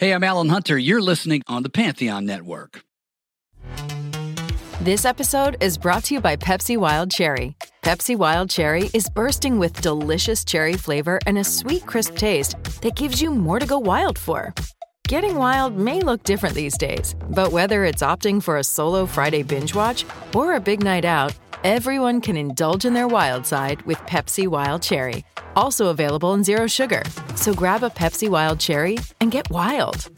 Hey, 0.00 0.14
I'm 0.14 0.24
Alan 0.24 0.48
Hunter. 0.48 0.78
You're 0.78 1.02
listening 1.02 1.42
on 1.46 1.62
the 1.62 1.68
Pantheon 1.68 2.24
Network. 2.24 2.84
This 4.80 5.04
episode 5.04 5.58
is 5.62 5.76
brought 5.76 6.04
to 6.04 6.14
you 6.14 6.22
by 6.22 6.36
Pepsi 6.36 6.78
Wild 6.78 7.10
Cherry. 7.10 7.54
Pepsi 7.82 8.16
Wild 8.16 8.48
Cherry 8.48 8.88
is 8.94 9.10
bursting 9.10 9.58
with 9.58 9.78
delicious 9.82 10.42
cherry 10.42 10.72
flavor 10.72 11.18
and 11.26 11.36
a 11.36 11.44
sweet, 11.44 11.84
crisp 11.84 12.16
taste 12.16 12.56
that 12.80 12.96
gives 12.96 13.20
you 13.20 13.30
more 13.30 13.58
to 13.58 13.66
go 13.66 13.78
wild 13.78 14.18
for. 14.18 14.54
Getting 15.06 15.34
wild 15.34 15.76
may 15.76 16.00
look 16.00 16.22
different 16.22 16.54
these 16.54 16.78
days, 16.78 17.14
but 17.28 17.52
whether 17.52 17.84
it's 17.84 18.02
opting 18.02 18.42
for 18.42 18.56
a 18.56 18.64
solo 18.64 19.04
Friday 19.04 19.42
binge 19.42 19.74
watch 19.74 20.06
or 20.34 20.54
a 20.54 20.60
big 20.60 20.82
night 20.82 21.04
out, 21.04 21.34
everyone 21.64 22.20
can 22.20 22.36
indulge 22.36 22.84
in 22.84 22.94
their 22.94 23.08
wild 23.08 23.46
side 23.46 23.82
with 23.82 23.98
Pepsi 24.00 24.46
Wild 24.46 24.82
Cherry. 24.82 25.24
Also 25.56 25.88
available 25.88 26.34
in 26.34 26.44
Zero 26.44 26.66
Sugar. 26.66 27.02
So 27.36 27.52
grab 27.52 27.82
a 27.82 27.90
Pepsi 27.90 28.28
Wild 28.28 28.60
Cherry 28.60 28.98
and 29.20 29.30
get 29.30 29.50
wild. 29.50 30.10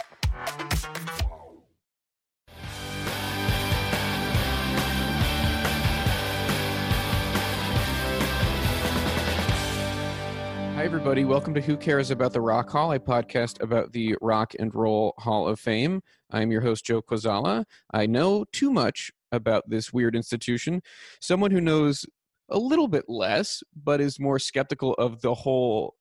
Hi, 10.83 10.87
everybody. 10.87 11.25
Welcome 11.25 11.55
to 11.55 11.61
Who 11.61 11.77
Cares 11.77 12.11
About 12.11 12.33
the 12.33 12.41
Rock 12.41 12.69
Hall, 12.71 12.93
a 12.93 12.99
podcast 12.99 13.63
about 13.63 13.93
the 13.93 14.17
Rock 14.21 14.53
and 14.59 14.75
Roll 14.75 15.15
Hall 15.19 15.47
of 15.47 15.61
Fame. 15.61 16.03
I'm 16.29 16.51
your 16.51 16.63
host, 16.63 16.85
Joe 16.85 17.01
Quazala. 17.01 17.67
I 17.93 18.07
know 18.07 18.45
too 18.53 18.73
much 18.73 19.13
about 19.33 19.69
this 19.69 19.93
weird 19.93 20.15
institution. 20.15 20.83
Someone 21.21 21.51
who 21.51 21.61
knows 21.61 22.07
a 22.51 22.59
little 22.59 22.89
bit 22.89 23.05
less, 23.09 23.63
but 23.83 24.01
is 24.01 24.21
more 24.21 24.39
skeptical 24.39 24.95
of 24.95 25.23
the 25.23 25.35
whole 25.35 25.97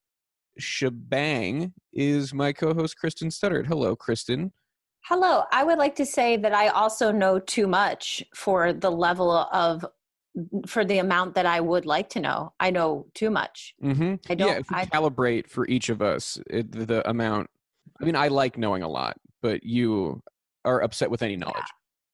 shebang, 0.60 1.74
is 1.94 2.34
my 2.34 2.54
co 2.54 2.74
host, 2.74 2.98
Kristen 2.98 3.30
Studard. 3.30 3.68
Hello, 3.68 3.96
Kristen. 3.96 4.52
Hello. 5.06 5.44
I 5.52 5.64
would 5.64 5.78
like 5.78 5.96
to 5.96 6.06
say 6.06 6.38
that 6.38 6.54
I 6.54 6.68
also 6.68 7.12
know 7.12 7.40
too 7.40 7.68
much 7.68 8.24
for 8.36 8.72
the 8.74 8.92
level 8.92 9.32
of 9.32 9.86
for 10.66 10.86
the 10.86 11.00
amount 11.00 11.36
that 11.36 11.46
I 11.46 11.60
would 11.60 11.86
like 11.86 12.10
to 12.10 12.20
know. 12.20 12.54
I 12.60 12.70
know 12.70 13.08
too 13.14 13.30
much. 13.30 13.74
Mm-hmm. 13.84 14.16
I 14.30 14.36
don't. 14.36 14.48
Yeah, 14.48 14.60
if 14.60 14.70
we 14.70 14.78
I, 14.78 14.86
calibrate 14.86 15.48
for 15.50 15.68
each 15.68 15.90
of 15.90 16.02
us 16.02 16.40
it, 16.50 16.72
the, 16.72 16.86
the 16.86 17.10
amount. 17.10 17.50
I 18.02 18.06
mean, 18.06 18.16
I 18.16 18.28
like 18.28 18.58
knowing 18.58 18.84
a 18.84 18.90
lot, 18.90 19.18
but 19.42 19.64
you 19.64 20.22
are 20.66 20.82
upset 20.82 21.10
with 21.10 21.22
any 21.22 21.36
knowledge. 21.36 21.66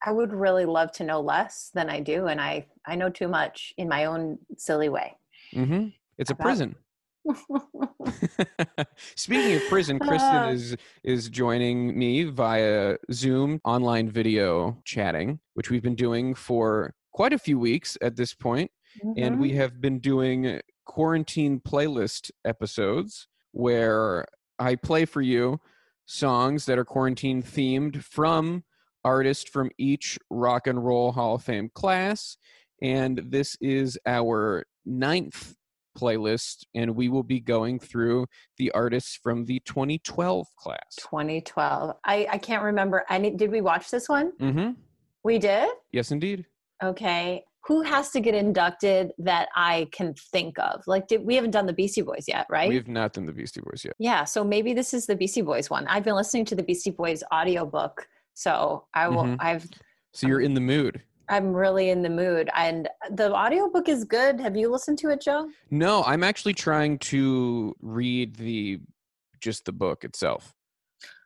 I 0.06 0.12
would 0.12 0.34
really 0.34 0.66
love 0.66 0.92
to 0.94 1.04
know 1.04 1.20
less 1.22 1.72
than 1.74 1.90
I 1.90 2.00
do, 2.00 2.28
and 2.28 2.40
I 2.40 2.68
I 2.86 2.96
know 2.96 3.10
too 3.10 3.28
much 3.28 3.74
in 3.78 3.88
my 3.90 4.06
own 4.06 4.38
silly 4.58 4.90
way. 4.90 5.18
Mm-hmm. 5.54 5.88
It's 6.18 6.32
a 6.32 6.36
prison. 6.36 6.76
Speaking 9.16 9.56
of 9.56 9.62
prison, 9.70 10.00
Kristen 10.00 10.36
Uh. 10.36 10.50
is 10.50 10.76
is 11.04 11.30
joining 11.30 11.98
me 11.98 12.24
via 12.26 12.98
Zoom 13.12 13.60
online 13.66 14.10
video 14.10 14.82
chatting, 14.86 15.40
which 15.54 15.70
we've 15.70 15.84
been 15.84 15.96
doing 15.96 16.34
for 16.36 16.94
quite 17.12 17.34
a 17.34 17.40
few 17.40 17.60
weeks 17.60 17.98
at 18.02 18.16
this 18.16 18.34
point, 18.34 18.72
and 19.18 19.36
Mhm. 19.36 19.40
we 19.40 19.54
have 19.54 19.82
been 19.82 20.00
doing 20.00 20.62
quarantine 20.86 21.60
playlist 21.60 22.32
episodes 22.46 23.28
where 23.52 24.26
I 24.60 24.76
play 24.76 25.06
for 25.06 25.22
you 25.22 25.60
songs 26.06 26.66
that 26.66 26.78
are 26.80 26.86
quarantine 26.86 27.44
themed 27.44 28.02
from 28.04 28.64
artists 29.08 29.50
from 29.50 29.72
each 29.78 30.20
Rock 30.30 30.68
and 30.68 30.84
Roll 30.84 31.14
Hall 31.14 31.36
of 31.36 31.44
Fame 31.44 31.70
class, 31.74 32.36
and 32.82 33.22
this 33.26 33.56
is 33.62 33.98
our 34.06 34.66
ninth 34.86 35.56
playlist, 35.98 36.66
and 36.76 36.94
we 36.94 37.08
will 37.08 37.24
be 37.24 37.40
going 37.40 37.80
through 37.80 38.26
the 38.58 38.70
artists 38.72 39.18
from 39.24 39.46
the 39.46 39.62
2012 39.62 40.46
class. 40.58 40.96
2012. 41.00 41.96
I 42.06 42.28
I 42.30 42.38
can't 42.38 42.64
remember 42.64 43.06
any. 43.10 43.32
Did 43.32 43.50
we 43.50 43.62
watch 43.62 43.90
this 43.90 44.10
one? 44.10 44.34
Mm-hmm. 44.42 44.72
We 45.24 45.40
did. 45.40 45.70
Yes, 45.94 46.12
indeed. 46.12 46.46
Okay. 46.84 47.46
Who 47.66 47.82
has 47.82 48.12
to 48.12 48.22
get 48.22 48.34
inducted 48.34 49.12
that 49.18 49.50
I 49.56 49.88
can 49.92 50.14
think 50.32 50.58
of? 50.60 50.84
Like, 50.86 51.08
did 51.08 51.26
we 51.26 51.36
haven't 51.36 51.52
done 51.52 51.66
the 51.66 51.74
Beastie 51.74 52.02
Boys 52.02 52.26
yet, 52.28 52.46
right? 52.50 52.70
We 52.70 52.76
have 52.76 52.88
not 52.88 53.14
done 53.14 53.26
the 53.26 53.34
Beastie 53.34 53.62
Boys 53.62 53.84
yet. 53.84 53.94
Yeah, 54.00 54.24
so 54.24 54.44
maybe 54.44 54.74
this 54.74 54.94
is 54.94 55.06
the 55.06 55.16
Beastie 55.16 55.42
Boys 55.42 55.70
one. 55.70 55.86
I've 55.88 56.04
been 56.04 56.16
listening 56.16 56.46
to 56.46 56.56
the 56.56 56.64
Beastie 56.64 56.92
Boys 56.92 57.24
audiobook, 57.34 58.08
so 58.38 58.86
I 58.94 59.08
will 59.08 59.24
Mhm. 59.24 59.38
I've 59.40 59.68
So 60.14 60.28
you're 60.28 60.42
in 60.42 60.54
the 60.54 60.62
mood. 60.62 61.02
I'm 61.28 61.52
really 61.54 61.90
in 61.90 62.02
the 62.04 62.10
mood 62.10 62.50
and 62.56 62.88
the 63.10 63.34
audiobook 63.34 63.90
is 63.90 64.06
good. 64.06 64.40
Have 64.40 64.56
you 64.56 64.70
listened 64.72 65.00
to 65.00 65.10
it, 65.10 65.22
Joe? 65.22 65.50
No, 65.72 66.04
I'm 66.04 66.24
actually 66.24 66.54
trying 66.54 67.00
to 67.00 67.76
read 67.82 68.36
the 68.36 68.80
just 69.42 69.66
the 69.66 69.72
book 69.74 70.04
itself. 70.04 70.54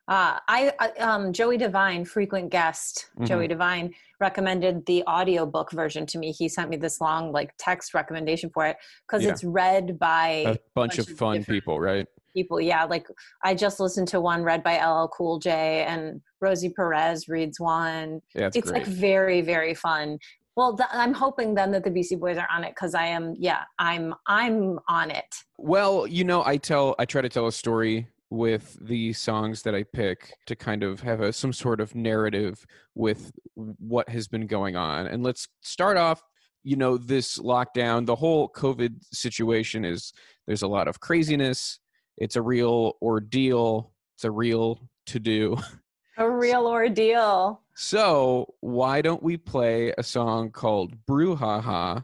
Uh, 0.08 0.40
I, 0.48 0.74
I 0.80 0.88
um 1.00 1.32
Joey 1.34 1.58
Devine, 1.58 2.06
frequent 2.06 2.50
guest, 2.50 3.10
Joey 3.24 3.48
Devine 3.48 3.94
recommended 4.20 4.86
the 4.86 5.04
audiobook 5.08 5.72
version 5.72 6.06
to 6.08 6.18
me. 6.18 6.32
He 6.32 6.48
sent 6.50 6.70
me 6.70 6.78
this 6.78 7.00
long 7.02 7.32
like 7.34 7.54
text 7.58 7.94
recommendation 7.94 8.50
for 8.54 8.66
it 8.66 8.78
cuz 9.08 9.24
Yeah. 9.24 9.32
it's 9.32 9.44
read 9.44 10.00
by 10.00 10.28
A 10.28 10.46
bunch 10.48 10.60
bunch 10.76 10.98
of 11.00 11.10
of 11.10 11.18
fun 11.18 11.44
people, 11.44 11.80
right? 11.80 12.08
People. 12.34 12.60
Yeah, 12.62 12.86
like 12.86 13.08
I 13.44 13.54
just 13.54 13.80
listened 13.80 14.08
to 14.10 14.22
one 14.22 14.44
read 14.44 14.64
by 14.64 14.84
LL 14.84 15.08
Cool 15.08 15.40
J 15.40 15.86
and 15.88 16.22
Rosie 16.40 16.70
Perez 16.70 17.28
reads 17.28 17.60
one. 17.60 18.22
Yeah, 18.36 18.50
it's, 18.54 18.72
great. 18.72 18.84
like 18.84 18.88
very 18.88 19.42
very 19.42 19.74
fun 19.74 20.18
well 20.58 20.76
th- 20.76 20.90
i'm 20.92 21.14
hoping 21.14 21.56
then 21.56 21.72
that 21.72 21.82
the 21.86 21.90
beastie 21.90 22.18
boys 22.18 22.38
are 22.38 22.48
on 22.54 22.66
it 22.66 22.72
because 22.72 22.94
i 22.94 23.06
am 23.06 23.34
yeah 23.40 23.64
i'm 23.80 24.14
i'm 24.28 24.78
on 24.90 25.10
it 25.10 25.34
Well, 25.58 26.08
you 26.08 26.24
know, 26.24 26.44
I 26.44 26.58
tell 26.58 26.96
I 26.98 27.06
try 27.06 27.22
to 27.22 27.30
tell 27.30 27.46
a 27.48 27.52
story 27.52 28.08
with 28.32 28.78
the 28.82 29.14
songs 29.14 29.62
that 29.62 29.76
I 29.76 29.84
pick 29.84 30.34
to 30.48 30.56
kind 30.56 30.84
of 30.84 31.02
have 31.02 31.22
a 31.22 31.32
some 31.32 31.54
sort 31.54 31.80
of 31.80 31.94
narrative 31.94 32.66
with 32.96 33.32
what 33.56 34.10
has 34.10 34.28
been 34.28 34.48
going 34.48 34.76
on. 34.76 35.06
And 35.06 35.22
let's 35.22 35.48
start 35.62 35.98
off, 35.98 36.24
you 36.64 36.78
know, 36.78 36.98
this 36.98 37.38
lockdown, 37.38 38.06
the 38.08 38.16
whole 38.16 38.50
COVID 38.50 39.04
situation 39.14 39.86
is 39.86 40.14
there's 40.48 40.64
a 40.64 40.68
lot 40.68 40.88
of 40.88 41.00
craziness. 41.00 41.80
It's 42.18 42.36
a 42.36 42.42
real 42.42 42.98
ordeal. 43.02 43.92
It's 44.16 44.24
a 44.24 44.32
real 44.32 44.80
to 45.08 45.20
do. 45.20 45.58
a 46.18 46.30
real 46.30 46.68
ordeal 46.68 47.62
So, 47.74 48.54
why 48.60 49.02
don't 49.02 49.24
we 49.24 49.38
play 49.38 49.94
a 49.98 50.04
song 50.04 50.52
called 50.52 51.06
Brouhaha 51.06 52.04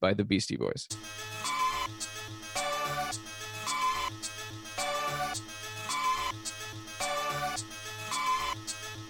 by 0.00 0.14
the 0.14 0.24
Beastie 0.24 0.56
Boys? 0.56 0.88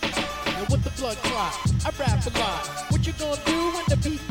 Yo, 0.02 0.64
what 0.68 0.82
the 0.84 0.92
blood 0.98 1.16
clot? 1.18 1.54
I 1.84 1.90
rap 1.98 2.26
a 2.26 2.38
lot. 2.38 2.66
What 2.90 3.06
you 3.06 3.12
gonna 3.14 3.40
do 3.46 3.70
when 3.70 3.84
the 3.88 3.96
beat 3.96 4.25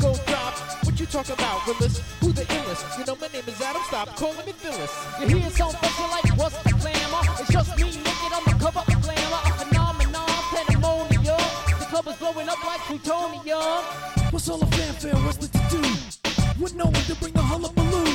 talk 1.22 1.38
about, 1.38 1.66
Willis? 1.66 2.02
Who 2.20 2.30
the 2.32 2.42
illest? 2.42 2.98
You 2.98 3.04
know 3.06 3.16
my 3.16 3.28
name 3.28 3.44
is 3.46 3.60
Adam. 3.62 3.80
Stop 3.88 4.08
calling 4.16 4.44
me 4.44 4.52
Phyllis. 4.52 4.92
You 5.18 5.38
hear 5.38 5.50
some 5.50 5.70
special 5.70 6.08
like 6.12 6.28
what's 6.36 6.58
the 6.62 6.72
glamour? 6.76 7.22
It's 7.40 7.50
just 7.50 7.72
me 7.78 7.84
naked 7.84 8.32
on 8.36 8.44
the 8.44 8.56
cover 8.60 8.84
of 8.84 9.00
glamour, 9.00 9.40
a 9.48 9.52
phenomenon, 9.56 10.28
pandemonium. 10.52 11.40
The 11.80 11.86
club 11.88 12.06
is 12.08 12.16
blowing 12.16 12.48
up 12.50 12.62
like 12.66 12.80
plutonium. 12.80 13.80
What's 14.30 14.48
all 14.50 14.58
the 14.58 14.66
fanfare? 14.76 15.16
What's 15.24 15.38
the 15.38 15.48
to 15.48 15.64
do? 15.72 15.82
With 16.60 16.74
no 16.74 16.84
one 16.84 17.04
to 17.08 17.14
bring 17.14 17.32
the 17.32 17.40
hullabaloo. 17.40 18.12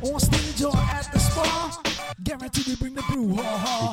On 0.00 0.18
stage 0.18 0.62
or 0.64 0.74
at 0.74 1.12
the 1.12 1.18
spa, 1.18 1.82
guaranteed 2.24 2.64
to 2.64 2.76
bring 2.78 2.94
the 2.94 3.02
brouhaha. 3.02 3.92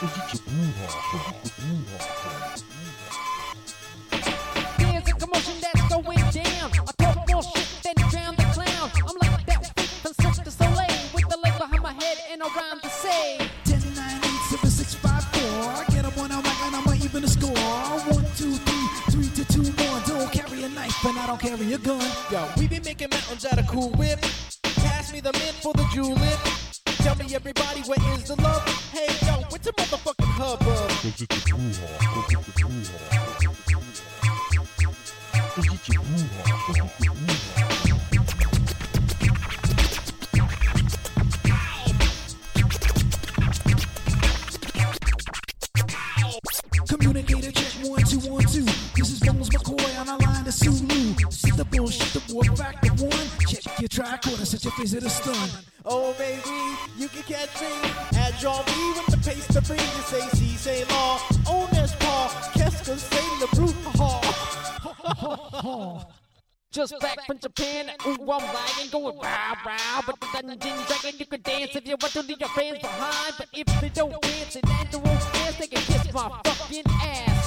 There's 0.00 0.16
mountains 23.30 23.52
out 23.52 23.58
of 23.60 23.66
cool 23.68 23.90
whip. 23.90 24.20
Pass 24.82 25.12
me 25.12 25.20
the 25.20 25.32
mint 25.32 25.54
for 25.62 25.72
the 25.74 25.86
julep. 25.92 26.38
Tell 27.04 27.14
me 27.16 27.32
everybody 27.34 27.80
where 27.82 28.14
is 28.14 28.24
the 28.24 28.34
love? 28.42 28.66
Hey 28.90 29.06
yo, 29.26 29.34
what's 29.50 29.66
a 29.66 29.72
motherfucking 29.72 30.32
hubbub? 30.34 30.90
Communicator 31.00 32.09
Japan, 67.40 67.90
ooh, 68.06 68.30
I'm 68.30 68.54
lagging, 68.54 68.90
going 68.90 69.16
row, 69.16 69.54
row. 69.64 70.00
But 70.04 70.20
the 70.20 70.26
dungeon 70.34 70.76
dragon, 70.86 71.18
you 71.18 71.24
can 71.24 71.40
dance 71.40 71.74
if 71.74 71.88
you 71.88 71.96
want 71.98 72.12
to 72.12 72.20
leave 72.20 72.38
your 72.38 72.50
friends 72.50 72.80
behind. 72.80 73.34
But 73.38 73.48
if 73.54 73.80
they 73.80 73.88
don't 73.88 74.20
dance 74.20 74.56
and 74.56 74.68
at 74.68 74.92
the 74.92 74.98
wrong 74.98 75.18
dance, 75.32 75.56
they 75.56 75.66
can 75.66 75.80
kiss 75.80 76.12
my 76.12 76.40
fucking 76.44 76.82
ass. 76.86 77.40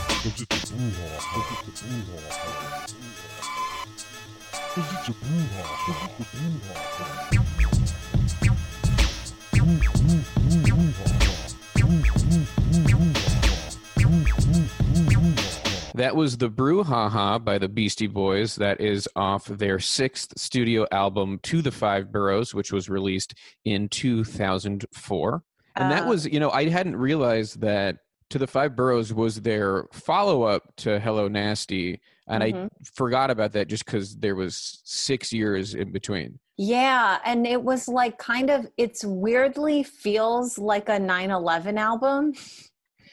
That 16.04 16.18
was 16.18 16.38
the 16.38 16.50
Brouhaha 16.50 17.42
by 17.46 17.58
the 17.58 17.70
Beastie 17.70 18.08
Boys. 18.08 18.58
That 18.58 18.82
is 18.82 19.08
off 19.16 19.46
their 19.46 19.80
sixth 19.80 20.38
studio 20.38 20.86
album, 20.92 21.40
To 21.44 21.62
the 21.62 21.72
Five 21.72 22.12
Boroughs, 22.12 22.54
which 22.54 22.74
was 22.74 22.90
released 22.90 23.36
in 23.64 23.88
2004. 23.88 25.44
And 25.78 25.90
that 25.90 26.04
Uh, 26.04 26.10
was, 26.10 26.26
you 26.28 26.42
know, 26.42 26.50
I 26.52 26.68
hadn't 26.68 26.98
realized 26.98 27.62
that 27.62 28.00
To 28.32 28.38
the 28.38 28.48
Five 28.48 28.76
Boroughs 28.76 29.14
was 29.14 29.44
their 29.44 29.86
follow 29.94 30.44
up 30.44 30.76
to 30.78 31.00
Hello 31.00 31.30
Nasty. 31.30 32.02
And 32.28 32.44
I 32.44 32.52
Mhm. 32.52 32.70
forgot 32.94 33.32
about 33.32 33.54
that 33.54 33.70
just 33.70 33.86
because 33.86 34.18
there 34.18 34.36
was 34.36 34.82
six 34.84 35.32
years 35.32 35.74
in 35.74 35.94
between. 35.94 36.38
Yeah, 36.58 37.20
and 37.24 37.48
it 37.48 37.64
was 37.64 37.88
like 37.88 38.18
kind 38.18 38.50
of 38.50 38.68
it's 38.76 39.06
weirdly 39.06 39.84
feels 39.84 40.58
like 40.58 40.90
a 40.90 41.00
9/11 41.00 41.78
album. 41.78 42.34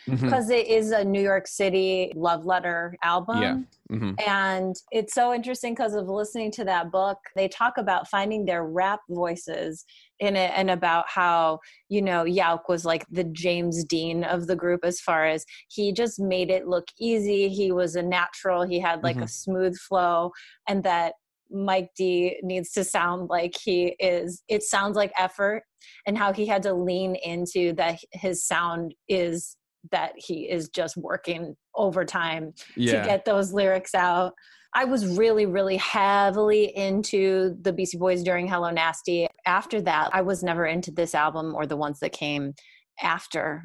Because 0.07 0.51
it 0.51 0.67
is 0.67 0.91
a 0.93 1.05
New 1.05 1.23
York 1.23 1.47
City 1.47 2.13
love 2.15 2.45
letter 2.45 2.97
album. 3.03 3.67
Mhm. 3.91 4.15
And 4.27 4.77
it's 4.93 5.15
so 5.15 5.35
interesting 5.35 5.75
because 5.75 5.95
of 5.95 6.09
listening 6.09 6.51
to 6.53 6.65
that 6.65 6.91
book, 6.91 7.19
they 7.35 7.49
talk 7.49 7.77
about 7.77 8.09
finding 8.09 8.45
their 8.45 8.65
rap 8.65 9.01
voices 9.09 9.85
in 10.21 10.37
it 10.37 10.53
and 10.55 10.71
about 10.71 11.09
how, 11.09 11.59
you 11.89 12.01
know, 12.01 12.25
Yauch 12.25 12.69
was 12.69 12.85
like 12.85 13.05
the 13.11 13.25
James 13.25 13.85
Dean 13.85 14.23
of 14.23 14.47
the 14.47 14.57
group 14.57 14.85
as 14.85 15.01
far 15.01 15.27
as 15.27 15.45
he 15.69 15.93
just 15.93 16.21
made 16.21 16.51
it 16.51 16.69
look 16.69 16.87
easy. 16.99 17.49
He 17.49 17.73
was 17.73 17.97
a 17.97 18.03
natural, 18.03 18.63
he 18.63 18.79
had 18.79 19.03
like 19.03 19.21
a 19.21 19.29
smooth 19.29 19.77
flow, 19.77 20.31
and 20.69 20.85
that 20.85 21.15
Mike 21.51 21.91
D 21.97 22.39
needs 22.45 22.71
to 22.73 22.85
sound 22.85 23.29
like 23.29 23.55
he 23.61 23.97
is, 23.99 24.43
it 24.49 24.63
sounds 24.63 24.95
like 24.95 25.11
effort, 25.19 25.65
and 26.07 26.17
how 26.17 26.33
he 26.33 26.47
had 26.47 26.63
to 26.63 26.73
lean 26.75 27.17
into 27.17 27.73
that 27.73 27.99
his 28.13 28.47
sound 28.47 28.95
is 29.09 29.57
that 29.91 30.13
he 30.17 30.49
is 30.51 30.69
just 30.69 30.97
working 30.97 31.57
overtime 31.75 32.53
Yeah. 32.77 33.01
to 33.03 33.09
get 33.09 33.25
those 33.25 33.53
lyrics 33.53 33.95
out. 33.95 34.35
I 34.73 34.85
was 34.85 35.19
really, 35.19 35.47
really 35.47 35.77
heavily 35.79 36.77
into 36.77 37.57
the 37.63 37.73
Beastie 37.73 37.99
Boys 37.99 38.23
during 38.23 38.47
Hello 38.47 38.71
Nasty. 38.71 39.27
After 39.45 39.81
that, 39.83 40.11
I 40.13 40.23
was 40.23 40.43
never 40.45 40.65
into 40.67 40.93
this 40.93 41.15
album 41.15 41.55
or 41.55 41.67
the 41.67 41.77
ones 41.77 41.99
that 42.01 42.13
came 42.13 42.55
after. 43.03 43.65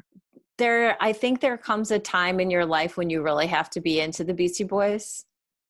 There, 0.58 0.96
I 1.00 1.12
think 1.12 1.40
there 1.40 1.58
comes 1.58 1.90
a 1.90 1.98
time 1.98 2.40
in 2.40 2.50
your 2.50 2.64
life 2.66 2.96
when 2.96 3.10
you 3.10 3.22
really 3.22 3.46
have 3.46 3.70
to 3.70 3.80
be 3.80 4.00
into 4.00 4.24
the 4.24 4.34
Beastie 4.34 4.64
Boys. 4.64 5.24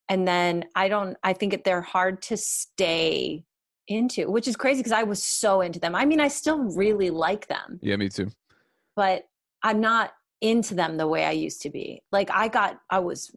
And 0.09 0.27
then 0.27 0.65
I 0.77 0.89
don't, 0.89 1.17
I 1.25 1.33
think 1.33 1.65
they're 1.65 1.83
hard 1.83 2.23
to 2.23 2.37
stay 2.37 3.45
into, 3.89 4.31
which 4.31 4.49
is 4.49 4.57
crazy 4.57 4.79
because 4.81 4.93
I 4.93 5.03
was 5.03 5.23
so 5.23 5.61
into 5.61 5.81
them. 5.81 5.95
I 5.95 6.05
mean, 6.07 6.21
I 6.21 6.29
still 6.29 6.61
really 6.77 7.11
like 7.11 7.47
them 7.49 7.79
yeah, 7.83 7.97
me 7.97 8.09
too. 8.09 8.29
but 8.95 9.25
I'm 9.63 9.81
not 9.81 10.13
into 10.41 10.75
them 10.75 10.97
the 10.97 11.07
way 11.07 11.25
I 11.25 11.33
used 11.33 11.63
to 11.63 11.71
be. 11.71 12.03
Like 12.13 12.31
I 12.31 12.49
got, 12.49 12.79
I 12.91 12.99
was, 12.99 13.31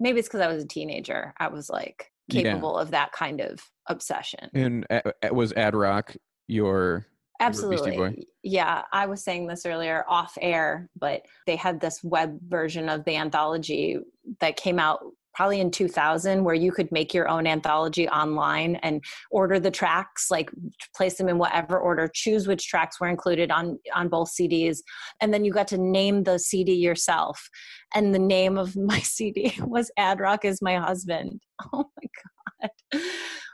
maybe 0.00 0.18
it's 0.18 0.28
because 0.28 0.40
I 0.40 0.52
was 0.52 0.62
a 0.64 0.66
teenager. 0.66 1.34
I 1.38 1.48
was 1.48 1.70
like 1.70 2.10
Yeah. 2.28 2.42
capable 2.42 2.76
of 2.78 2.90
that 2.90 3.12
kind 3.12 3.40
of 3.40 3.60
obsession. 3.88 4.50
And 4.54 4.86
uh, 4.90 5.00
uh, 5.22 5.34
was 5.34 5.52
Ad 5.52 5.74
Rock 5.74 6.14
your 6.48 7.06
Absolutely. 7.40 7.96
Boy? 7.96 8.14
Yeah. 8.44 8.82
I 8.92 9.06
was 9.06 9.24
saying 9.24 9.46
this 9.48 9.66
earlier 9.66 10.04
off 10.08 10.38
air, 10.40 10.88
but 10.98 11.22
they 11.46 11.56
had 11.56 11.80
this 11.80 12.00
web 12.04 12.38
version 12.46 12.88
of 12.88 13.04
the 13.04 13.16
anthology 13.16 13.98
that 14.40 14.56
came 14.56 14.78
out 14.78 15.00
probably 15.34 15.60
in 15.60 15.70
2000 15.70 16.44
where 16.44 16.54
you 16.54 16.72
could 16.72 16.90
make 16.92 17.14
your 17.14 17.28
own 17.28 17.46
anthology 17.46 18.08
online 18.08 18.76
and 18.76 19.02
order 19.30 19.58
the 19.58 19.70
tracks 19.70 20.30
like 20.30 20.50
place 20.96 21.16
them 21.16 21.28
in 21.28 21.38
whatever 21.38 21.78
order 21.78 22.08
choose 22.12 22.46
which 22.46 22.68
tracks 22.68 23.00
were 23.00 23.08
included 23.08 23.50
on 23.50 23.78
on 23.94 24.08
both 24.08 24.30
CDs 24.32 24.78
and 25.20 25.32
then 25.32 25.44
you 25.44 25.52
got 25.52 25.68
to 25.68 25.78
name 25.78 26.24
the 26.24 26.38
CD 26.38 26.72
yourself. 26.74 27.48
And 27.94 28.14
the 28.14 28.18
name 28.18 28.58
of 28.58 28.76
my 28.76 29.00
CD 29.00 29.54
was 29.60 29.90
Ad 29.96 30.20
Rock 30.20 30.44
is 30.44 30.62
my 30.62 30.76
husband. 30.76 31.40
Oh 31.72 31.84
my 31.96 32.08
god. 32.60 33.02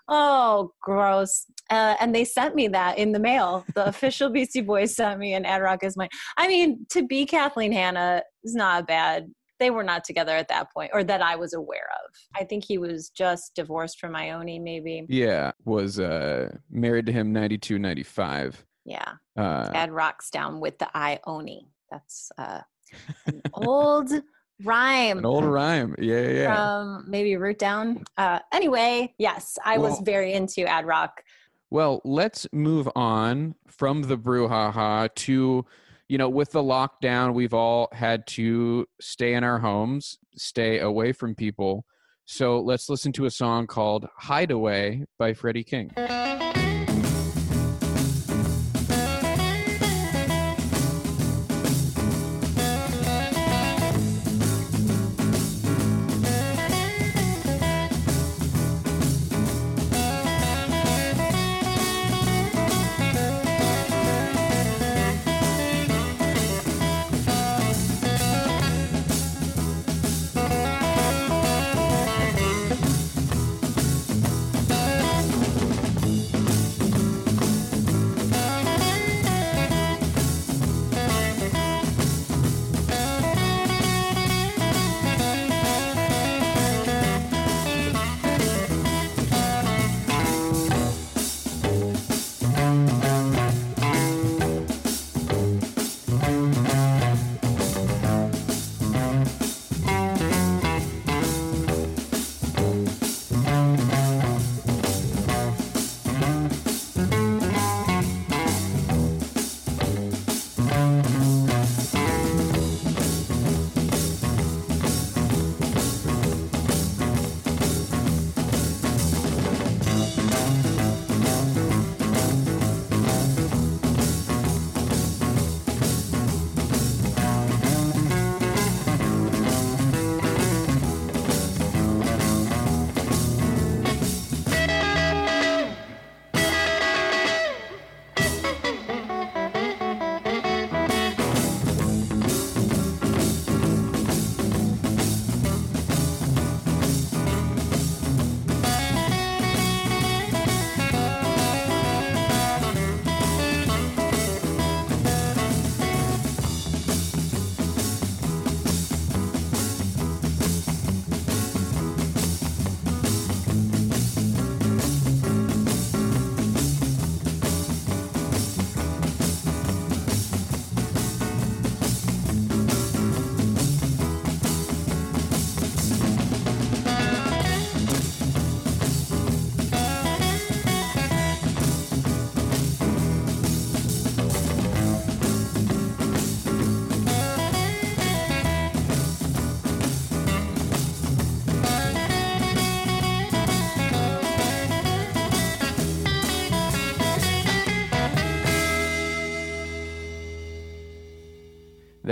Oh 0.09 0.73
gross. 0.81 1.45
Uh, 1.69 1.95
and 2.01 2.15
they 2.15 2.25
sent 2.25 2.55
me 2.55 2.69
that 2.69 2.97
in 2.97 3.13
the 3.13 3.19
mail. 3.19 3.67
The 3.75 3.87
official 3.87 4.31
Beastie 4.31 4.63
Boys 4.63 4.97
sent 4.97 5.21
me 5.21 5.35
an 5.35 5.45
Ad 5.45 5.61
Rock 5.61 5.85
is 5.85 5.95
my 5.95 6.09
I 6.39 6.49
mean 6.49 6.87
to 6.91 7.07
be 7.07 7.27
Kathleen 7.27 7.73
Hanna 7.73 8.23
is 8.45 8.55
not 8.55 8.87
bad 8.87 9.27
they 9.59 9.71
were 9.71 9.83
not 9.83 10.05
together 10.05 10.33
at 10.33 10.49
that 10.49 10.73
point 10.73 10.91
or 10.93 11.05
that 11.05 11.23
I 11.23 11.37
was 11.37 11.53
aware 11.53 11.89
of. 12.05 12.13
I 12.35 12.45
think 12.45 12.65
he 12.65 12.79
was 12.79 13.11
just 13.11 13.55
divorced 13.55 14.01
from 14.01 14.15
Ione, 14.15 14.59
maybe. 14.59 15.07
Yeah, 15.09 15.53
was 15.65 15.99
uh, 16.01 16.57
married 16.71 17.07
to 17.07 17.13
him 17.13 17.33
92, 17.33 17.79
95. 17.79 18.65
Yeah. 18.85 19.13
Uh, 19.37 19.71
Ad 19.75 19.91
Rock's 19.91 20.31
down 20.31 20.61
with 20.61 20.79
the 20.79 20.89
Ione. 20.97 21.69
That's 21.91 22.31
uh, 22.39 22.61
an 23.27 23.43
old 23.53 24.11
rhyme. 24.65 25.19
an 25.19 25.27
old 25.27 25.45
rhyme. 25.45 25.95
Yeah, 25.99 26.21
yeah, 26.21 26.31
yeah. 26.31 26.55
From 26.55 27.05
maybe 27.09 27.37
Root 27.37 27.59
Down. 27.59 28.05
Uh, 28.17 28.41
anyway, 28.53 29.15
yes, 29.19 29.59
I 29.65 29.79
was 29.79 30.01
very 30.01 30.33
into 30.33 30.67
Ad 30.67 30.87
Rock. 30.87 31.23
Well, 31.71 32.01
let's 32.05 32.47
move 32.53 32.89
on 32.97 33.55
from 33.67 34.03
the 34.03 34.17
brouhaha 34.17 35.15
to, 35.15 35.67
you 36.09 36.17
know, 36.17 36.29
with 36.29 36.53
the 36.53 36.63
lockdown, 36.63 37.35
we've 37.35 37.55
all 37.55 37.89
had 37.93 38.27
to 38.29 38.87
stay 39.01 39.35
in 39.35 39.45
our 39.45 39.59
homes, 39.59 40.19
stay 40.37 40.79
away 40.79 41.13
from 41.13 41.35
people. 41.35 41.85
So 42.25 42.61
let's 42.61 42.89
listen 42.89 43.13
to 43.13 43.27
a 43.27 43.31
song 43.31 43.67
called 43.67 44.07
Hideaway 44.17 45.05
by 45.19 45.35
Freddie 45.35 45.65
King. 45.65 45.93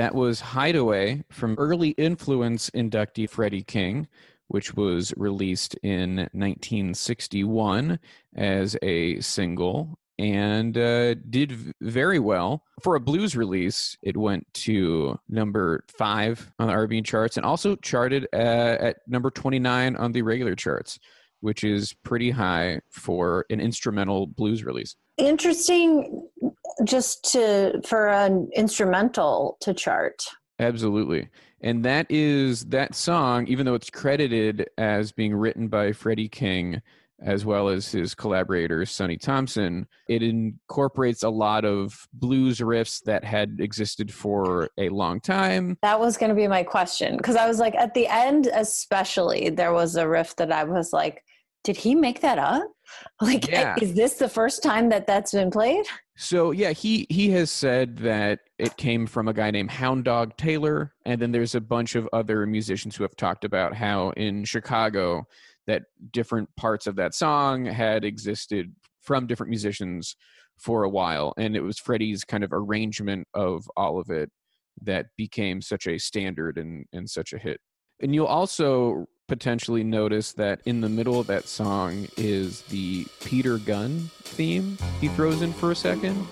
That 0.07 0.15
was 0.15 0.39
Hideaway 0.39 1.25
from 1.31 1.57
early 1.59 1.89
influence 1.89 2.71
inductee 2.71 3.29
Freddie 3.29 3.65
King, 3.65 4.07
which 4.47 4.73
was 4.75 5.13
released 5.17 5.75
in 5.83 6.29
1961 6.31 7.99
as 8.37 8.77
a 8.83 9.19
single 9.21 9.99
and 10.17 10.79
uh, 10.79 11.15
did 11.15 11.75
very 11.81 12.21
well. 12.21 12.63
For 12.83 12.95
a 12.95 13.01
blues 13.01 13.35
release, 13.35 13.99
it 14.01 14.17
went 14.17 14.47
to 14.55 15.19
number 15.29 15.85
five 15.99 16.53
on 16.61 16.69
the 16.69 16.73
R&B 16.73 17.03
charts 17.03 17.37
and 17.37 17.45
also 17.45 17.75
charted 17.75 18.29
uh, 18.33 18.37
at 18.79 18.99
number 19.09 19.33
29 19.33 19.97
on 19.97 20.13
the 20.13 20.23
regular 20.23 20.55
charts, 20.55 21.01
which 21.41 21.65
is 21.65 21.95
pretty 22.05 22.31
high 22.31 22.79
for 22.93 23.45
an 23.51 23.61
instrumental 23.61 24.29
blues 24.29 24.63
release. 24.63 24.95
Interesting 25.19 26.29
just 26.85 27.31
to 27.33 27.81
for 27.85 28.09
an 28.09 28.49
instrumental 28.55 29.57
to 29.61 29.75
chart. 29.75 30.23
Absolutely. 30.59 31.29
And 31.63 31.85
that 31.85 32.07
is 32.11 32.67
that 32.67 32.95
song, 32.95 33.47
even 33.47 33.67
though 33.67 33.75
it's 33.75 33.91
credited 33.91 34.69
as 34.79 35.13
being 35.13 35.35
written 35.35 35.69
by 35.69 35.93
Freddie 35.93 36.29
King 36.29 36.83
as 37.23 37.47
well 37.47 37.69
as 37.69 37.91
his 37.91 38.15
collaborator 38.15 38.85
Sonny 38.85 39.17
Thompson, 39.17 39.87
it 40.09 40.23
incorporates 40.23 41.23
a 41.23 41.31
lot 41.31 41.65
of 41.65 42.07
blues 42.13 42.59
riffs 42.59 43.03
that 43.05 43.25
had 43.25 43.57
existed 43.59 44.13
for 44.13 44.69
a 44.77 44.91
long 44.91 45.21
time. 45.21 45.79
That 45.83 45.99
was 45.99 46.17
going 46.17 46.29
to 46.29 46.37
be 46.37 46.47
my 46.47 46.63
question 46.63 47.17
because 47.17 47.37
I 47.37 47.49
was 47.49 47.59
like, 47.59 47.75
at 47.75 47.95
the 47.95 48.07
end, 48.07 48.49
especially, 48.53 49.49
there 49.49 49.73
was 49.73 49.97
a 49.97 50.07
riff 50.07 50.37
that 50.37 50.53
I 50.53 50.65
was 50.65 50.93
like, 50.93 51.25
did 51.65 51.77
he 51.77 51.95
make 51.95 52.21
that 52.21 52.39
up? 52.39 52.65
Like, 53.21 53.49
Yeah. 53.49 53.75
is 53.81 53.95
this 53.95 54.15
the 54.15 54.29
first 54.29 54.63
time 54.63 54.89
that 54.91 55.07
that's 55.09 55.33
been 55.33 55.51
played? 55.51 55.85
So 56.17 56.53
yeah, 56.53 56.71
he 56.71 57.07
he 57.11 57.31
has 57.33 57.51
said 57.51 57.99
that 57.99 58.41
it 58.59 58.77
came 58.77 59.07
from 59.07 59.27
a 59.29 59.33
guy 59.35 59.51
named 59.51 59.71
Hound 59.71 60.05
Dog 60.05 60.37
Taylor, 60.37 60.95
and 61.05 61.21
then 61.21 61.33
there's 61.33 61.55
a 61.55 61.61
bunch 61.61 61.95
of 61.95 62.09
other 62.13 62.47
musicians 62.47 62.95
who 62.97 63.03
have 63.03 63.17
talked 63.17 63.45
about 63.45 63.75
how 63.75 64.11
in 64.11 64.45
Chicago 64.45 65.27
that 65.67 65.83
different 66.13 66.49
parts 66.57 66.87
of 66.87 66.97
that 66.97 67.13
song 67.15 67.65
had 67.67 68.05
existed 68.05 68.73
from 69.03 69.27
different 69.27 69.51
musicians 69.51 70.17
for 70.57 70.85
a 70.85 70.89
while, 70.89 71.35
and 71.37 71.55
it 71.57 71.61
was 71.61 71.79
Freddie's 71.79 72.25
kind 72.25 72.45
of 72.45 72.53
arrangement 72.53 73.27
of 73.35 73.69
all 73.77 73.99
of 73.99 74.09
it 74.11 74.31
that 74.83 75.07
became 75.17 75.61
such 75.61 75.87
a 75.87 75.99
standard 75.99 76.57
and 76.57 76.87
and 76.93 77.11
such 77.11 77.33
a 77.33 77.39
hit. 77.39 77.61
And 78.01 78.15
you'll 78.15 78.27
also 78.27 79.07
potentially 79.29 79.83
notice 79.83 80.33
that 80.33 80.61
in 80.65 80.81
the 80.81 80.89
middle 80.89 81.19
of 81.19 81.27
that 81.27 81.49
song 81.49 82.07
is 82.17 82.63
the 82.63 83.07
Peter 83.25 83.59
Gunn 83.59 84.11
theme 84.23 84.79
he 85.01 85.09
throws 85.09 85.43
in 85.43 85.53
for 85.53 85.73
a 85.73 85.77
second. 85.77 86.27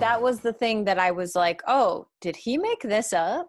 That 0.00 0.22
was 0.22 0.40
the 0.40 0.52
thing 0.52 0.84
that 0.84 0.98
I 0.98 1.10
was 1.10 1.34
like, 1.34 1.60
oh, 1.66 2.06
did 2.20 2.36
he 2.36 2.56
make 2.56 2.82
this 2.82 3.12
up? 3.12 3.48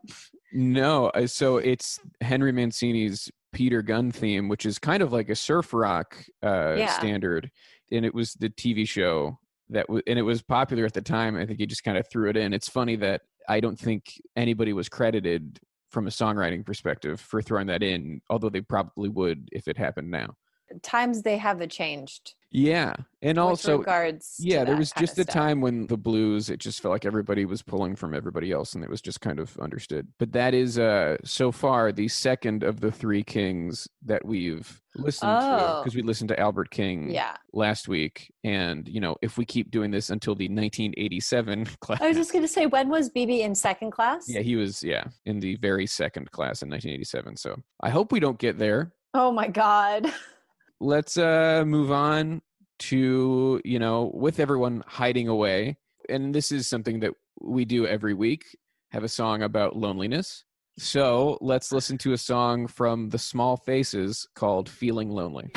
No, 0.51 1.11
so 1.27 1.57
it's 1.57 1.99
Henry 2.21 2.51
Mancini's 2.51 3.29
Peter 3.55 3.81
Gunn 3.81 4.11
theme, 4.11 4.49
which 4.49 4.65
is 4.65 4.77
kind 4.77 5.01
of 5.01 5.13
like 5.13 5.29
a 5.29 5.35
surf 5.35 5.73
rock 5.73 6.15
uh, 6.43 6.75
Yeah. 6.77 6.91
standard, 6.91 7.49
and 7.91 8.05
it 8.05 8.13
was 8.13 8.33
the 8.33 8.49
TV 8.49 8.85
show 8.87 9.39
that 9.69 9.89
was, 9.89 10.03
and 10.05 10.19
it 10.19 10.23
was 10.23 10.41
popular 10.43 10.85
at 10.85 10.93
the 10.93 11.01
time. 11.01 11.37
I 11.37 11.45
think 11.45 11.59
he 11.59 11.65
just 11.65 11.83
kind 11.83 11.97
of 11.97 12.05
threw 12.09 12.29
it 12.29 12.37
in. 12.37 12.53
It's 12.53 12.67
funny 12.67 12.97
that 12.97 13.21
I 13.47 13.61
don't 13.61 13.79
think 13.79 14.21
anybody 14.35 14.73
was 14.73 14.89
credited 14.89 15.59
from 15.89 16.05
a 16.07 16.09
songwriting 16.09 16.65
perspective 16.65 17.21
for 17.21 17.41
throwing 17.41 17.67
that 17.67 17.81
in, 17.81 18.21
although 18.29 18.49
they 18.49 18.61
probably 18.61 19.07
would 19.09 19.47
if 19.53 19.67
it 19.69 19.77
happened 19.77 20.11
now. 20.11 20.35
Times 20.83 21.21
they 21.23 21.37
have 21.37 21.67
changed. 21.69 22.33
Yeah, 22.51 22.95
and 23.21 23.37
also 23.37 23.79
regards. 23.79 24.37
yeah 24.39 24.63
there 24.63 24.77
was 24.77 24.93
just 24.97 25.19
a 25.19 25.25
time 25.25 25.59
when 25.59 25.87
the 25.87 25.97
blues 25.97 26.49
it 26.49 26.57
just 26.61 26.79
felt 26.79 26.93
like 26.93 27.03
everybody 27.03 27.43
was 27.43 27.61
pulling 27.61 27.97
from 27.97 28.13
everybody 28.13 28.49
else 28.53 28.75
and 28.75 28.83
it 28.83 28.89
was 28.89 29.01
just 29.01 29.19
kind 29.19 29.39
of 29.39 29.57
understood 29.59 30.07
but 30.19 30.31
that 30.31 30.53
is 30.53 30.79
uh 30.79 31.17
so 31.25 31.51
far 31.51 31.91
the 31.91 32.07
second 32.07 32.63
of 32.63 32.79
the 32.79 32.91
three 32.93 33.23
kings 33.23 33.89
that 34.05 34.23
we've 34.23 34.81
listened 34.95 35.31
to 35.41 35.65
Oh. 35.65 35.81
because 35.83 35.95
we 35.97 36.01
listened 36.01 36.29
to 36.29 36.39
albert 36.39 36.69
king 36.71 37.09
Yeah. 37.09 37.35
last 37.51 37.89
week 37.89 38.31
and 38.45 38.87
you 38.87 39.01
know 39.01 39.17
if 39.21 39.37
we 39.37 39.43
keep 39.43 39.69
doing 39.69 39.91
this 39.91 40.09
until 40.09 40.33
the 40.35 40.47
1987 40.47 41.65
class 41.81 41.99
I 42.03 42.07
was 42.07 42.15
just 42.17 42.31
going 42.31 42.43
to 42.43 42.47
say, 42.47 42.67
when 42.67 42.87
was 42.87 43.09
BB 43.09 43.39
in 43.39 43.53
second 43.55 43.91
class? 43.91 44.29
yeah 44.29 44.39
he 44.41 44.55
was 44.55 44.81
yeah 44.81 45.03
in 45.25 45.41
the 45.41 45.55
very 45.57 45.87
second 45.87 46.31
class 46.31 46.61
in 46.61 46.69
1987 46.69 47.35
so 47.35 47.61
i 47.81 47.89
hope 47.89 48.13
we 48.13 48.21
don't 48.21 48.37
get 48.39 48.57
there 48.57 48.93
Oh 49.17 49.31
my 49.31 49.47
God. 49.47 50.11
let's 50.79 51.17
uh 51.17 51.63
move 51.65 51.91
on 51.91 52.41
to 52.77 53.61
you 53.63 53.79
know 53.79 54.11
with 54.13 54.39
everyone 54.39 54.83
hiding 54.87 55.27
away. 55.27 55.77
And 56.09 56.35
this 56.35 56.51
is 56.51 56.67
something 56.67 56.99
that 56.99 57.13
we 57.41 57.65
do 57.65 57.87
every 57.87 58.13
week 58.13 58.45
have 58.91 59.03
a 59.03 59.09
song 59.09 59.41
about 59.41 59.75
loneliness. 59.75 60.43
So 60.77 61.37
let's 61.41 61.71
listen 61.71 61.97
to 61.99 62.13
a 62.13 62.17
song 62.17 62.67
from 62.67 63.09
the 63.09 63.17
small 63.17 63.57
faces 63.57 64.27
called 64.35 64.69
feeling 64.69 65.09
lonely 65.09 65.51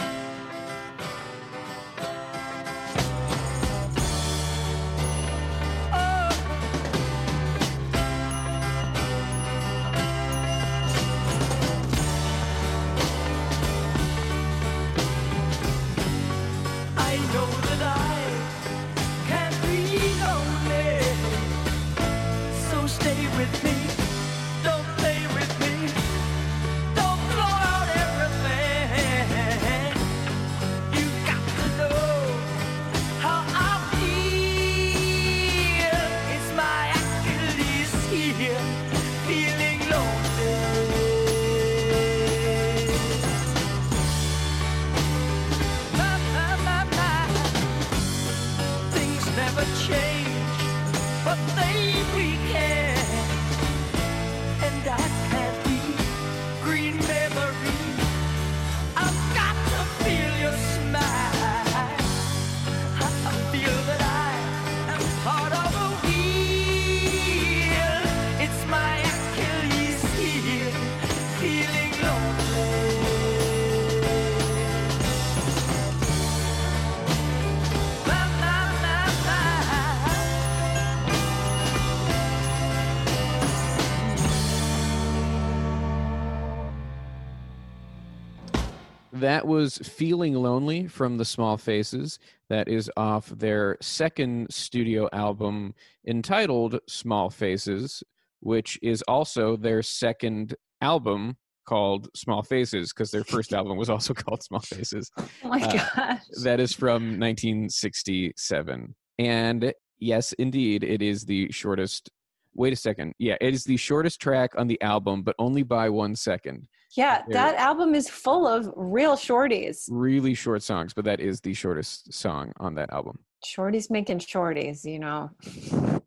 that 89.38 89.46
was 89.46 89.78
feeling 89.78 90.34
lonely 90.34 90.88
from 90.88 91.16
the 91.16 91.24
small 91.24 91.56
faces. 91.56 92.18
That 92.48 92.66
is 92.66 92.90
off 92.96 93.28
their 93.28 93.76
second 93.80 94.48
studio 94.50 95.08
album 95.12 95.74
entitled 96.08 96.80
small 96.88 97.30
faces 97.30 98.02
which 98.40 98.78
is 98.82 99.02
also 99.02 99.56
their 99.56 99.80
second 99.82 100.54
album 100.80 101.36
called 101.66 102.08
small 102.16 102.42
faces 102.42 102.92
because 102.92 103.10
their 103.12 103.22
first 103.24 103.52
album 103.52 103.76
was 103.76 103.88
also 103.90 104.12
called 104.22 104.42
small 104.42 104.60
faces. 104.60 105.08
Oh 105.44 105.48
my 105.48 105.60
Uh, 105.60 105.72
gosh. 105.72 106.20
that 106.42 106.58
is 106.58 106.72
from 106.72 107.18
1967 107.20 108.94
and 109.20 109.72
yes 110.00 110.32
indeed 110.34 110.82
it 110.82 111.00
is 111.02 111.24
the 111.24 111.50
shortest 111.52 112.10
wait 112.58 112.72
a 112.72 112.76
second 112.76 113.14
yeah 113.18 113.36
it 113.40 113.54
is 113.54 113.64
the 113.64 113.76
shortest 113.76 114.20
track 114.20 114.50
on 114.56 114.66
the 114.66 114.80
album 114.82 115.22
but 115.22 115.34
only 115.38 115.62
by 115.62 115.88
one 115.88 116.14
second 116.14 116.66
Yeah, 116.96 117.22
that 117.30 117.54
album 117.56 117.94
is 117.94 118.08
full 118.08 118.46
of 118.48 118.72
real 118.76 119.14
shorties. 119.16 119.86
really 119.90 120.34
short 120.34 120.62
songs 120.62 120.92
but 120.92 121.04
that 121.04 121.20
is 121.20 121.40
the 121.40 121.54
shortest 121.54 122.12
song 122.12 122.52
on 122.58 122.74
that 122.74 122.90
album 122.92 123.18
Shorties 123.46 123.88
making 123.88 124.18
shorties, 124.18 124.84
you 124.84 124.98
know. 124.98 125.30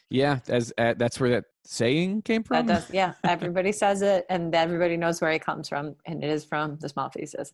Yeah, 0.09 0.39
as 0.49 0.73
uh, 0.77 0.95
that's 0.97 1.17
where 1.17 1.29
that 1.29 1.45
saying 1.63 2.23
came 2.23 2.41
That 2.43 2.47
from. 2.47 2.65
does, 2.67 2.91
yeah. 2.91 3.13
Everybody 3.23 3.71
says 3.71 4.01
it, 4.01 4.25
and 4.29 4.53
everybody 4.53 4.97
knows 4.97 5.21
where 5.21 5.31
it 5.31 5.41
comes 5.41 5.69
from, 5.69 5.95
and 6.05 6.21
it 6.25 6.29
is 6.29 6.43
from 6.43 6.77
the 6.81 6.89
Small 6.89 7.09
Faces. 7.09 7.53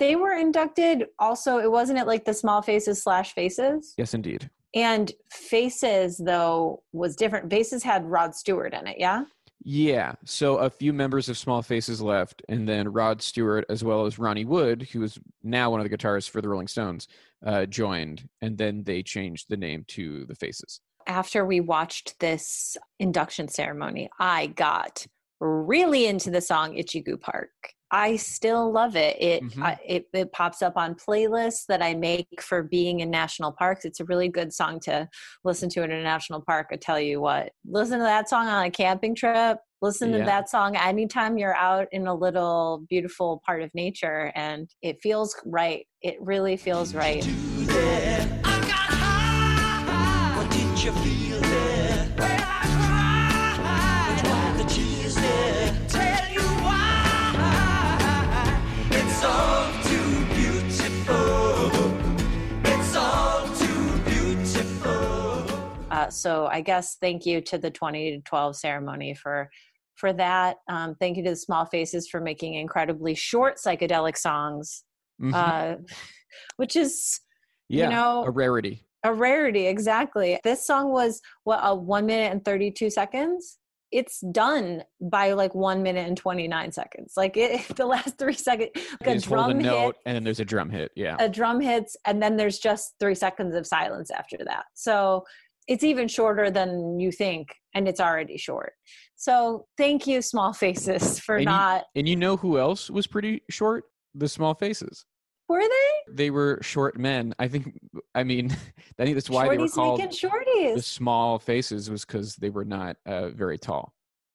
They 0.00 0.16
were 0.16 0.32
inducted. 0.32 1.06
Also, 1.20 1.58
it 1.58 1.70
wasn't 1.70 2.00
it 2.00 2.08
like 2.08 2.24
the 2.24 2.34
Small 2.34 2.62
Faces 2.62 3.00
slash 3.04 3.32
Faces, 3.32 3.94
yes, 3.96 4.12
indeed. 4.12 4.50
And 4.74 5.12
Faces 5.30 6.18
though 6.18 6.82
was 6.92 7.16
different. 7.16 7.50
Faces 7.50 7.82
had 7.82 8.04
Rod 8.04 8.34
Stewart 8.34 8.74
in 8.74 8.86
it, 8.86 8.96
yeah. 8.98 9.24
Yeah. 9.64 10.14
So 10.24 10.56
a 10.56 10.70
few 10.70 10.92
members 10.92 11.28
of 11.28 11.38
Small 11.38 11.62
Faces 11.62 12.02
left, 12.02 12.42
and 12.48 12.68
then 12.68 12.92
Rod 12.92 13.22
Stewart, 13.22 13.64
as 13.68 13.84
well 13.84 14.06
as 14.06 14.18
Ronnie 14.18 14.44
Wood, 14.44 14.88
who 14.92 15.02
is 15.02 15.18
now 15.42 15.70
one 15.70 15.80
of 15.80 15.88
the 15.88 15.96
guitarists 15.96 16.28
for 16.28 16.40
the 16.40 16.48
Rolling 16.48 16.68
Stones, 16.68 17.06
uh, 17.46 17.66
joined, 17.66 18.28
and 18.40 18.58
then 18.58 18.82
they 18.82 19.02
changed 19.02 19.46
the 19.48 19.56
name 19.56 19.84
to 19.88 20.24
the 20.26 20.34
Faces. 20.34 20.80
After 21.06 21.44
we 21.44 21.60
watched 21.60 22.18
this 22.20 22.76
induction 22.98 23.48
ceremony, 23.48 24.08
I 24.18 24.48
got 24.48 25.06
really 25.40 26.06
into 26.06 26.30
the 26.30 26.40
song 26.40 26.74
Itchycoo 26.74 27.20
Park. 27.20 27.50
I 27.94 28.16
still 28.16 28.72
love 28.72 28.96
it. 28.96 29.20
It, 29.20 29.42
Mhm. 29.42 29.62
I, 29.62 29.78
it 29.86 30.08
it 30.14 30.32
pops 30.32 30.62
up 30.62 30.76
on 30.78 30.94
playlists 30.94 31.66
that 31.66 31.82
I 31.82 31.92
make 31.94 32.40
for 32.40 32.62
being 32.62 33.00
in 33.00 33.10
national 33.10 33.52
parks. 33.52 33.84
It's 33.84 34.00
a 34.00 34.04
really 34.06 34.28
good 34.30 34.52
song 34.52 34.80
to 34.80 35.06
listen 35.44 35.68
to 35.70 35.82
in 35.82 35.92
a 35.92 36.02
national 36.02 36.40
park. 36.40 36.68
I 36.72 36.76
tell 36.76 36.98
you 36.98 37.20
what, 37.20 37.52
listen 37.68 37.98
to 37.98 38.04
that 38.04 38.30
song 38.30 38.48
on 38.48 38.64
a 38.64 38.70
camping 38.70 39.14
trip. 39.14 39.58
Listen 39.82 40.10
Yeah. 40.12 40.18
to 40.18 40.24
that 40.24 40.48
song 40.48 40.74
anytime 40.76 41.36
you're 41.36 41.54
out 41.56 41.88
in 41.92 42.06
a 42.06 42.14
little 42.14 42.82
beautiful 42.88 43.42
part 43.44 43.62
of 43.62 43.70
nature, 43.74 44.32
and 44.34 44.70
it 44.80 45.00
feels 45.02 45.36
right. 45.44 45.86
It 46.00 46.16
really 46.20 46.56
feels 46.56 46.94
right. 46.94 47.22
So 66.12 66.46
I 66.46 66.60
guess 66.60 66.96
thank 67.00 67.26
you 67.26 67.40
to 67.42 67.58
the 67.58 67.70
2012 67.70 68.56
ceremony 68.56 69.14
for 69.14 69.50
for 69.96 70.12
that. 70.14 70.56
Um, 70.68 70.94
thank 70.98 71.16
you 71.16 71.22
to 71.24 71.30
the 71.30 71.36
Small 71.36 71.66
Faces 71.66 72.08
for 72.08 72.20
making 72.20 72.54
incredibly 72.54 73.14
short 73.14 73.56
psychedelic 73.58 74.16
songs, 74.16 74.84
Mhm. 75.20 75.34
uh, 75.34 75.76
which 76.56 76.76
is 76.76 77.20
yeah, 77.68 77.88
know- 77.88 78.24
a 78.24 78.30
rarity. 78.30 78.86
a 79.04 79.12
rarity. 79.12 79.66
Exactly. 79.66 80.38
This 80.44 80.66
song 80.66 80.92
was 80.92 81.20
what 81.44 81.60
a 81.62 81.74
one 81.74 82.06
minute 82.06 82.32
and 82.32 82.44
32 82.44 82.90
seconds. 82.90 83.58
It's 83.90 84.20
done 84.32 84.82
by 85.02 85.32
like 85.34 85.54
one 85.54 85.82
minute 85.82 86.08
and 86.08 86.16
29 86.16 86.72
seconds. 86.72 87.12
Like 87.14 87.36
it, 87.36 87.68
the 87.76 87.84
last 87.84 88.16
three 88.16 88.32
seconds, 88.32 88.70
like 89.04 89.16
a 89.16 89.20
hold 89.28 89.50
a 89.50 89.54
drum 89.54 89.60
hit, 89.60 89.96
and 90.06 90.16
then 90.16 90.24
there's 90.24 90.40
a 90.40 90.44
drum 90.46 90.70
hit. 90.70 90.92
Yeah. 90.96 91.16
a 91.18 91.28
drum 91.28 91.60
hits 91.60 91.94
and 92.06 92.22
then 92.22 92.36
there's 92.38 92.58
just 92.58 92.94
three 92.98 93.14
seconds 93.14 93.54
of 93.54 93.66
silence 93.66 94.10
after 94.10 94.38
that 94.46 94.64
so 94.74 95.24
it's 95.68 95.84
even 95.84 96.08
shorter 96.08 96.50
than 96.50 96.98
you 96.98 97.12
think 97.12 97.48
and 97.74 97.86
it's 97.88 98.00
already 98.00 98.36
short 98.36 98.72
so 99.16 99.66
thank 99.78 100.06
you 100.06 100.20
small 100.20 100.52
faces 100.52 101.18
for 101.20 101.36
And 101.36 101.44
you- 101.44 101.50
not 101.50 101.84
and 101.94 102.08
you 102.08 102.16
know 102.16 102.36
who 102.36 102.58
else 102.58 102.90
was 102.90 103.06
pretty 103.06 103.42
short? 103.50 103.84
The 104.14 104.28
Small 104.28 104.54
Faces. 104.54 105.06
were 105.48 105.60
they 105.62 106.12
They 106.12 106.30
were 106.30 106.58
short 106.60 106.98
men. 106.98 107.32
I 107.38 107.48
think. 107.48 107.78
I 108.14 108.24
mean, 108.24 108.50
I 108.98 109.04
think 109.04 109.14
that's 109.14 109.30
why 109.30 109.48
they 109.48 109.56
were 109.56 109.68
called 109.68 110.00
shorties 110.02 110.74
the 110.74 110.82
Small 110.82 111.38
Faces 111.38 111.88
was 111.88 112.04
because 112.04 112.36
they 112.36 112.50
were 112.50 112.64
not 112.66 112.96
uh, 113.06 113.28
very 113.30 113.56
tall. 113.58 113.94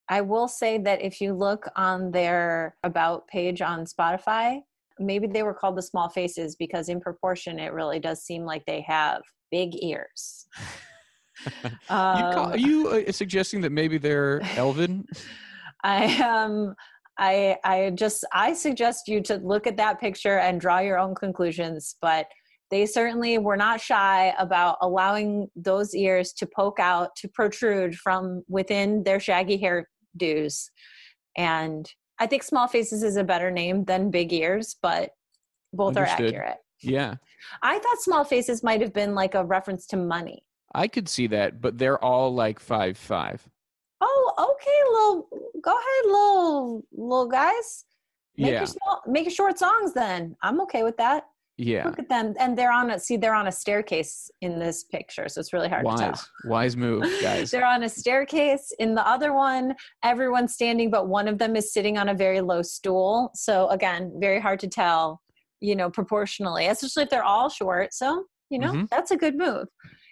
i 0.09 0.19
will 0.21 0.47
say 0.47 0.77
that 0.79 0.99
if 1.01 1.21
you 1.21 1.33
look 1.33 1.69
on 1.75 2.09
their 2.11 2.75
about 2.83 3.27
page 3.27 3.61
on 3.61 3.85
spotify 3.85 4.59
maybe 4.99 5.27
they 5.27 5.43
were 5.43 5.53
called 5.53 5.75
the 5.77 5.81
small 5.91 6.09
faces 6.09 6.55
because 6.55 6.89
in 6.89 6.99
proportion 6.99 7.59
it 7.59 7.71
really 7.73 7.99
does 7.99 8.23
seem 8.23 8.43
like 8.51 8.63
they 8.65 8.81
have 8.81 9.21
big 9.51 9.69
ears 9.83 10.47
you 10.57 10.63
Um, 11.89 12.51
are 12.51 12.57
you 12.57 12.89
uh, 12.89 13.11
suggesting 13.11 13.61
that 13.61 13.71
maybe 13.71 13.97
they're 13.97 14.41
Elvin? 14.55 15.05
I 15.83 16.21
um 16.21 16.75
I 17.17 17.57
I 17.63 17.91
just 17.91 18.25
I 18.33 18.53
suggest 18.53 19.07
you 19.07 19.21
to 19.23 19.37
look 19.37 19.67
at 19.67 19.77
that 19.77 19.99
picture 19.99 20.39
and 20.39 20.59
draw 20.59 20.79
your 20.79 20.99
own 20.99 21.15
conclusions, 21.15 21.95
but 22.01 22.27
they 22.69 22.85
certainly 22.85 23.37
were 23.37 23.57
not 23.57 23.79
shy 23.79 24.33
about 24.37 24.77
allowing 24.81 25.49
those 25.55 25.95
ears 25.95 26.33
to 26.33 26.45
poke 26.45 26.79
out, 26.79 27.15
to 27.17 27.29
protrude 27.29 27.95
from 27.95 28.43
within 28.49 29.03
their 29.03 29.19
shaggy 29.19 29.57
hairdos. 29.57 30.65
And 31.37 31.89
I 32.19 32.27
think 32.27 32.43
small 32.43 32.67
faces 32.67 33.03
is 33.03 33.15
a 33.15 33.23
better 33.23 33.51
name 33.51 33.85
than 33.85 34.11
big 34.11 34.33
ears, 34.33 34.75
but 34.81 35.11
both 35.71 35.95
Understood. 35.95 36.33
are 36.33 36.43
accurate. 36.43 36.57
yeah, 36.81 37.15
I 37.61 37.79
thought 37.79 38.01
small 38.01 38.23
faces 38.23 38.63
might 38.63 38.81
have 38.81 38.93
been 38.93 39.15
like 39.15 39.35
a 39.35 39.45
reference 39.45 39.85
to 39.87 39.97
money. 39.97 40.43
I 40.75 40.87
could 40.87 41.07
see 41.09 41.27
that, 41.27 41.61
but 41.61 41.77
they're 41.77 42.03
all 42.03 42.33
like 42.33 42.59
five 42.59 42.97
five. 42.97 43.47
Oh, 44.01 44.33
okay, 44.37 44.79
little 44.91 45.27
go 45.61 45.71
ahead, 45.71 46.05
little 46.05 46.83
little 46.91 47.27
guys. 47.27 47.85
Make 48.37 48.51
Yeah, 48.53 48.59
your 48.59 48.67
small, 48.67 49.01
make 49.07 49.25
your 49.25 49.31
short 49.31 49.57
songs 49.57 49.93
then. 49.93 50.35
I'm 50.43 50.61
okay 50.61 50.83
with 50.83 50.97
that. 50.97 51.25
yeah. 51.57 51.85
Look 51.85 51.97
at 51.97 52.07
them, 52.07 52.35
and 52.39 52.55
they're 52.55 52.71
on 52.71 52.91
a 52.91 52.99
see. 52.99 53.17
They're 53.17 53.33
on 53.33 53.47
a 53.47 53.51
staircase 53.51 54.29
in 54.41 54.59
this 54.59 54.83
picture, 54.83 55.27
so 55.27 55.39
it's 55.39 55.53
really 55.53 55.69
hard 55.69 55.85
to 55.87 55.97
tell. 55.97 56.21
wise 56.45 56.77
move, 56.77 57.01
guys. 57.21 57.49
They're 57.51 57.65
on 57.65 57.81
a 57.83 57.89
staircase. 57.89 58.71
In 58.77 58.93
the 58.93 59.07
other 59.07 59.33
one, 59.33 59.73
everyone's 60.03 60.53
standing, 60.53 60.91
but 60.91 61.07
one 61.07 61.27
of 61.27 61.39
them 61.39 61.55
is 61.55 61.73
sitting 61.73 61.97
on 61.97 62.09
a 62.09 62.13
very 62.13 62.41
low 62.41 62.61
stool. 62.61 63.31
So 63.33 63.67
again, 63.69 64.13
very 64.19 64.39
hard 64.39 64.59
to 64.59 64.67
tell. 64.67 65.21
You 65.59 65.75
know, 65.75 65.89
proportionally, 65.89 66.67
especially 66.67 67.03
if 67.03 67.09
they're 67.09 67.23
all 67.23 67.49
short. 67.49 67.91
So 67.95 68.25
you 68.51 68.59
know, 68.59 68.71
Mhm. 68.73 68.89
that's 68.89 69.09
a 69.11 69.17
good 69.17 69.35
move. 69.35 69.67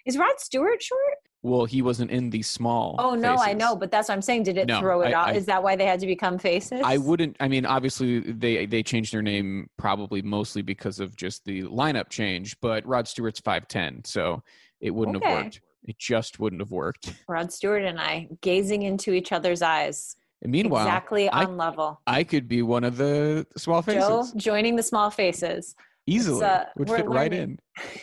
Is 0.06 0.16
Rod 0.16 0.38
Stewart 0.38 0.82
short? 0.82 1.00
Well, 1.42 1.64
he 1.64 1.82
wasn't 1.82 2.10
in 2.10 2.30
the 2.30 2.42
small. 2.42 2.96
Oh 2.98 3.14
no, 3.14 3.36
I 3.36 3.52
know, 3.52 3.76
but 3.76 3.90
that's 3.90 4.08
what 4.08 4.14
I'm 4.14 4.22
saying. 4.22 4.44
Did 4.44 4.56
it 4.58 4.66
No, 4.66 4.80
throw 4.80 5.02
it 5.02 5.08
I- 5.08 5.12
off? 5.14 5.28
I- 5.28 5.32
Is 5.34 5.46
that 5.46 5.62
why 5.62 5.76
they 5.76 5.84
had 5.84 6.00
to 6.00 6.06
become 6.06 6.38
faces? 6.38 6.80
I 6.82 6.96
wouldn't. 6.96 7.36
I 7.40 7.46
mean, 7.48 7.66
obviously, 7.66 8.20
they 8.20 8.66
they 8.66 8.82
changed 8.82 9.12
their 9.12 9.22
name 9.22 9.68
probably 9.76 10.22
mostly 10.22 10.62
because 10.62 10.98
of 10.98 11.14
just 11.16 11.44
the 11.44 11.62
lineup 11.64 12.08
change. 12.08 12.56
But 12.60 12.84
Rod 12.86 13.06
Stewart's 13.06 13.40
five 13.40 13.68
ten, 13.68 14.02
so 14.04 14.42
it 14.80 14.90
wouldn't 14.90 15.18
Okay. 15.18 15.28
have 15.28 15.44
worked. 15.44 15.60
It 15.84 15.98
just 15.98 16.40
wouldn't 16.40 16.60
have 16.62 16.72
worked. 16.72 17.12
Rod 17.28 17.52
Stewart 17.52 17.84
and 17.84 18.00
I 18.00 18.28
gazing 18.40 18.82
into 18.82 19.12
each 19.12 19.30
other's 19.30 19.62
eyes, 19.62 20.16
And 20.42 20.50
meanwhile, 20.50 20.84
exactly 20.86 21.28
I- 21.28 21.44
on 21.44 21.56
level. 21.56 22.00
I 22.08 22.24
could 22.24 22.48
be 22.48 22.62
one 22.62 22.82
of 22.82 22.96
the 22.96 23.46
small 23.56 23.82
faces 23.82 24.00
Joe 24.08 24.26
joining 24.36 24.74
the 24.74 24.82
small 24.82 25.10
faces. 25.10 25.76
easily. 26.08 26.44
uh, 26.44 26.64
would 26.76 26.90
fit 26.90 27.06
right 27.08 27.32
in. 27.32 27.58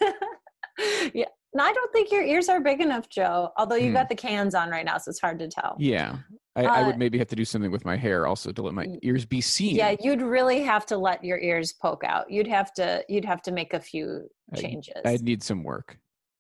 yeah. 1.14 1.26
No, 1.54 1.64
I 1.64 1.74
don't 1.74 1.92
think 1.92 2.12
your 2.12 2.22
ears 2.22 2.48
are 2.48 2.60
big 2.60 2.80
enough, 2.80 3.10
Joe. 3.10 3.52
Although 3.58 3.76
you've 3.76 3.90
Hmm. 3.90 3.96
got 3.96 4.10
the 4.10 4.16
cans 4.16 4.54
on 4.54 4.70
right 4.70 4.86
now, 4.86 4.98
so 5.00 5.10
it's 5.10 5.20
hard 5.20 5.40
to 5.40 5.48
tell. 5.48 5.76
Yeah, 5.80 6.18
I, 6.56 6.64
I 6.66 6.82
Uh, 6.84 6.86
would 6.88 6.98
maybe 6.98 7.18
have 7.18 7.28
to 7.30 7.36
do 7.36 7.46
something 7.46 7.72
with 7.72 7.86
my 7.86 7.96
hair 7.98 8.28
also 8.28 8.52
to 8.52 8.62
let 8.62 8.74
my 8.76 8.88
ears 9.02 9.26
be 9.26 9.42
seen. 9.42 9.76
Yeah, 9.76 9.96
you'd 10.00 10.22
really 10.22 10.62
have 10.62 10.86
to 10.88 10.98
let 10.98 11.24
your 11.24 11.40
ears 11.40 11.74
poke 11.74 12.04
out. 12.04 12.30
You'd 12.30 12.48
have 12.48 12.72
to 12.76 13.04
you'd 13.10 13.26
have 13.26 13.42
to 13.44 13.52
make 13.52 13.74
a 13.74 13.80
few 13.80 14.30
changes. 14.56 15.02
I'd 15.06 15.22
need 15.24 15.42
some 15.44 15.64
work. 15.64 15.98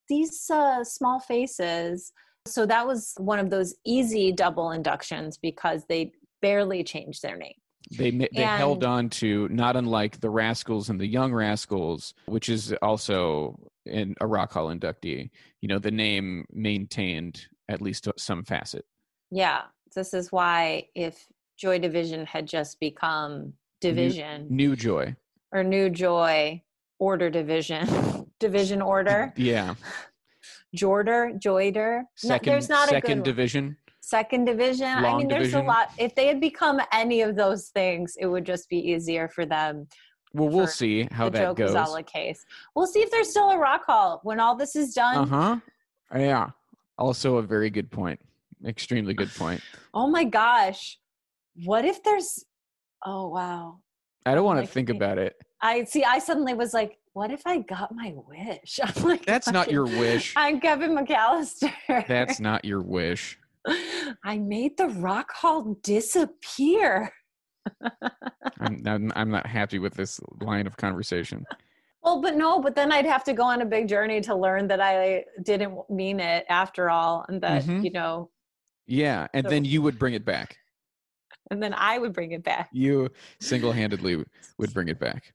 these 0.07 0.49
uh, 0.49 0.83
small 0.83 1.19
faces 1.19 2.11
so 2.47 2.65
that 2.65 2.87
was 2.87 3.13
one 3.17 3.37
of 3.37 3.51
those 3.51 3.75
easy 3.85 4.31
double 4.31 4.71
inductions 4.71 5.37
because 5.37 5.85
they 5.87 6.11
barely 6.41 6.83
changed 6.83 7.21
their 7.21 7.37
name 7.37 7.53
They 7.95 8.09
they 8.11 8.41
held 8.43 8.83
on 8.83 9.09
to 9.21 9.47
not 9.49 9.75
unlike 9.75 10.19
the 10.19 10.29
Rascals 10.31 10.89
and 10.89 10.99
the 10.99 11.05
Young 11.05 11.31
Rascals, 11.31 12.13
which 12.25 12.49
is 12.49 12.73
also 12.81 13.59
in 13.89 14.15
a 14.21 14.27
Rock 14.27 14.53
Hall 14.53 14.67
inductee. 14.67 15.29
You 15.61 15.67
know, 15.67 15.79
the 15.79 15.91
name 15.91 16.45
maintained 16.51 17.47
at 17.67 17.81
least 17.81 18.07
some 18.17 18.43
facet. 18.43 18.85
yeah 19.31 19.61
this 19.95 20.13
is 20.13 20.31
why 20.31 20.87
if 20.95 21.25
joy 21.57 21.77
division 21.79 22.25
had 22.25 22.45
just 22.47 22.79
become 22.79 23.53
division 23.81 24.47
New 24.49 24.75
Joy. 24.75 25.15
or 25.51 25.63
new 25.63 25.89
joy 25.89 26.61
order 26.99 27.29
division 27.29 27.87
division 28.39 28.81
order 28.81 29.33
Yeah. 29.35 29.75
jorder 30.75 31.39
joider 31.39 32.03
No, 32.23 32.37
there's 32.43 32.69
not 32.69 32.87
a 32.87 32.91
second 32.91 33.09
good 33.09 33.17
one. 33.19 33.23
division. 33.23 33.77
second 34.01 34.45
division 34.45 34.87
i 34.87 35.01
Long 35.01 35.17
mean 35.19 35.27
there's 35.27 35.51
division. 35.51 35.65
a 35.65 35.67
lot 35.67 35.89
if 35.97 36.13
they 36.15 36.27
had 36.27 36.39
become 36.39 36.79
any 36.93 37.21
of 37.21 37.35
those 37.35 37.69
things 37.69 38.15
it 38.19 38.27
would 38.27 38.45
just 38.45 38.69
be 38.69 38.77
easier 38.77 39.27
for 39.29 39.45
them 39.45 39.87
Well, 40.33 40.49
we'll 40.49 40.67
see 40.67 41.07
how 41.11 41.25
the 41.25 41.31
that 41.31 41.39
Joe 41.39 41.53
goes. 41.53 41.73
Gonzalez 41.73 42.05
case. 42.05 42.45
We'll 42.75 42.87
see 42.87 42.99
if 42.99 43.09
there's 43.11 43.29
still 43.29 43.49
a 43.49 43.57
rock 43.57 43.85
hall 43.85 44.19
when 44.23 44.39
all 44.39 44.55
this 44.55 44.75
is 44.75 44.93
done. 44.93 45.17
Uh 45.17 45.25
huh. 45.25 45.59
Yeah. 46.15 46.49
Also, 46.97 47.37
a 47.37 47.41
very 47.41 47.69
good 47.69 47.89
point. 47.89 48.19
Extremely 48.65 49.13
good 49.13 49.33
point. 49.35 49.61
Oh 49.91 50.07
my 50.07 50.23
gosh. 50.23 50.99
What 51.65 51.83
if 51.83 52.03
there's 52.03 52.45
oh 53.03 53.27
wow. 53.29 53.79
I 54.23 54.35
don't 54.35 54.45
want 54.45 54.61
to 54.61 54.67
think 54.67 54.89
about 54.89 55.17
it. 55.17 55.35
I 55.61 55.83
see. 55.85 56.03
I 56.03 56.19
suddenly 56.19 56.53
was 56.53 56.75
like, 56.75 56.99
"What 57.13 57.31
if 57.31 57.41
I 57.47 57.57
got 57.57 57.91
my 57.93 58.13
wish?" 58.15 58.79
I'm 58.83 59.03
like, 59.03 59.25
That's 59.25 59.49
not 59.49 59.71
your 59.71 59.85
wish. 59.85 60.33
I'm 60.35 60.59
Kevin 60.59 60.95
McAllister. 60.95 61.73
That's 62.07 62.39
not 62.49 62.63
your 62.63 62.81
wish. 62.81 63.39
I 64.23 64.37
made 64.37 64.77
the 64.77 64.89
rock 64.89 65.31
hall 65.33 65.75
disappear. 65.81 67.11
I'm, 68.59 68.81
I'm 68.85 69.11
I'm 69.15 69.29
not 69.31 69.45
happy 69.45 69.79
with 69.79 69.93
this 69.93 70.19
line 70.41 70.67
of 70.67 70.77
conversation. 70.77 71.45
Well, 72.03 72.21
but 72.21 72.35
no, 72.35 72.59
but 72.61 72.75
then 72.75 72.91
I'd 72.91 73.05
have 73.05 73.23
to 73.25 73.33
go 73.33 73.43
on 73.43 73.61
a 73.61 73.65
big 73.65 73.87
journey 73.87 74.21
to 74.21 74.35
learn 74.35 74.67
that 74.67 74.79
I 74.81 75.25
didn't 75.43 75.77
mean 75.89 76.19
it 76.19 76.45
after 76.49 76.89
all, 76.89 77.25
and 77.27 77.41
that 77.41 77.63
Mhm. 77.63 77.83
you 77.83 77.91
know, 77.91 78.29
Yeah, 78.87 79.27
and 79.33 79.45
So- 79.45 79.49
then 79.51 79.65
you 79.65 79.81
would 79.83 79.99
bring 79.99 80.13
it 80.15 80.25
back. 80.25 80.57
and 81.51 81.61
then 81.61 81.73
I 81.75 81.97
would 81.99 82.13
bring 82.13 82.31
it 82.31 82.43
back. 82.43 82.69
You 82.71 83.09
single-handedly 83.39 84.23
would 84.57 84.73
bring 84.73 84.87
it 84.87 84.99
back. 84.99 85.33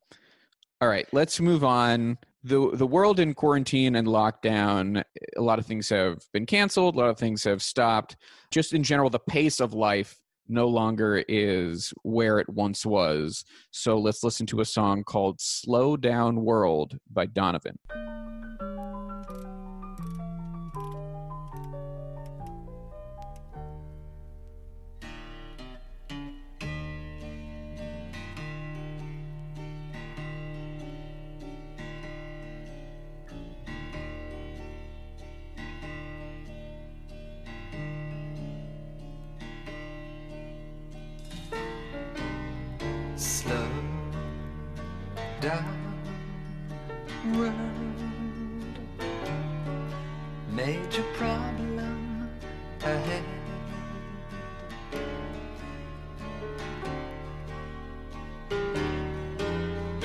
All 0.81 0.89
right, 0.89 1.07
let's 1.13 1.39
move 1.41 1.63
on. 1.65 2.19
the 2.47 2.71
The 2.75 2.87
world 2.87 3.21
in 3.21 3.33
quarantine 3.33 3.95
and 3.97 4.07
lockdown, 4.07 5.03
a 5.37 5.41
lot 5.41 5.59
of 5.59 5.65
things 5.67 5.89
have 5.89 6.19
been 6.33 6.45
canceled. 6.47 6.95
A 6.95 6.99
lot 6.99 7.09
of 7.09 7.19
things 7.19 7.43
have 7.45 7.63
stopped. 7.63 8.17
Just 8.51 8.75
in 8.75 8.83
general, 8.83 9.09
the 9.09 9.19
pace 9.19 9.61
of 9.61 9.73
life 9.73 10.21
no 10.49 10.69
longer 10.69 11.25
is 11.29 11.93
where 12.03 12.39
it 12.39 12.49
once 12.49 12.85
was. 12.85 13.45
So 13.71 13.99
let's 13.99 14.23
listen 14.23 14.47
to 14.47 14.61
a 14.61 14.65
song 14.65 15.05
called 15.05 15.41
"Slow 15.41 15.97
Down 15.97 16.45
World" 16.45 16.99
by 17.13 17.27
Donovan. 17.27 17.79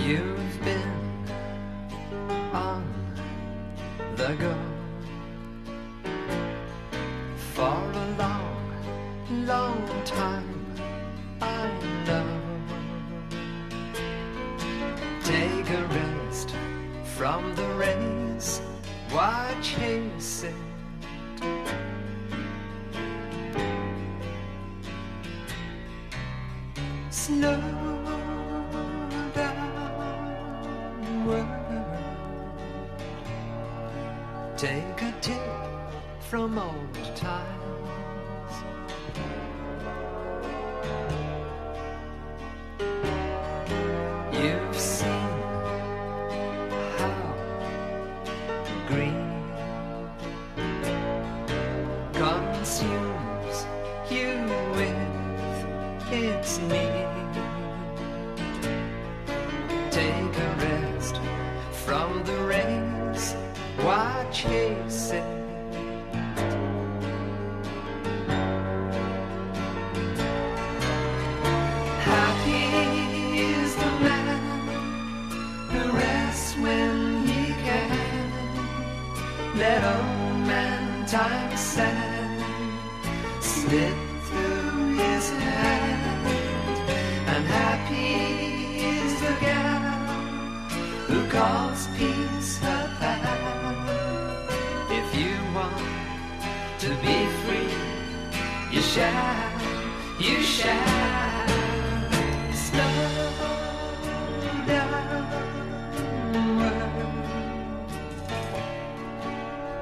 You've 0.10 0.64
been 0.64 0.92
on 2.52 2.84
the 4.16 4.34
go 4.40 4.69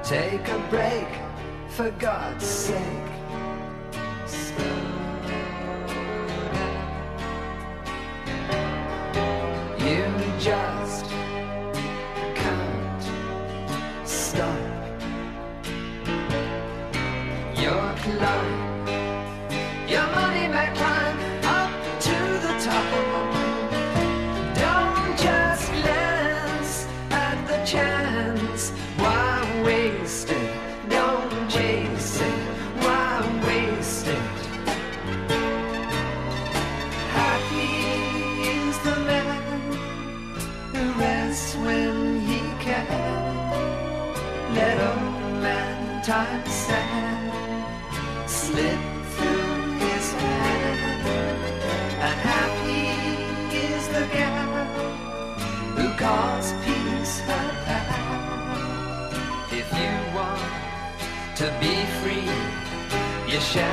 Take 0.08 0.48
a 0.48 0.58
break, 0.70 1.06
for 1.68 1.90
God's 1.98 2.46
sake. 2.46 3.12
Slow 4.24 4.97
Shall 63.50 63.64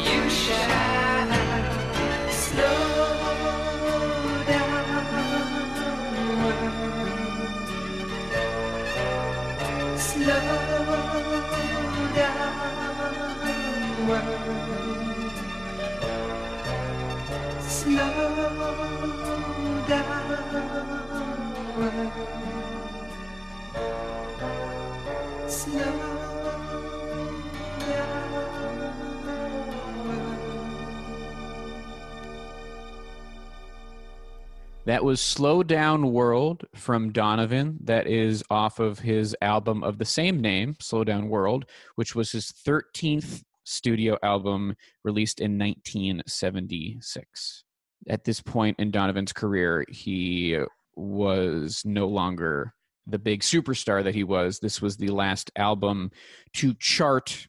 you 0.00 0.30
shall 0.30 1.30
Slow 2.30 2.78
down, 4.48 4.86
world. 6.40 6.72
Slow 9.98 10.46
down, 12.16 12.48
world. 14.08 14.40
Slow 17.68 18.16
down, 19.86 20.28
world. 21.76 22.12
slow 25.46 26.11
That 34.84 35.04
was 35.04 35.20
Slow 35.20 35.62
Down 35.62 36.12
World 36.12 36.64
from 36.74 37.12
Donovan. 37.12 37.78
That 37.84 38.08
is 38.08 38.42
off 38.50 38.80
of 38.80 38.98
his 38.98 39.36
album 39.40 39.84
of 39.84 39.98
the 39.98 40.04
same 40.04 40.40
name, 40.40 40.74
Slow 40.80 41.04
Down 41.04 41.28
World, 41.28 41.66
which 41.94 42.16
was 42.16 42.32
his 42.32 42.52
13th 42.66 43.44
studio 43.62 44.18
album 44.24 44.74
released 45.04 45.40
in 45.40 45.56
1976. 45.56 47.64
At 48.08 48.24
this 48.24 48.40
point 48.40 48.80
in 48.80 48.90
Donovan's 48.90 49.32
career, 49.32 49.84
he 49.88 50.58
was 50.96 51.82
no 51.84 52.08
longer 52.08 52.74
the 53.06 53.20
big 53.20 53.42
superstar 53.42 54.02
that 54.02 54.16
he 54.16 54.24
was. 54.24 54.58
This 54.58 54.82
was 54.82 54.96
the 54.96 55.10
last 55.10 55.52
album 55.54 56.10
to 56.54 56.74
chart 56.74 57.46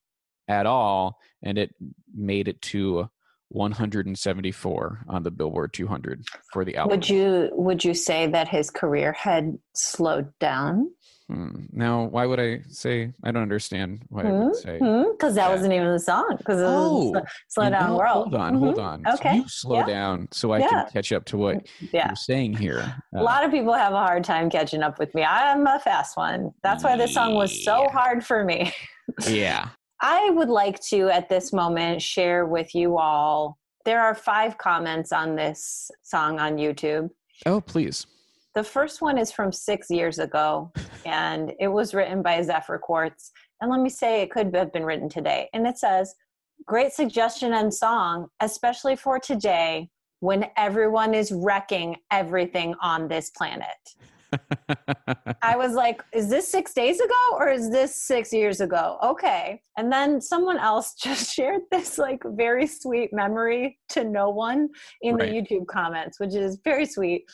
at 0.48 0.67
all, 0.67 1.17
and 1.41 1.58
it 1.58 1.74
made 2.13 2.48
it 2.48 2.62
to 2.62 3.10
174 3.54 5.06
on 5.08 5.24
the 5.24 5.32
Billboard 5.32 5.74
200 5.74 6.24
for 6.52 6.66
the 6.66 6.76
album. 6.76 6.98
Would 6.98 7.10
you 7.10 7.50
would 7.54 7.84
you 7.84 7.94
say 7.94 8.28
that 8.28 8.48
his 8.48 8.70
career 8.70 9.13
had 9.13 9.58
slowed 9.74 10.32
down? 10.39 10.92
Hmm. 11.30 11.66
Now, 11.72 12.04
why 12.04 12.26
would 12.26 12.39
I 12.39 12.60
say? 12.68 13.13
I 13.24 13.32
don't 13.32 13.44
understand 13.44 14.04
why 14.10 14.24
I 14.24 14.32
would 14.32 14.56
say. 14.58 14.74
Because 14.78 15.36
that 15.36 15.48
that. 15.48 15.52
wasn't 15.52 15.72
even 15.74 15.88
the 15.94 16.00
song. 16.00 16.36
Because 16.38 16.60
it 16.60 16.66
Oh, 16.68 17.13
Slow 17.48 17.70
Down 17.70 17.92
know, 17.92 17.98
World. 17.98 18.28
Hold 18.28 18.36
on, 18.36 18.56
hold 18.56 18.76
Mhm. 18.76 18.84
on. 18.84 19.04
So 19.06 19.13
Okay. 19.13 19.36
you 19.38 19.48
slow 19.48 19.78
Yeah. 19.78 19.86
down 19.86 20.28
so 20.32 20.52
I 20.52 20.58
Yeah. 20.60 20.68
can 20.68 20.86
catch 20.92 21.13
up 21.13 21.24
to 21.26 21.38
what 21.38 21.66
Yeah. 21.94 22.08
you're 22.10 22.16
saying 22.18 22.54
here. 22.58 22.94
A 23.16 23.20
Uh, 23.20 23.24
lot 23.24 23.46
of 23.46 23.52
people 23.52 23.72
have 23.74 23.94
a 23.94 23.98
hard 24.00 24.26
time 24.26 24.50
catching 24.50 24.84
up 24.84 25.00
with 25.00 25.16
me. 25.16 25.24
I'm 25.24 25.66
a 25.66 25.80
fast 25.80 26.18
one. 26.18 26.52
That's 26.62 26.84
why 26.84 26.98
this 26.98 27.13
song 27.13 27.36
was 27.36 27.63
so 27.63 27.88
hard 27.89 28.26
for 28.26 28.44
me. 28.44 28.74
yeah. 29.26 29.70
I 30.06 30.32
would 30.32 30.50
like 30.50 30.82
to, 30.89 31.10
at 31.10 31.30
this 31.30 31.54
moment, 31.54 32.02
share 32.02 32.46
with 32.46 32.76
you 32.76 32.98
all. 32.98 33.58
There 33.86 34.02
are 34.02 34.13
five 34.13 34.58
comments 34.58 35.13
on 35.13 35.38
this 35.38 35.89
song 36.04 36.42
on 36.42 36.58
YouTube. 36.58 37.10
Oh, 37.46 37.62
please. 37.62 38.06
The 38.54 38.66
first 38.66 39.02
one 39.02 39.18
is 39.18 39.32
from 39.32 39.54
six 39.54 39.89
years 39.89 40.20
ago, 40.20 40.74
and 41.06 41.54
it 41.58 41.70
was 41.70 41.94
written 41.94 42.22
by 42.22 42.42
Zephyr 42.42 42.80
Quartz. 42.80 43.32
And 43.62 43.72
let 43.72 43.80
me 43.80 43.89
say, 43.89 44.22
it 44.22 44.30
could 44.30 44.54
have 44.54 44.74
been 44.74 44.84
written 44.84 45.08
today. 45.08 45.48
And 45.54 45.66
it 45.66 45.78
says, 45.78 46.13
Great 46.66 46.92
suggestion 46.92 47.54
and 47.54 47.74
song, 47.74 48.28
especially 48.42 48.98
for 48.98 49.20
today 49.20 49.89
when 50.20 50.48
everyone 50.58 51.13
is 51.13 51.32
wrecking 51.32 51.96
everything 52.12 52.76
on 52.82 53.08
this 53.08 53.30
planet. 53.30 53.96
I 55.41 55.56
was 55.56 55.74
like, 55.74 56.02
is 56.13 56.30
this 56.30 56.48
six 56.50 56.74
days 56.74 57.00
ago 57.00 57.13
or 57.38 57.50
is 57.50 57.69
this 57.69 57.96
six 58.04 58.32
years 58.32 58.62
ago? 58.62 58.98
Okay. 59.04 59.62
And 59.78 59.91
then 59.91 60.22
someone 60.22 60.58
else 60.58 60.93
just 61.02 61.34
shared 61.34 61.62
this 61.72 61.98
like 61.98 62.22
very 62.26 62.67
sweet 62.67 63.12
memory 63.13 63.80
to 63.89 64.04
no 64.04 64.30
one 64.30 64.69
in 65.02 65.15
Right. 65.15 65.30
the 65.30 65.36
YouTube 65.36 65.67
comments, 65.67 66.19
which 66.19 66.36
is 66.36 66.60
very 66.63 66.86
sweet. 66.86 67.26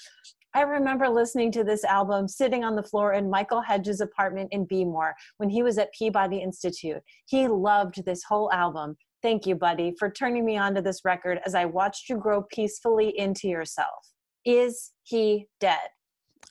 I 0.55 0.61
remember 0.61 1.07
listening 1.07 1.51
to 1.53 1.63
this 1.63 1.83
album 1.83 2.27
sitting 2.27 2.63
on 2.63 2.75
the 2.75 2.81
floor 2.81 3.13
in 3.13 3.29
Michael 3.29 3.61
Hedges' 3.61 4.01
apartment 4.01 4.49
in 4.51 4.65
Beemore 4.65 5.13
when 5.37 5.49
he 5.49 5.61
was 5.61 5.77
at 5.77 5.93
Peabody 5.93 6.37
Institute. 6.37 7.01
He 7.27 7.47
loved 7.47 8.03
this 8.03 8.23
whole 8.23 8.51
album. 8.51 8.97
Thank 9.21 9.45
you, 9.45 9.53
buddy, 9.55 9.93
for 9.99 10.09
turning 10.09 10.45
me 10.45 10.57
onto 10.57 10.81
this 10.81 11.01
record 11.05 11.39
as 11.45 11.53
I 11.53 11.65
watched 11.65 12.09
you 12.09 12.17
grow 12.17 12.43
peacefully 12.51 13.15
into 13.17 13.47
yourself. 13.47 14.07
Is 14.43 14.91
he 15.03 15.47
dead? 15.59 15.89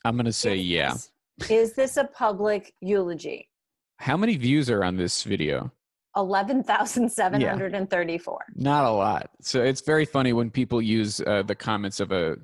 I'm 0.05 0.15
going 0.15 0.25
to 0.25 0.33
say 0.33 0.59
Is 0.59 0.65
yeah. 0.65 0.93
this- 0.93 1.11
Is 1.49 1.73
this 1.73 1.97
a 1.97 2.05
public 2.05 2.73
eulogy? 2.81 3.49
How 3.97 4.15
many 4.17 4.37
views 4.37 4.69
are 4.69 4.83
on 4.83 4.97
this 4.97 5.23
video? 5.23 5.71
11,734. 6.15 8.39
Not 8.55 8.85
a 8.85 8.91
lot. 8.91 9.29
So 9.41 9.61
it's 9.61 9.81
very 9.81 10.05
funny 10.05 10.33
when 10.33 10.49
people 10.49 10.81
use 10.81 11.21
uh, 11.21 11.43
the 11.43 11.53
comments 11.55 11.99
of 11.99 12.11
a 12.11 12.37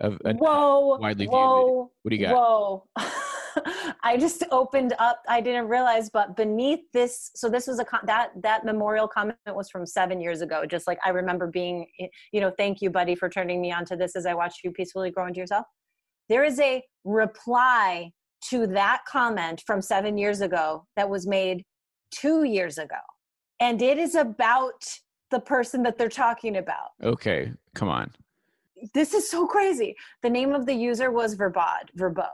of 0.00 0.18
a 0.24 0.32
Whoa. 0.34 0.96
widely 0.98 1.26
viewed 1.26 1.34
whoa. 1.34 1.92
What 2.02 2.10
do 2.10 2.16
you 2.16 2.26
got? 2.26 2.34
Whoa. 2.34 2.84
I 4.02 4.16
just 4.18 4.42
opened 4.50 4.92
up. 4.98 5.22
I 5.28 5.40
didn't 5.40 5.68
realize, 5.68 6.10
but 6.10 6.36
beneath 6.36 6.80
this, 6.92 7.30
so 7.36 7.48
this 7.48 7.68
was 7.68 7.78
a 7.78 7.86
that 8.04 8.30
that 8.42 8.64
memorial 8.64 9.06
comment 9.06 9.36
was 9.46 9.70
from 9.70 9.86
seven 9.86 10.20
years 10.20 10.40
ago. 10.40 10.66
Just 10.66 10.88
like 10.88 10.98
I 11.04 11.10
remember 11.10 11.46
being, 11.46 11.86
you 12.32 12.40
know, 12.40 12.50
thank 12.56 12.82
you, 12.82 12.90
buddy, 12.90 13.14
for 13.14 13.28
turning 13.28 13.60
me 13.60 13.70
on 13.70 13.84
to 13.86 13.94
this 13.96 14.16
as 14.16 14.26
I 14.26 14.34
watched 14.34 14.64
you 14.64 14.72
peacefully 14.72 15.12
grow 15.12 15.28
into 15.28 15.38
yourself. 15.38 15.64
There 16.28 16.44
is 16.44 16.58
a 16.60 16.82
reply 17.04 18.10
to 18.50 18.66
that 18.68 19.02
comment 19.06 19.62
from 19.66 19.80
seven 19.82 20.16
years 20.18 20.40
ago 20.40 20.86
that 20.96 21.08
was 21.08 21.26
made 21.26 21.64
two 22.10 22.44
years 22.44 22.78
ago, 22.78 23.00
and 23.60 23.80
it 23.82 23.98
is 23.98 24.14
about 24.14 24.84
the 25.30 25.40
person 25.40 25.82
that 25.82 25.98
they're 25.98 26.08
talking 26.08 26.56
about 26.58 26.90
Okay, 27.02 27.52
come 27.74 27.88
on. 27.88 28.10
this 28.92 29.14
is 29.14 29.30
so 29.30 29.46
crazy. 29.46 29.94
The 30.22 30.30
name 30.30 30.52
of 30.54 30.66
the 30.66 30.74
user 30.74 31.10
was 31.10 31.36
Verbod, 31.36 31.88
Verbo. 31.94 32.28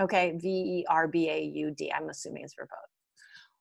Okay, 0.00 0.32
V 0.40 0.48
E 0.48 0.84
R 0.88 1.06
B 1.08 1.28
A 1.28 1.42
U 1.42 1.70
D. 1.76 1.92
I'm 1.92 2.08
assuming 2.08 2.44
it's 2.44 2.54
Verbode. 2.54 2.88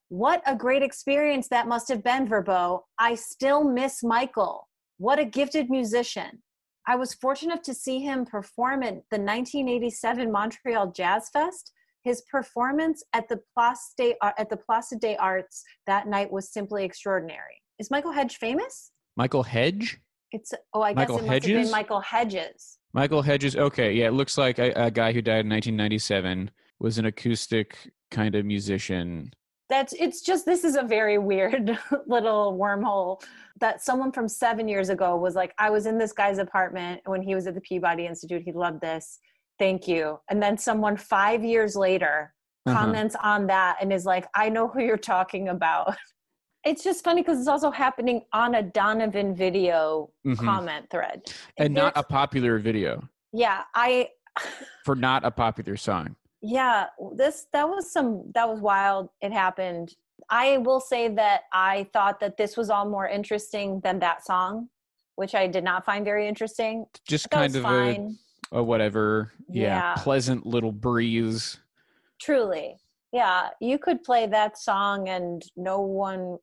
What 0.08 0.42
a 0.48 0.56
great 0.56 0.82
experience 0.82 1.48
that 1.50 1.68
must 1.68 1.88
have 1.90 2.04
been, 2.04 2.28
Verbo. 2.28 2.86
I 2.98 3.16
still 3.16 3.64
miss 3.64 4.02
Michael. 4.04 4.68
What 4.98 5.20
a 5.20 5.26
gifted 5.26 5.70
musician. 5.70 6.42
I 6.90 6.96
was 6.96 7.14
fortunate 7.14 7.64
to 7.66 7.74
see 7.76 8.00
him 8.00 8.26
perform 8.26 8.82
at 8.82 8.96
the 9.12 9.20
1987 9.20 10.32
Montreal 10.32 10.92
Jazz 10.92 11.30
Fest. 11.32 11.72
His 12.04 12.24
performance 12.24 13.04
at 13.14 13.30
the 13.30 13.40
Place 13.56 13.94
des, 13.96 14.16
at 14.24 14.50
the 14.50 14.58
Place 14.58 14.92
des 15.00 15.16
Arts 15.18 15.64
that 15.86 16.08
night 16.08 16.32
was 16.32 16.52
simply 16.52 16.84
extraordinary. 16.84 17.62
Is 17.78 17.92
Michael 17.92 18.12
Hedge 18.12 18.38
famous? 18.38 18.92
Michael 19.16 19.44
Hedge? 19.44 20.00
It's 20.32 20.52
oh, 20.74 20.82
I 20.82 20.94
Michael 20.96 21.18
guess 21.18 21.26
it 21.26 21.28
must 21.28 21.46
have 21.46 21.64
been 21.64 21.72
Michael 21.72 22.00
Hedges. 22.00 22.80
Michael 22.94 23.22
Hedges. 23.22 23.56
Okay, 23.56 23.94
yeah, 23.94 24.08
it 24.08 24.14
looks 24.14 24.36
like 24.36 24.58
a, 24.58 24.72
a 24.72 24.90
guy 24.90 25.12
who 25.14 25.22
died 25.22 25.46
in 25.46 25.50
1997 25.50 26.50
was 26.80 26.98
an 26.98 27.06
acoustic 27.06 27.78
kind 28.10 28.34
of 28.34 28.46
musician. 28.46 29.32
That's 29.70 29.94
it's 29.94 30.22
just 30.22 30.46
this 30.46 30.64
is 30.64 30.76
a 30.76 30.84
very 30.84 31.18
weird 31.18 31.78
little 32.08 32.58
wormhole 32.60 33.22
that 33.60 33.82
someone 33.84 34.12
from 34.12 34.28
seven 34.28 34.68
years 34.68 34.90
ago 34.90 35.16
was 35.16 35.36
like 35.36 35.54
i 35.60 35.70
was 35.70 35.86
in 35.86 35.98
this 35.98 36.12
guy's 36.12 36.38
apartment 36.40 37.02
when 37.06 37.22
he 37.22 37.36
was 37.36 37.48
at 37.48 37.54
the 37.56 37.62
peabody 37.62 38.06
institute 38.06 38.42
he 38.44 38.52
loved 38.52 38.82
this 38.82 39.20
thank 39.60 39.88
you 39.88 40.20
and 40.30 40.42
then 40.42 40.58
someone 40.58 40.98
five 40.98 41.44
years 41.44 41.76
later 41.76 42.34
Uh-huh. 42.66 42.78
comments 42.78 43.16
on 43.24 43.48
that 43.48 43.78
and 43.82 43.94
is 43.94 44.06
like 44.06 44.28
i 44.36 44.50
know 44.50 44.68
who 44.68 44.82
you're 44.82 44.98
talking 45.16 45.50
about 45.50 45.96
it's 46.66 46.84
just 46.84 47.04
funny 47.04 47.22
because 47.22 47.40
it's 47.40 47.48
also 47.48 47.72
happening 47.72 48.22
on 48.34 48.56
a 48.56 48.64
donovan 48.64 49.34
video 49.36 50.10
Mhm. 50.26 50.38
comment 50.38 50.86
thread 50.90 51.22
And 51.58 51.74
not 51.74 51.94
a 51.96 52.04
popular 52.04 52.58
video 52.60 53.08
yeah 53.34 53.64
i 53.76 54.10
for 54.86 54.96
not 54.96 55.26
a 55.26 55.32
popular 55.32 55.76
song. 55.76 56.16
Yeah 56.42 56.86
this 57.16 57.48
that 57.54 57.68
was 57.68 57.92
some 57.92 58.24
that 58.34 58.48
was 58.48 58.60
wild 58.62 59.10
it 59.22 59.32
happened 59.32 59.94
i 60.30 60.58
will 60.60 60.80
say 60.80 61.08
that 61.10 61.42
i 61.54 61.86
thought 61.92 62.20
that 62.20 62.38
this 62.38 62.56
was 62.56 62.70
all 62.70 62.88
more 62.90 63.08
interesting 63.08 63.80
than 63.84 64.00
that 64.00 64.26
song 64.26 64.70
which 65.16 65.36
i 65.36 65.46
did 65.48 65.64
not 65.64 65.86
find 65.86 66.06
very 66.06 66.28
interesting 66.28 66.86
Just 67.08 67.30
kind 67.30 67.56
of 67.56 67.64
a, 67.64 67.68
fine 67.68 68.18
a 68.52 68.64
whatever. 68.64 69.32
Yeah, 69.48 69.64
Yeah. 69.64 69.94
pleasant 69.98 70.46
little 70.46 70.72
breeze. 70.72 71.58
truly 72.22 72.78
yeah 73.12 73.50
you 73.60 73.78
could 73.78 74.04
play 74.04 74.26
that 74.28 74.58
song 74.58 75.10
and 75.10 75.42
no 75.58 75.82
one 75.82 76.38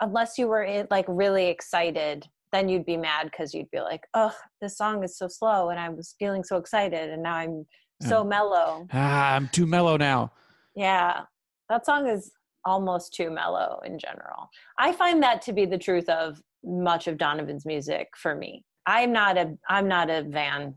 unless 0.00 0.38
you 0.38 0.48
were 0.48 0.64
in, 0.64 0.86
like 0.90 1.04
really 1.08 1.46
excited 1.48 2.26
then 2.52 2.68
you'd 2.68 2.84
be 2.84 2.96
mad 2.96 3.24
because 3.30 3.52
you'd 3.54 3.70
be 3.70 3.80
like 3.80 4.02
oh 4.14 4.34
this 4.60 4.76
song 4.78 5.04
is 5.04 5.16
so 5.18 5.28
slow 5.28 5.68
and 5.70 5.78
i 5.78 5.88
was 5.88 6.14
feeling 6.18 6.42
so 6.42 6.56
excited 6.56 7.10
and 7.10 7.22
now 7.22 7.34
i'm 7.34 7.66
so 8.08 8.24
mellow 8.24 8.86
Ah, 8.92 9.34
I'm 9.34 9.48
too 9.48 9.66
mellow 9.66 9.96
now. 9.96 10.32
Yeah, 10.74 11.22
that 11.68 11.84
song 11.86 12.06
is 12.08 12.32
almost 12.64 13.14
too 13.14 13.30
mellow 13.30 13.80
in 13.84 13.98
general. 13.98 14.48
I 14.78 14.92
find 14.92 15.22
that 15.22 15.42
to 15.42 15.52
be 15.52 15.66
the 15.66 15.78
truth 15.78 16.08
of 16.08 16.40
much 16.64 17.08
of 17.08 17.18
Donovan's 17.18 17.66
music 17.66 18.08
for 18.16 18.34
me. 18.34 18.64
I'm 18.86 19.12
not 19.12 19.36
a 19.36 19.56
I'm 19.68 19.88
not 19.88 20.10
a 20.10 20.22
van. 20.22 20.74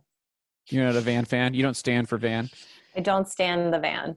You're 0.69 0.85
not 0.85 0.95
a 0.95 1.01
Van 1.01 1.25
fan. 1.25 1.53
You 1.53 1.61
don't 1.61 1.77
stand 1.77 2.09
for 2.09 2.17
Van. 2.17 2.49
I 2.95 3.01
don't 3.01 3.27
stand 3.29 3.71
the 3.73 3.79
van. 3.79 4.15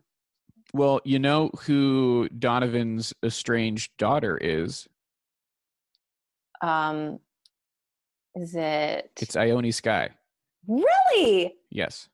Well, 0.72 1.00
you 1.04 1.18
know 1.18 1.50
who 1.66 2.28
Donovan's 2.38 3.12
estranged 3.22 3.90
daughter 3.98 4.38
is. 4.38 4.86
Um, 6.62 7.18
is 8.34 8.54
it 8.54 9.10
It's 9.20 9.36
Ione 9.36 9.72
Skye. 9.72 10.10
really? 10.66 11.54
Yes. 11.70 12.08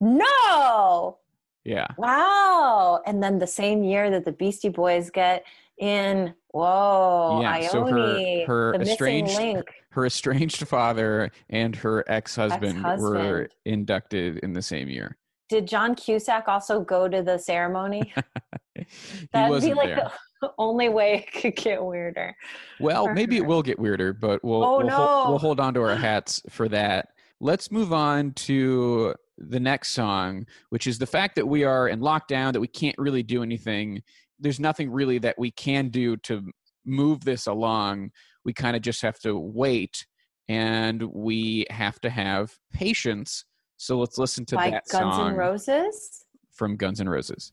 No. 0.00 1.18
Yeah. 1.64 1.88
Wow. 1.98 3.02
And 3.06 3.22
then 3.22 3.38
the 3.38 3.46
same 3.46 3.82
year 3.84 4.10
that 4.10 4.24
the 4.24 4.32
Beastie 4.32 4.68
Boys 4.70 5.10
get 5.10 5.44
in, 5.78 6.34
whoa, 6.52 7.40
Yeah, 7.42 7.68
so 7.68 7.84
her- 7.86 8.44
her 8.46 8.74
estranged- 8.80 9.36
link. 9.36 9.66
Her 9.92 10.06
estranged 10.06 10.66
father 10.68 11.30
and 11.48 11.74
her 11.76 12.04
ex-husband, 12.08 12.82
were 13.00 13.48
inducted 13.64 14.38
in 14.38 14.52
the 14.52 14.62
same 14.62 14.88
year. 14.88 15.16
Did 15.48 15.66
John 15.66 15.96
Cusack 15.96 16.46
also 16.46 16.80
go 16.80 17.08
to 17.08 17.22
the 17.22 17.36
ceremony? 17.38 18.12
That'd 19.32 19.62
be 19.62 19.74
like 19.74 19.88
there. 19.88 20.12
the 20.40 20.52
only 20.58 20.88
way 20.88 21.14
it 21.26 21.32
could 21.40 21.56
get 21.56 21.84
weirder. 21.84 22.36
Well, 22.78 23.12
maybe 23.12 23.36
it 23.36 23.44
will 23.44 23.62
get 23.62 23.78
weirder, 23.78 24.12
but 24.12 24.44
we'll 24.44 24.62
Oh, 24.64 24.78
we'll, 24.78 24.88
hold, 24.90 25.24
no. 25.24 25.24
we'll 25.30 25.38
hold 25.38 25.60
on 25.60 25.74
to 25.74 25.82
our 25.82 25.96
hats 25.96 26.40
for 26.48 26.68
that. 26.68 27.08
Let's 27.40 27.72
move 27.72 27.92
on 27.92 28.32
to 28.34 29.14
the 29.40 29.60
next 29.60 29.90
song, 29.90 30.46
which 30.68 30.86
is 30.86 30.98
the 30.98 31.06
fact 31.06 31.34
that 31.36 31.46
we 31.46 31.64
are 31.64 31.88
in 31.88 32.00
lockdown, 32.00 32.52
that 32.52 32.60
we 32.60 32.68
can't 32.68 32.96
really 32.98 33.22
do 33.22 33.42
anything. 33.42 34.02
There's 34.38 34.60
nothing 34.60 34.90
really 34.90 35.18
that 35.18 35.38
we 35.38 35.50
can 35.50 35.88
do 35.88 36.16
to 36.18 36.50
move 36.84 37.24
this 37.24 37.46
along. 37.46 38.10
We 38.44 38.52
kind 38.52 38.76
of 38.76 38.82
just 38.82 39.02
have 39.02 39.18
to 39.20 39.38
wait 39.38 40.06
and 40.48 41.02
we 41.02 41.66
have 41.70 42.00
to 42.00 42.10
have 42.10 42.54
patience. 42.72 43.44
So 43.76 43.98
let's 43.98 44.18
listen 44.18 44.44
to 44.46 44.56
By 44.56 44.70
that 44.70 44.84
Guns 44.90 45.14
song 45.14 45.30
N' 45.30 45.36
Roses. 45.36 46.24
from 46.52 46.76
Guns 46.76 47.00
N' 47.00 47.08
Roses. 47.08 47.52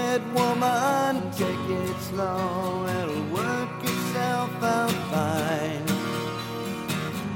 Said 0.00 0.34
woman, 0.34 1.30
take 1.32 1.66
it 1.68 1.96
slow, 2.08 2.86
it'll 2.96 3.22
work 3.38 3.84
itself 3.84 4.50
out 4.62 4.96
fine. 5.12 5.86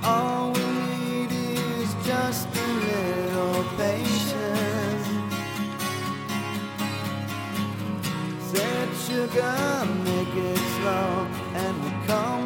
All 0.02 0.50
we 0.50 0.66
need 0.88 1.30
is 1.30 1.90
just 2.06 2.48
a 2.64 2.66
little 2.88 3.64
patience. 3.76 5.08
Said 8.50 8.88
sugar, 9.06 9.56
make 10.08 10.34
it 10.50 10.62
slow, 10.76 11.10
and 11.62 11.74
we'll 11.82 12.00
come 12.06 12.44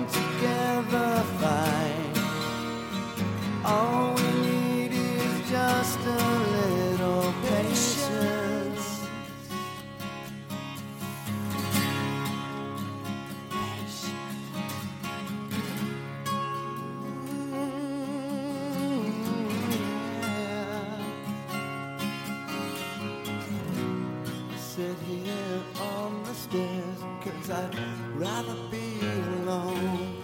I'd 27.50 27.74
rather 28.16 28.54
be 28.70 29.00
alone. 29.40 30.16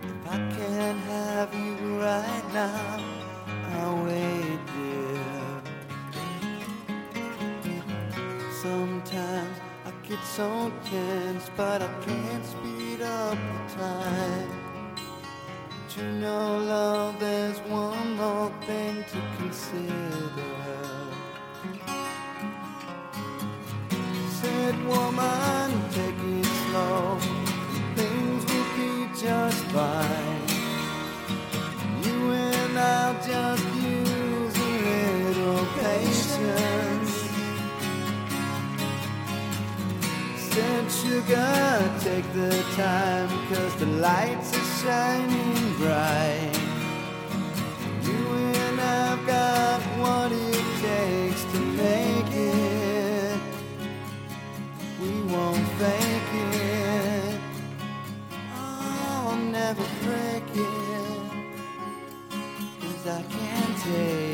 If 0.00 0.30
I 0.30 0.36
can't 0.56 1.00
have 1.00 1.52
you 1.52 2.00
right 2.00 2.44
now, 2.52 3.00
I'll 3.72 4.04
wait, 4.04 4.60
dear. 4.74 5.24
Sometimes 8.62 9.58
I 9.84 9.90
get 10.08 10.22
so 10.22 10.70
tense, 10.84 11.50
but 11.56 11.82
I 11.82 11.88
can't 12.06 12.46
speed 12.46 13.02
up 13.02 13.36
the 13.36 13.74
time. 13.74 14.50
But 15.68 15.96
you 15.96 16.08
know, 16.12 16.58
love, 16.58 17.18
there's 17.18 17.58
one 17.62 18.16
more 18.16 18.52
thing 18.66 19.04
to 19.10 19.20
consider. 19.38 20.54
Said 24.40 24.76
woman, 24.86 25.63
fine. 29.74 30.40
You 32.04 32.18
and 32.30 32.78
I'll 32.78 33.14
just 33.26 33.64
use 33.74 34.56
a 34.56 34.74
little 35.26 35.66
patience. 35.82 37.12
Said 40.46 40.86
sugar, 41.00 41.92
take 42.06 42.28
the 42.34 42.54
time, 42.76 43.28
cause 43.48 43.74
the 43.80 43.86
lights 43.86 44.56
are 44.56 44.68
shining 44.80 45.76
bright. 45.78 46.53
Cause 62.80 63.06
I 63.06 63.22
can't 63.22 63.78
take 63.84 64.33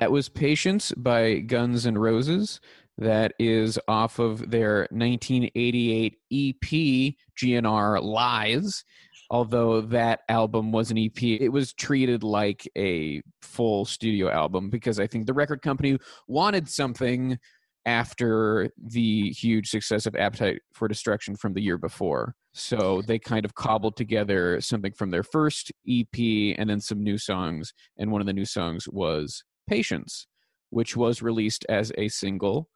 That 0.00 0.12
was 0.12 0.30
Patience 0.30 0.94
by 0.96 1.40
Guns 1.40 1.84
N' 1.86 1.98
Roses. 1.98 2.62
That 2.96 3.34
is 3.38 3.78
off 3.86 4.18
of 4.18 4.50
their 4.50 4.88
1988 4.90 6.16
EP, 6.32 7.14
GNR 7.38 8.02
Lies. 8.02 8.82
Although 9.28 9.82
that 9.82 10.20
album 10.30 10.72
was 10.72 10.90
an 10.90 10.96
EP, 10.96 11.22
it 11.22 11.50
was 11.50 11.74
treated 11.74 12.22
like 12.22 12.66
a 12.78 13.20
full 13.42 13.84
studio 13.84 14.30
album 14.30 14.70
because 14.70 14.98
I 14.98 15.06
think 15.06 15.26
the 15.26 15.34
record 15.34 15.60
company 15.60 15.98
wanted 16.26 16.66
something 16.70 17.38
after 17.84 18.70
the 18.78 19.28
huge 19.32 19.68
success 19.68 20.06
of 20.06 20.16
Appetite 20.16 20.62
for 20.72 20.88
Destruction 20.88 21.36
from 21.36 21.52
the 21.52 21.60
year 21.60 21.76
before. 21.76 22.34
So 22.54 23.02
they 23.06 23.18
kind 23.18 23.44
of 23.44 23.54
cobbled 23.54 23.98
together 23.98 24.62
something 24.62 24.92
from 24.92 25.10
their 25.10 25.22
first 25.22 25.70
EP 25.86 26.56
and 26.56 26.70
then 26.70 26.80
some 26.80 27.04
new 27.04 27.18
songs. 27.18 27.74
And 27.98 28.10
one 28.10 28.22
of 28.22 28.26
the 28.26 28.32
new 28.32 28.46
songs 28.46 28.88
was 28.88 29.44
Patience, 29.70 30.26
which 30.70 30.96
was 30.96 31.22
released 31.22 31.64
as 31.68 31.92
a 31.96 32.08
single 32.08 32.68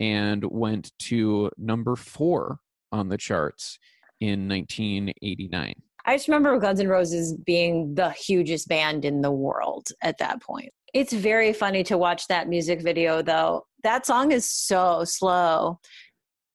and 0.00 0.44
went 0.50 0.90
to 0.98 1.48
number 1.56 1.94
four 1.94 2.58
on 2.90 3.08
the 3.08 3.16
charts 3.16 3.78
in 4.20 4.48
1989. 4.48 5.74
I 6.06 6.16
just 6.16 6.26
remember 6.26 6.58
Guns 6.58 6.80
N' 6.80 6.88
Roses 6.88 7.36
being 7.46 7.94
the 7.94 8.10
hugest 8.10 8.66
band 8.68 9.04
in 9.04 9.20
the 9.20 9.30
world 9.30 9.88
at 10.02 10.18
that 10.18 10.42
point. 10.42 10.70
It's 10.92 11.12
very 11.12 11.52
funny 11.52 11.84
to 11.84 11.96
watch 11.96 12.26
that 12.26 12.48
music 12.48 12.82
video, 12.82 13.22
though. 13.22 13.62
That 13.84 14.04
song 14.04 14.32
is 14.32 14.50
so 14.50 15.04
slow. 15.04 15.78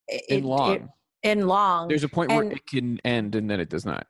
It- 0.09 0.23
And 0.29 0.39
it- 0.39 0.45
long. 0.45 0.89
and 1.23 1.47
long. 1.47 1.87
There's 1.87 2.03
a 2.03 2.09
point 2.09 2.31
where 2.31 2.41
and- 2.41 2.51
it 2.51 2.65
can 2.67 2.99
end 3.05 3.33
and 3.35 3.49
then 3.49 3.61
it 3.61 3.69
does 3.69 3.85
not. 3.85 4.07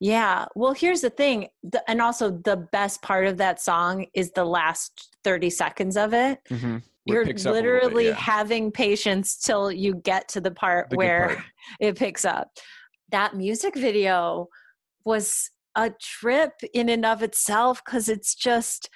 Yeah. 0.00 0.46
Well, 0.54 0.74
here's 0.74 1.00
the 1.00 1.10
thing. 1.10 1.48
The, 1.62 1.82
and 1.90 2.00
also, 2.00 2.30
the 2.30 2.56
best 2.56 3.02
part 3.02 3.26
of 3.26 3.36
that 3.38 3.60
song 3.60 4.06
is 4.14 4.30
the 4.32 4.44
last 4.44 5.16
30 5.24 5.50
seconds 5.50 5.96
of 5.96 6.14
it. 6.14 6.38
Mm-hmm. 6.50 6.76
It 6.76 6.82
You're 7.06 7.22
up 7.22 7.26
bit, 7.28 7.44
literally 7.44 8.08
yeah. 8.08 8.14
having 8.14 8.70
patience 8.70 9.38
till 9.38 9.72
you 9.72 9.94
get 9.94 10.28
to 10.28 10.40
the 10.40 10.50
part 10.50 10.90
The 10.90 10.96
where 10.96 11.28
part. 11.28 11.38
it 11.80 11.98
picks 11.98 12.24
up. 12.24 12.48
That 13.10 13.34
music 13.34 13.74
video 13.74 14.48
was 15.04 15.50
a 15.74 15.90
trip 15.90 16.52
in 16.74 16.88
and 16.88 17.06
of 17.06 17.22
itself 17.22 17.82
because 17.84 18.08
it's 18.08 18.34
just 18.34 18.90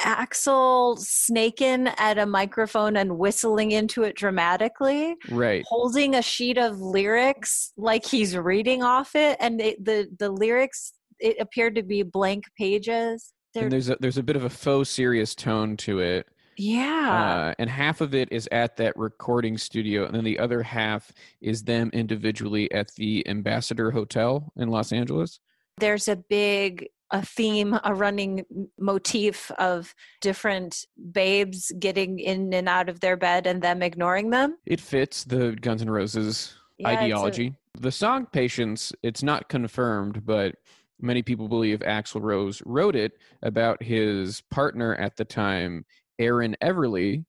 Axl 0.00 0.98
snaking 0.98 1.88
at 1.98 2.18
a 2.18 2.26
microphone 2.26 2.96
and 2.96 3.18
whistling 3.18 3.70
into 3.72 4.02
it 4.02 4.14
dramatically 4.16 5.16
Right. 5.30 5.64
holding 5.66 6.14
a 6.14 6.22
sheet 6.22 6.58
of 6.58 6.80
lyrics 6.80 7.72
like 7.76 8.04
he's 8.04 8.36
reading 8.36 8.82
off 8.82 9.14
it 9.14 9.36
and 9.40 9.60
it, 9.60 9.84
the 9.84 10.08
the 10.18 10.28
lyrics 10.30 10.92
it 11.18 11.36
appeared 11.40 11.74
to 11.76 11.82
be 11.82 12.02
blank 12.02 12.44
pages 12.58 13.32
They're, 13.54 13.64
And 13.64 13.72
there's 13.72 13.88
a 13.88 13.96
there's 14.00 14.18
a 14.18 14.22
bit 14.22 14.36
of 14.36 14.44
a 14.44 14.50
faux 14.50 14.88
serious 14.90 15.34
tone 15.34 15.76
to 15.78 16.00
it. 16.00 16.26
yeah 16.58 17.48
Uh, 17.50 17.54
and 17.58 17.70
half 17.70 18.00
of 18.02 18.14
it 18.14 18.28
is 18.30 18.48
at 18.52 18.76
that 18.76 18.96
recording 18.96 19.56
studio, 19.58 20.04
and 20.06 20.14
then 20.14 20.24
the 20.24 20.38
other 20.38 20.62
half 20.62 21.10
is 21.40 21.62
them 21.64 21.90
individually 21.94 22.70
at 22.72 22.92
the 22.96 23.26
Ambassador 23.26 23.90
Hotel 23.90 24.52
in 24.56 24.68
Los 24.68 24.92
Angeles. 24.92 25.40
there's 25.78 26.08
a 26.08 26.16
big 26.16 26.88
a 27.12 27.22
theme 27.24 27.78
a 27.84 27.94
running 27.94 28.44
motif 28.78 29.50
of 29.58 29.94
different 30.20 30.84
babes 31.12 31.70
getting 31.78 32.18
in 32.18 32.52
and 32.52 32.68
out 32.68 32.88
of 32.88 33.00
their 33.00 33.16
bed 33.16 33.46
and 33.46 33.62
them 33.62 33.82
ignoring 33.82 34.30
them 34.30 34.56
It 34.66 34.80
fits 34.80 35.24
the 35.24 35.52
Guns 35.60 35.82
N' 35.82 35.90
Roses 35.90 36.54
Yeah, 36.78 36.90
it's 36.90 37.00
a- 37.00 37.04
ideology. 37.04 37.56
The 37.78 37.92
song 37.92 38.26
Patience, 38.32 38.92
it's 39.02 39.22
not 39.22 39.48
confirmed, 39.50 40.24
but 40.24 40.54
many 40.98 41.22
people 41.22 41.46
believe 41.46 41.80
Axl 41.80 42.22
Rose 42.22 42.62
wrote 42.64 42.96
it 42.96 43.12
about 43.42 43.82
his 43.82 44.40
partner 44.50 44.94
at 44.96 45.16
the 45.16 45.26
time, 45.26 45.84
Erin 46.18 46.56
Everly, 46.62 47.26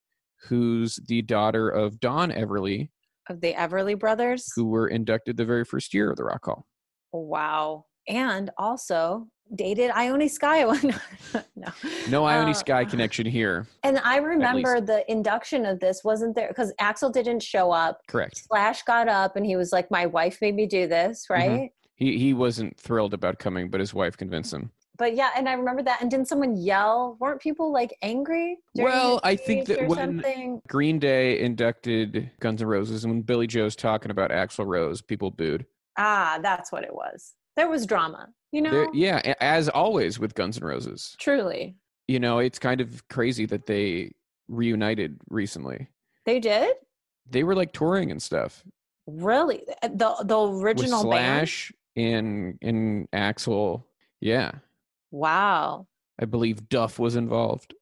who's 0.47 0.99
the 1.07 1.21
daughter 1.21 1.67
of 1.69 1.99
Don 1.99 2.32
Everly, 2.32 2.89
of 3.30 3.41
the 3.41 3.53
everly 3.55 3.99
brothers 3.99 4.49
who 4.55 4.67
were 4.67 4.88
inducted 4.88 5.36
the 5.36 5.43
very 5.43 5.65
first 5.65 5.93
year 5.93 6.09
of 6.09 6.15
the 6.15 6.23
Rock 6.23 6.45
Hall. 6.45 6.65
wow 7.11 7.84
and 8.07 8.49
also 8.57 9.27
dated 9.55 9.91
Ione 9.91 10.27
Skye 10.27 10.63
no 11.55 11.67
No 12.09 12.25
Ione 12.25 12.51
Uh, 12.51 12.53
Skye 12.53 12.85
connection 12.85 13.25
here. 13.25 13.65
And 13.83 13.99
I 13.99 14.17
remember 14.17 14.81
the 14.81 15.09
induction 15.09 15.65
of 15.65 15.79
this 15.79 16.03
wasn't 16.03 16.35
there 16.35 16.49
because 16.49 16.73
Axl 16.81 17.11
didn't 17.13 17.41
show 17.41 17.71
up. 17.71 18.01
Correct. 18.07 18.37
Slash 18.47 18.83
got 18.83 19.07
up 19.07 19.35
and 19.37 19.45
he 19.45 19.55
was 19.55 19.71
like, 19.71 19.89
"My 19.89 20.05
wife 20.05 20.39
made 20.41 20.55
me 20.55 20.65
do 20.67 20.87
this," 20.87 21.25
Mm-hmm. 21.29 21.51
right? 21.57 21.69
He 21.95 22.17
he 22.17 22.33
wasn't 22.33 22.77
thrilled 22.77 23.13
about 23.13 23.39
coming, 23.39 23.69
but 23.69 23.79
his 23.79 23.93
wife 23.93 24.17
convinced 24.17 24.53
him. 24.53 24.71
But 24.97 25.15
yeah, 25.15 25.29
and 25.37 25.47
I 25.47 25.53
remember 25.53 25.83
that. 25.83 26.01
And 26.01 26.09
didn't 26.11 26.27
someone 26.27 26.57
yell? 26.57 27.17
Weren't 27.19 27.39
people 27.39 27.71
like 27.71 27.95
angry? 28.01 28.57
Well, 28.75 29.19
I 29.23 29.35
think 29.35 29.67
that 29.67 29.87
when- 29.87 29.97
something. 29.97 30.59
Green 30.67 30.99
Day 30.99 31.39
inducted 31.39 32.31
Guns 32.39 32.61
N' 32.61 32.67
Roses, 32.67 33.03
and 33.03 33.13
when 33.13 33.21
Billie 33.21 33.47
Joe's 33.47 33.75
talking 33.75 34.11
about 34.11 34.31
Axl 34.31 34.65
Rose, 34.65 35.01
people 35.01 35.31
booed. 35.31 35.65
Ah, 35.97 36.39
that's 36.41 36.71
what 36.71 36.83
it 36.83 36.93
was. 36.93 37.33
There 37.57 37.67
was 37.67 37.85
drama. 37.85 38.29
You 38.53 38.61
know, 38.61 38.71
There- 38.71 38.87
yeah, 38.93 39.33
as 39.41 39.67
always 39.67 40.19
with 40.19 40.33
Guns 40.35 40.57
N' 40.57 40.63
Roses. 40.63 41.17
truly, 41.19 41.75
You 42.07 42.19
know, 42.21 42.39
it's 42.39 42.59
kind 42.59 42.79
of 42.79 43.05
crazy 43.09 43.45
that 43.47 43.65
they 43.65 44.13
reunited 44.47 45.19
recently. 45.29 45.87
they 46.25 46.39
did. 46.39 46.75
They 47.29 47.43
were 47.43 47.55
like 47.55 47.73
touring 47.73 48.09
and 48.11 48.21
stuff 48.21 48.63
Really, 49.05 49.63
eh, 49.81 49.89
the 49.89 50.15
the 50.23 50.39
original 50.39 51.03
with 51.03 51.11
band. 51.17 51.39
Slash 51.49 51.71
and 51.97 52.57
and 52.61 53.09
Axl. 53.11 53.83
Yeah, 54.21 54.51
Wow, 55.11 55.87
I 56.19 56.25
believe 56.25 56.69
Duff 56.69 56.99
was 56.99 57.15
involved. 57.15 57.73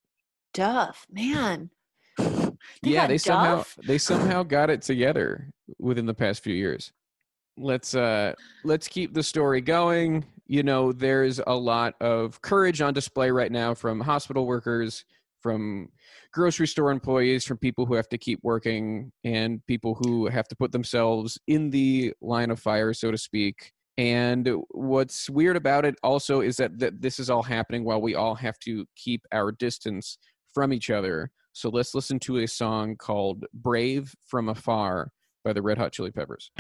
Duff, 0.53 1.05
man. 1.11 1.69
They 2.82 2.91
yeah, 2.91 3.05
they 3.07 3.17
somehow 3.19 3.63
they 3.86 3.97
somehow 3.97 4.41
got 4.43 4.69
it 4.69 4.82
together 4.82 5.51
within 5.80 6.05
the 6.07 6.13
past 6.13 6.41
few 6.43 6.53
years. 6.55 6.91
Let's 7.58 7.95
uh 7.95 8.34
let's 8.64 8.88
keep 8.88 9.14
the 9.14 9.24
story 9.24 9.62
going. 9.62 10.26
You 10.47 10.64
know, 10.64 10.91
there's 10.91 11.39
a 11.45 11.56
lot 11.56 11.95
of 12.01 12.41
courage 12.41 12.82
on 12.82 12.93
display 12.93 13.32
right 13.32 13.51
now 13.51 13.74
from 13.74 13.99
hospital 13.99 14.45
workers, 14.45 15.06
from 15.41 15.89
grocery 16.34 16.68
store 16.68 16.91
employees, 16.91 17.45
from 17.45 17.58
people 17.58 17.86
who 17.86 17.93
have 17.93 18.10
to 18.10 18.18
keep 18.18 18.39
working 18.43 19.12
and 19.24 19.66
people 19.68 19.95
who 19.95 20.28
have 20.28 20.47
to 20.49 20.56
put 20.56 20.72
themselves 20.72 21.39
in 21.47 21.70
the 21.70 22.14
line 22.22 22.51
of 22.51 22.60
fire, 22.60 22.93
so 22.93 23.10
to 23.10 23.18
speak. 23.18 23.72
And 23.97 24.49
what's 24.72 25.30
weird 25.30 25.56
about 25.56 25.86
it 25.86 25.95
also 26.03 26.41
is 26.41 26.58
that, 26.58 26.78
that 26.80 27.01
this 27.01 27.20
is 27.20 27.30
all 27.30 27.43
happening 27.43 27.86
while 27.86 28.01
we 28.01 28.14
all 28.16 28.36
have 28.36 28.60
to 28.60 28.86
keep 28.95 29.22
our 29.32 29.51
distance 29.51 30.18
from 30.53 30.74
each 30.74 30.89
other. 30.89 31.32
So 31.53 31.70
let's 31.70 31.95
listen 31.95 32.20
to 32.22 32.39
a 32.39 32.47
song 32.47 32.97
called 32.97 33.45
Brave 33.53 34.14
from 34.26 34.49
Afar 34.49 35.12
by 35.45 35.53
the 35.53 35.62
Red 35.62 35.78
Hot 35.78 35.93
Chili 35.93 36.12
Peppers. 36.12 36.51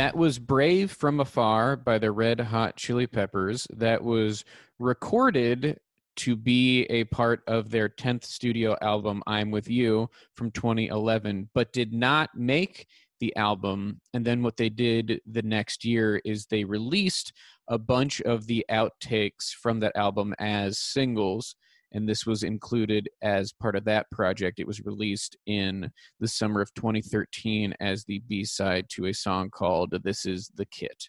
That 0.00 0.16
was 0.16 0.38
Brave 0.38 0.92
from 0.92 1.20
Afar 1.20 1.76
by 1.76 1.98
the 1.98 2.10
Red 2.10 2.40
Hot 2.40 2.74
Chili 2.74 3.06
Peppers. 3.06 3.66
That 3.68 4.02
was 4.02 4.46
recorded 4.78 5.78
to 6.16 6.36
be 6.36 6.84
a 6.84 7.04
part 7.04 7.42
of 7.46 7.68
their 7.68 7.90
10th 7.90 8.24
studio 8.24 8.78
album, 8.80 9.22
I'm 9.26 9.50
With 9.50 9.68
You, 9.68 10.08
from 10.32 10.52
2011, 10.52 11.50
but 11.52 11.74
did 11.74 11.92
not 11.92 12.30
make 12.34 12.86
the 13.18 13.36
album. 13.36 14.00
And 14.14 14.24
then 14.24 14.42
what 14.42 14.56
they 14.56 14.70
did 14.70 15.20
the 15.26 15.42
next 15.42 15.84
year 15.84 16.22
is 16.24 16.46
they 16.46 16.64
released 16.64 17.34
a 17.68 17.76
bunch 17.76 18.22
of 18.22 18.46
the 18.46 18.64
outtakes 18.70 19.50
from 19.50 19.80
that 19.80 19.94
album 19.96 20.34
as 20.38 20.78
singles. 20.78 21.56
And 21.92 22.08
this 22.08 22.24
was 22.24 22.42
included 22.42 23.08
as 23.22 23.52
part 23.52 23.74
of 23.76 23.84
that 23.84 24.10
project. 24.10 24.60
It 24.60 24.66
was 24.66 24.84
released 24.84 25.36
in 25.46 25.90
the 26.20 26.28
summer 26.28 26.60
of 26.60 26.72
2013 26.74 27.74
as 27.80 28.04
the 28.04 28.20
B 28.28 28.44
side 28.44 28.86
to 28.90 29.06
a 29.06 29.12
song 29.12 29.50
called 29.50 29.94
This 30.04 30.24
Is 30.26 30.50
the 30.54 30.66
Kit. 30.66 31.08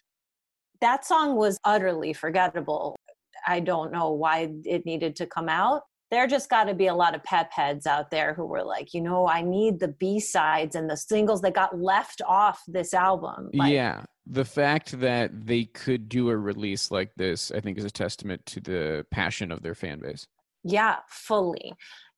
That 0.80 1.04
song 1.04 1.36
was 1.36 1.58
utterly 1.64 2.12
forgettable. 2.12 2.96
I 3.46 3.60
don't 3.60 3.92
know 3.92 4.10
why 4.10 4.52
it 4.64 4.84
needed 4.84 5.14
to 5.16 5.26
come 5.26 5.48
out. 5.48 5.82
There 6.10 6.26
just 6.26 6.50
got 6.50 6.64
to 6.64 6.74
be 6.74 6.88
a 6.88 6.94
lot 6.94 7.14
of 7.14 7.22
pep 7.24 7.50
heads 7.52 7.86
out 7.86 8.10
there 8.10 8.34
who 8.34 8.44
were 8.44 8.62
like, 8.62 8.92
you 8.92 9.00
know, 9.00 9.26
I 9.26 9.40
need 9.40 9.80
the 9.80 9.88
B 9.88 10.20
sides 10.20 10.74
and 10.74 10.90
the 10.90 10.96
singles 10.96 11.40
that 11.40 11.54
got 11.54 11.80
left 11.80 12.20
off 12.26 12.60
this 12.66 12.92
album. 12.92 13.48
Like, 13.54 13.72
yeah. 13.72 14.02
The 14.26 14.44
fact 14.44 15.00
that 15.00 15.46
they 15.46 15.64
could 15.64 16.08
do 16.08 16.28
a 16.28 16.36
release 16.36 16.90
like 16.90 17.12
this, 17.16 17.50
I 17.50 17.60
think, 17.60 17.78
is 17.78 17.84
a 17.84 17.90
testament 17.90 18.44
to 18.46 18.60
the 18.60 19.06
passion 19.10 19.50
of 19.50 19.62
their 19.62 19.74
fan 19.74 20.00
base. 20.00 20.26
Yeah, 20.64 20.96
fully. 21.08 21.72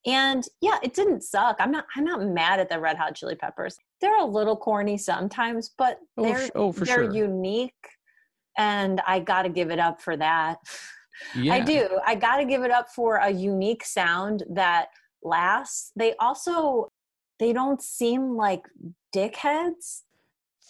And 0.06 0.44
yeah, 0.60 0.78
it 0.82 0.94
didn't 0.94 1.22
suck. 1.22 1.56
I'm 1.60 1.70
not 1.70 1.86
I'm 1.96 2.04
not 2.04 2.22
mad 2.22 2.60
at 2.60 2.68
the 2.68 2.78
Red 2.78 2.96
Hot 2.98 3.14
Chili 3.14 3.36
Peppers. 3.36 3.76
They're 4.00 4.18
a 4.18 4.24
little 4.24 4.56
corny 4.56 4.98
sometimes, 4.98 5.70
but 5.78 5.98
Oh, 6.18 6.24
they're 6.24 6.50
oh, 6.54 6.72
for 6.72 6.84
they're 6.84 7.04
sure. 7.04 7.14
unique 7.14 7.72
and 8.58 9.00
I 9.06 9.20
got 9.20 9.42
to 9.42 9.48
give 9.48 9.70
it 9.70 9.78
up 9.78 10.00
for 10.00 10.16
that. 10.16 10.58
Yeah. 11.36 11.54
I 11.54 11.60
do. 11.60 12.00
I 12.04 12.16
got 12.16 12.38
to 12.38 12.44
give 12.44 12.64
it 12.64 12.72
up 12.72 12.88
for 12.90 13.16
a 13.18 13.30
unique 13.30 13.84
sound 13.84 14.42
that 14.50 14.88
lasts. 15.22 15.92
They 15.94 16.14
also 16.16 16.90
they 17.38 17.52
don't 17.52 17.80
seem 17.80 18.36
like 18.36 18.62
dickheads. 19.14 20.02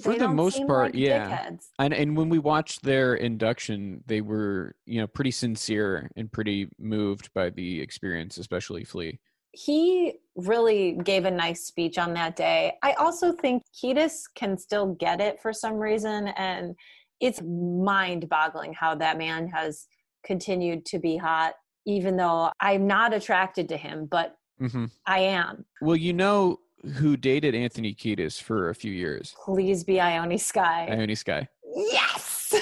For 0.02 0.16
the 0.16 0.28
most 0.28 0.66
part, 0.66 0.86
like 0.86 0.94
yeah. 0.96 1.38
dickheads. 1.38 1.66
And 1.78 1.94
and 1.94 2.16
when 2.16 2.28
we 2.28 2.38
watched 2.38 2.82
their 2.82 3.14
induction, 3.14 4.02
they 4.06 4.20
were, 4.20 4.74
you 4.86 5.00
know, 5.00 5.06
pretty 5.06 5.30
sincere 5.30 6.10
and 6.16 6.30
pretty 6.30 6.68
moved 6.78 7.32
by 7.32 7.50
the 7.50 7.80
experience, 7.80 8.38
especially 8.38 8.84
Flea. 8.84 9.18
he 9.52 10.14
really 10.34 10.98
gave 11.04 11.24
a 11.24 11.30
nice 11.30 11.64
speech 11.64 11.96
on 11.96 12.12
that 12.14 12.34
day. 12.34 12.74
I 12.82 12.92
also 12.94 13.32
think 13.32 13.62
Kiedis 13.72 14.22
can 14.34 14.58
still 14.58 14.94
get 14.94 15.20
it 15.20 15.40
for 15.40 15.52
some 15.52 15.74
reason, 15.74 16.28
and 16.36 16.74
it's 17.20 17.40
mind 17.42 18.28
boggling 18.28 18.74
how 18.74 18.96
that 18.96 19.16
man 19.16 19.46
has 19.48 19.86
continued 20.24 20.84
to 20.86 20.98
be 20.98 21.16
hot, 21.16 21.54
even 21.86 22.16
though 22.16 22.50
I'm 22.60 22.86
not 22.88 23.14
attracted 23.14 23.68
to 23.68 23.76
him, 23.76 24.06
but 24.10 24.34
hmm 24.58 24.86
I 25.06 25.20
am. 25.20 25.64
Well, 25.80 25.96
you 25.96 26.12
know 26.12 26.58
who 26.94 27.16
dated 27.16 27.54
Anthony 27.54 27.94
Kiedis 27.94 28.40
for 28.40 28.68
a 28.70 28.74
few 28.74 28.92
years? 28.92 29.34
Please 29.44 29.84
be 29.84 30.00
Ione 30.00 30.38
Skye. 30.38 30.86
Ione 30.90 31.14
Skye. 31.14 31.48
yes! 31.74 32.54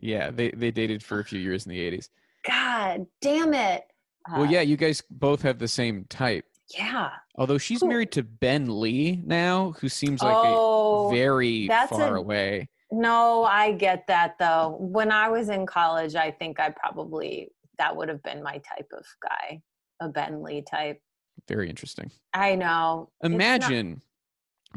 Yeah, 0.00 0.30
they 0.30 0.50
they 0.52 0.70
dated 0.70 1.02
for 1.02 1.18
a 1.20 1.24
few 1.24 1.38
years 1.40 1.66
in 1.66 1.70
the 1.70 1.78
'80s. 1.90 2.08
God 2.46 3.06
damn 3.20 3.52
it. 3.54 3.84
Well, 4.30 4.42
Uh, 4.42 4.50
yeah, 4.50 4.60
you 4.60 4.76
guys 4.76 5.02
both 5.10 5.42
have 5.42 5.58
the 5.58 5.68
same 5.68 6.04
type. 6.04 6.44
Yeah. 6.76 7.10
Although 7.36 7.58
she's 7.58 7.80
Cool. 7.80 7.88
married 7.88 8.12
to 8.12 8.22
Ben 8.22 8.80
Lee 8.80 9.22
now, 9.24 9.72
who 9.80 9.88
seems 9.88 10.22
like 10.22 10.36
Oh, 10.36 11.08
a 11.08 11.14
very 11.14 11.66
far 11.88 12.16
a- 12.16 12.20
away. 12.20 12.68
No, 12.92 13.44
I 13.44 13.72
get 13.72 14.06
that 14.06 14.38
though. 14.38 14.76
When 14.78 15.10
I 15.10 15.28
was 15.30 15.48
in 15.48 15.66
college, 15.66 16.14
I 16.14 16.30
think 16.30 16.60
I 16.60 16.70
probably 16.70 17.50
that 17.78 17.96
would 17.96 18.08
have 18.08 18.22
been 18.22 18.42
my 18.42 18.58
type 18.58 18.90
of 18.92 19.04
guy, 19.22 19.62
a 20.00 20.08
Ben 20.08 20.42
Lee 20.42 20.62
type. 20.62 21.00
Very 21.48 21.68
interesting. 21.68 22.10
I 22.34 22.54
know. 22.54 23.08
It's 23.22 23.30
not- 23.30 23.34
Imagine 23.34 24.02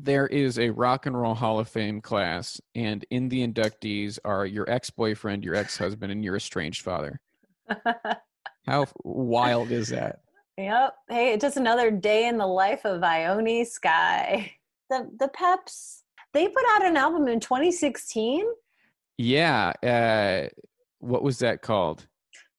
there 0.02 0.26
is 0.28 0.58
a 0.58 0.70
Rock 0.70 1.06
and 1.06 1.20
Roll 1.20 1.36
Hall 1.36 1.60
of 1.60 1.68
Fame 1.68 2.00
class, 2.02 2.62
and 2.76 3.04
in 3.10 3.28
the 3.30 3.46
inductees 3.46 4.18
are 4.24 4.46
your 4.46 4.70
ex 4.70 4.90
boyfriend, 4.90 5.44
your 5.44 5.56
ex 5.56 5.78
husband, 5.78 6.12
and 6.12 6.24
your 6.24 6.38
estranged 6.38 6.82
father. 6.82 7.20
How 8.66 8.86
wild 9.04 9.72
is 9.72 9.90
that? 9.90 10.20
yep. 10.58 10.96
Hey, 11.10 11.34
it's 11.34 11.42
just 11.42 11.58
another 11.58 11.92
day 11.92 12.28
in 12.28 12.38
the 12.38 12.46
life 12.48 12.86
of 12.86 13.04
Ione 13.04 13.66
Skye. 13.66 14.52
The 14.90 15.10
the 15.20 15.28
Peps, 15.30 16.04
they 16.34 16.48
put 16.48 16.64
out 16.74 16.86
an 16.86 16.96
album 16.98 17.28
in 17.28 17.40
2016. 17.40 18.46
Yeah. 19.18 19.74
Uh, 19.84 20.50
what 21.00 21.24
was 21.24 21.40
that 21.40 21.62
called? 21.62 22.08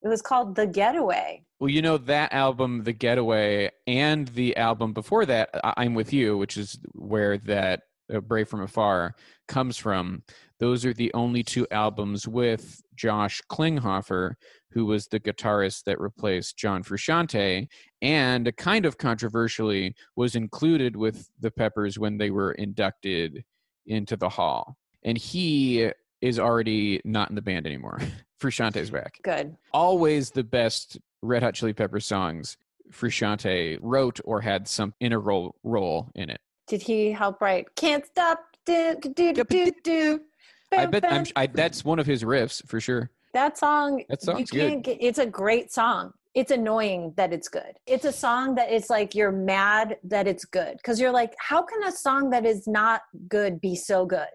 It 0.03 0.07
was 0.09 0.21
called 0.21 0.55
The 0.55 0.67
Getaway. 0.67 1.43
Well, 1.63 1.69
you 1.69 1.81
know 1.81 1.97
that 1.97 2.33
album, 2.33 2.83
The 2.83 2.91
Getaway, 2.91 3.69
and 3.87 4.27
the 4.27 4.57
album 4.57 4.91
before 4.91 5.25
that, 5.27 5.49
I- 5.63 5.73
I'm 5.77 5.93
With 5.93 6.11
You, 6.11 6.37
which 6.37 6.57
is 6.57 6.77
where 6.91 7.37
that 7.37 7.83
uh, 8.13 8.19
Brave 8.19 8.49
from 8.49 8.63
Afar 8.63 9.15
comes 9.47 9.77
from. 9.77 10.23
Those 10.59 10.83
are 10.83 10.93
the 10.93 11.09
only 11.13 11.41
two 11.41 11.65
albums 11.71 12.27
with 12.27 12.81
Josh 12.97 13.41
Klinghoffer, 13.49 14.33
who 14.71 14.85
was 14.85 15.07
the 15.07 15.21
guitarist 15.21 15.85
that 15.85 16.01
replaced 16.01 16.57
John 16.57 16.83
Frusciante, 16.83 17.69
and 18.01 18.57
kind 18.57 18.85
of 18.85 18.97
controversially 18.97 19.95
was 20.17 20.35
included 20.35 20.97
with 20.97 21.29
the 21.39 21.49
Peppers 21.49 21.97
when 21.97 22.17
they 22.17 22.29
were 22.29 22.51
inducted 22.51 23.45
into 23.85 24.17
the 24.17 24.27
hall. 24.27 24.75
And 25.03 25.17
he 25.17 25.89
is 26.19 26.39
already 26.39 26.99
not 27.05 27.29
in 27.29 27.35
the 27.35 27.41
band 27.41 27.65
anymore. 27.65 28.01
Frusciante's 28.41 28.89
back 28.89 29.19
Good. 29.23 29.55
always 29.71 30.29
the 30.29 30.43
best 30.43 30.97
Red 31.23 31.41
Hot 31.43 31.53
Chili 31.55 31.73
Peppers 31.73 32.05
songs 32.05 32.57
Frusciante 32.91 33.77
wrote 33.81 34.19
or 34.25 34.41
had 34.41 34.67
some 34.67 34.93
integral 34.99 35.55
role 35.63 36.11
in 36.15 36.29
it. 36.29 36.41
Did 36.67 36.81
he 36.81 37.11
help 37.11 37.41
write 37.41 37.75
Can't 37.75 38.05
Stop 38.05 38.39
Do 38.65 38.95
Do 39.01 39.33
Do 39.33 39.43
Do 39.43 39.71
Do? 39.83 40.21
I 40.71 40.85
bet 40.87 41.05
I'm, 41.11 41.25
I, 41.35 41.47
that's 41.47 41.85
one 41.85 41.99
of 41.99 42.05
his 42.05 42.23
riffs 42.23 42.65
for 42.67 42.79
sure. 42.79 43.09
That 43.33 43.57
song, 43.57 44.03
That 44.09 44.21
you 44.21 44.25
song's 44.25 44.51
good. 44.51 44.69
can't 44.69 44.83
get. 44.83 44.97
It's 45.01 45.19
a 45.19 45.25
great 45.25 45.71
song. 45.71 46.13
It's 46.35 46.51
annoying 46.51 47.13
that 47.15 47.31
it's 47.31 47.47
good. 47.47 47.77
It's 47.85 48.05
a 48.05 48.11
song 48.11 48.55
that 48.55 48.71
it's 48.71 48.89
like 48.89 49.13
you're 49.13 49.31
mad 49.31 49.97
that 50.03 50.27
it's 50.27 50.45
good 50.45 50.77
because 50.77 50.99
you're 50.99 51.11
like, 51.11 51.33
how 51.37 51.61
can 51.61 51.83
a 51.83 51.91
song 51.91 52.31
that 52.31 52.43
is 52.45 52.67
not 52.67 53.01
good 53.27 53.61
be 53.61 53.75
so 53.75 54.05
good? 54.05 54.27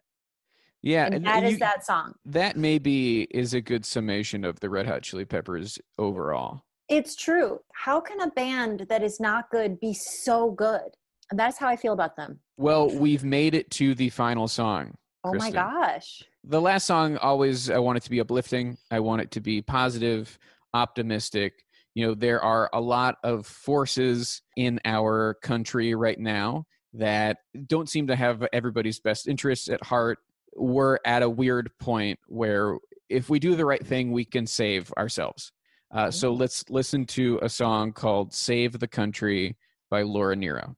Yeah, 0.81 1.07
And 1.07 1.15
and 1.17 1.27
that 1.27 1.43
is 1.43 1.53
you- 1.55 1.59
that 1.59 1.85
song. 1.85 2.15
That 2.25 2.57
maybe 2.57 3.23
is 3.23 3.53
a 3.53 3.61
good 3.61 3.85
summation 3.85 4.45
of 4.45 4.61
the 4.61 4.71
Red 4.71 4.87
Hot 4.87 5.03
Chili 5.03 5.25
Peppers 5.25 5.79
overall. 5.99 6.63
It's 6.89 7.15
true. 7.15 7.61
How 7.75 8.01
can 8.01 8.21
a 8.21 8.31
band 8.31 8.87
that 8.89 9.03
is 9.03 9.21
not 9.21 9.51
good 9.51 9.79
be 9.79 9.93
so 9.93 10.51
good? 10.51 10.97
And 11.31 11.39
that's 11.39 11.59
how 11.59 11.69
I 11.69 11.77
feel 11.77 11.93
about 11.93 12.17
them. 12.17 12.41
Well, 12.57 12.89
we've 12.91 13.25
made 13.25 13.55
it 13.55 13.71
to 13.73 13.95
the 13.95 14.09
final 14.09 14.49
song. 14.49 14.95
Oh 15.25 15.35
my 15.35 15.51
gosh. 15.51 16.23
The 16.45 16.61
last 16.61 16.87
song 16.87 17.19
always 17.19 17.69
I 17.71 17.79
want 17.79 17.99
it 17.99 18.05
to 18.05 18.11
be 18.11 18.21
uplifting. 18.21 18.79
I 18.91 19.01
want 19.01 19.21
it 19.21 19.31
to 19.33 19.41
be 19.41 19.61
positive, 19.61 20.39
optimistic. 20.73 21.65
You 21.95 22.07
know, 22.07 22.15
there 22.15 22.41
are 22.41 22.71
a 22.73 22.81
lot 22.81 23.17
of 23.23 23.47
forces 23.47 24.41
in 24.57 24.81
our 24.85 25.35
country 25.43 25.95
right 25.95 26.19
now 26.19 26.65
that 26.95 27.39
don't 27.67 27.89
seem 27.89 28.07
to 28.07 28.17
have 28.17 28.47
everybody's 28.53 29.01
best 29.01 29.29
interests 29.29 29.69
at 29.69 29.83
heart. 29.85 30.19
We're 30.57 30.99
at 31.05 31.23
a 31.23 31.29
weird 31.29 31.71
point 31.79 32.19
where 32.29 32.79
if 33.11 33.29
we 33.29 33.39
do 33.39 33.57
the 33.57 33.67
right 33.67 33.85
thing, 33.85 34.13
we 34.13 34.25
can 34.25 34.47
save 34.47 34.93
ourselves. 34.97 35.53
Uh, 35.91 36.11
so 36.11 36.33
let's 36.33 36.65
listen 36.69 37.07
to 37.07 37.39
a 37.43 37.49
song 37.49 37.93
called 37.93 38.33
Save 38.33 38.79
the 38.79 38.89
Country 38.89 39.57
by 39.91 40.03
Laura 40.03 40.37
Nyro. 40.37 40.77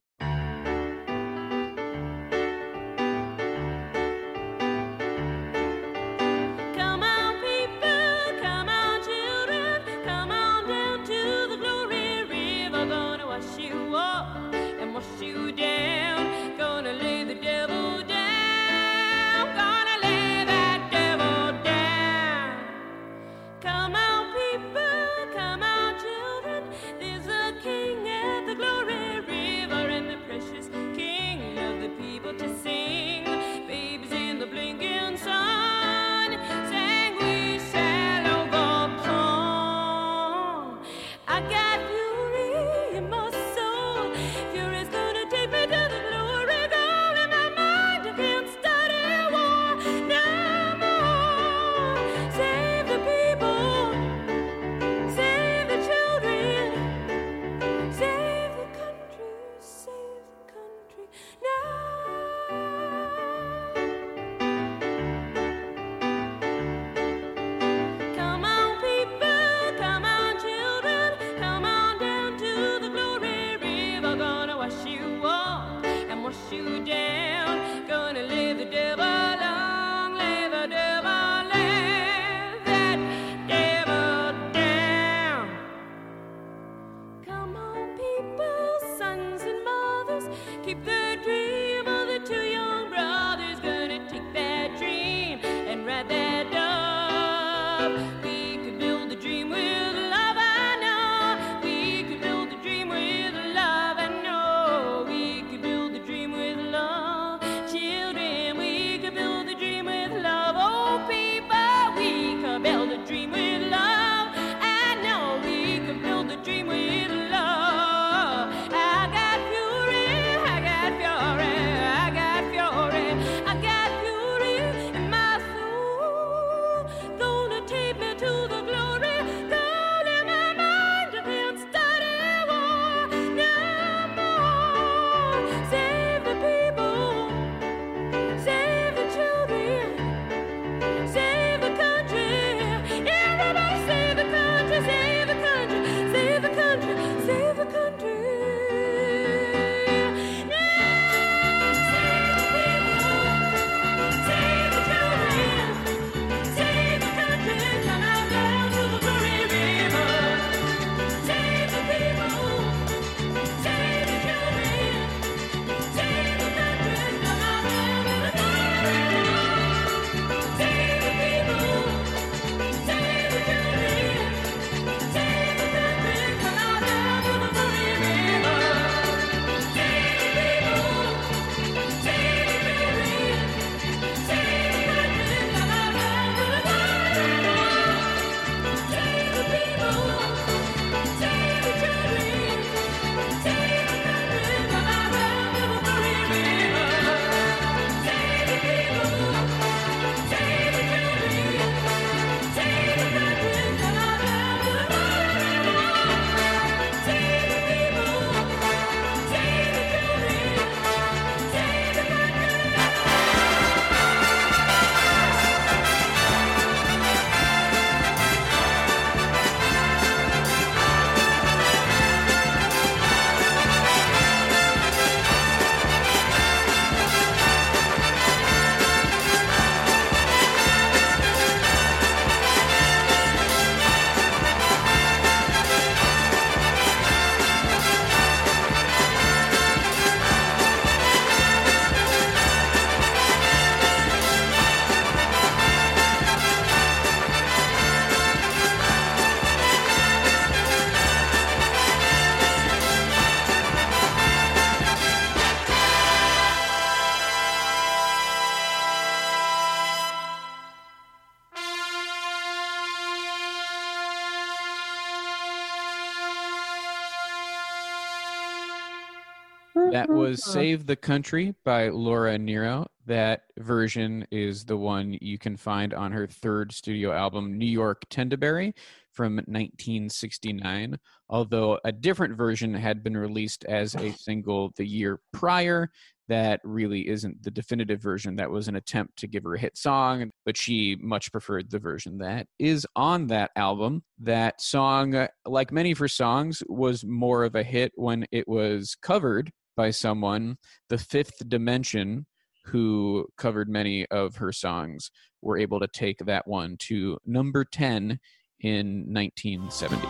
Was 270.31 270.47
uh-huh. 270.47 270.53
Save 270.53 270.85
the 270.85 270.95
Country 270.95 271.53
by 271.65 271.89
Laura 271.89 272.37
Nyro. 272.37 272.87
That 273.05 273.41
version 273.59 274.25
is 274.31 274.63
the 274.63 274.77
one 274.77 275.17
you 275.19 275.37
can 275.37 275.57
find 275.57 275.93
on 275.93 276.13
her 276.13 276.25
third 276.25 276.71
studio 276.71 277.11
album, 277.11 277.57
New 277.57 277.65
York 277.65 278.03
Tendaberry, 278.09 278.73
from 279.11 279.35
1969. 279.35 280.97
Although 281.29 281.79
a 281.83 281.91
different 281.91 282.37
version 282.37 282.73
had 282.73 283.03
been 283.03 283.17
released 283.17 283.65
as 283.65 283.93
a 283.95 284.13
single 284.13 284.71
the 284.77 284.85
year 284.85 285.19
prior. 285.33 285.91
That 286.29 286.61
really 286.63 287.09
isn't 287.09 287.43
the 287.43 287.51
definitive 287.51 288.01
version. 288.01 288.37
That 288.37 288.51
was 288.51 288.69
an 288.69 288.77
attempt 288.77 289.17
to 289.17 289.27
give 289.27 289.43
her 289.43 289.55
a 289.55 289.59
hit 289.59 289.77
song, 289.77 290.31
but 290.45 290.55
she 290.55 290.95
much 291.01 291.29
preferred 291.33 291.69
the 291.69 291.79
version 291.79 292.19
that 292.19 292.47
is 292.57 292.87
on 292.95 293.27
that 293.27 293.51
album. 293.57 294.03
That 294.17 294.61
song, 294.61 295.27
like 295.45 295.73
many 295.73 295.91
of 295.91 295.97
her 295.97 296.07
songs, 296.07 296.63
was 296.69 297.03
more 297.03 297.43
of 297.43 297.55
a 297.55 297.63
hit 297.63 297.91
when 297.95 298.25
it 298.31 298.47
was 298.47 298.95
covered 298.95 299.51
by 299.75 299.91
someone, 299.91 300.57
the 300.89 300.97
Fifth 300.97 301.47
Dimension, 301.47 302.25
who 302.65 303.27
covered 303.37 303.69
many 303.69 304.05
of 304.07 304.35
her 304.35 304.51
songs, 304.51 305.11
were 305.41 305.57
able 305.57 305.79
to 305.79 305.87
take 305.87 306.19
that 306.19 306.47
one 306.47 306.77
to 306.79 307.17
number 307.25 307.65
10 307.65 308.19
in 308.59 309.05
1970. 309.07 310.07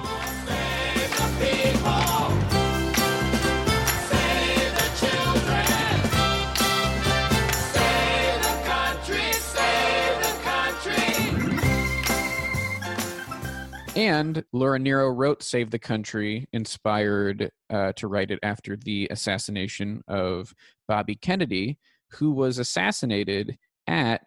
And 14.02 14.44
Laura 14.52 14.80
Nyro 14.80 15.10
wrote 15.10 15.44
Save 15.44 15.70
the 15.70 15.78
Country, 15.78 16.48
inspired 16.54 17.52
uh, 17.70 17.92
to 17.98 18.08
write 18.08 18.32
it 18.32 18.40
after 18.42 18.76
the 18.76 19.08
assassination 19.12 20.02
of 20.08 20.56
Bobby 20.88 21.14
Kennedy, 21.14 21.78
who 22.10 22.32
was 22.32 22.58
assassinated 22.58 23.60
at 23.86 24.22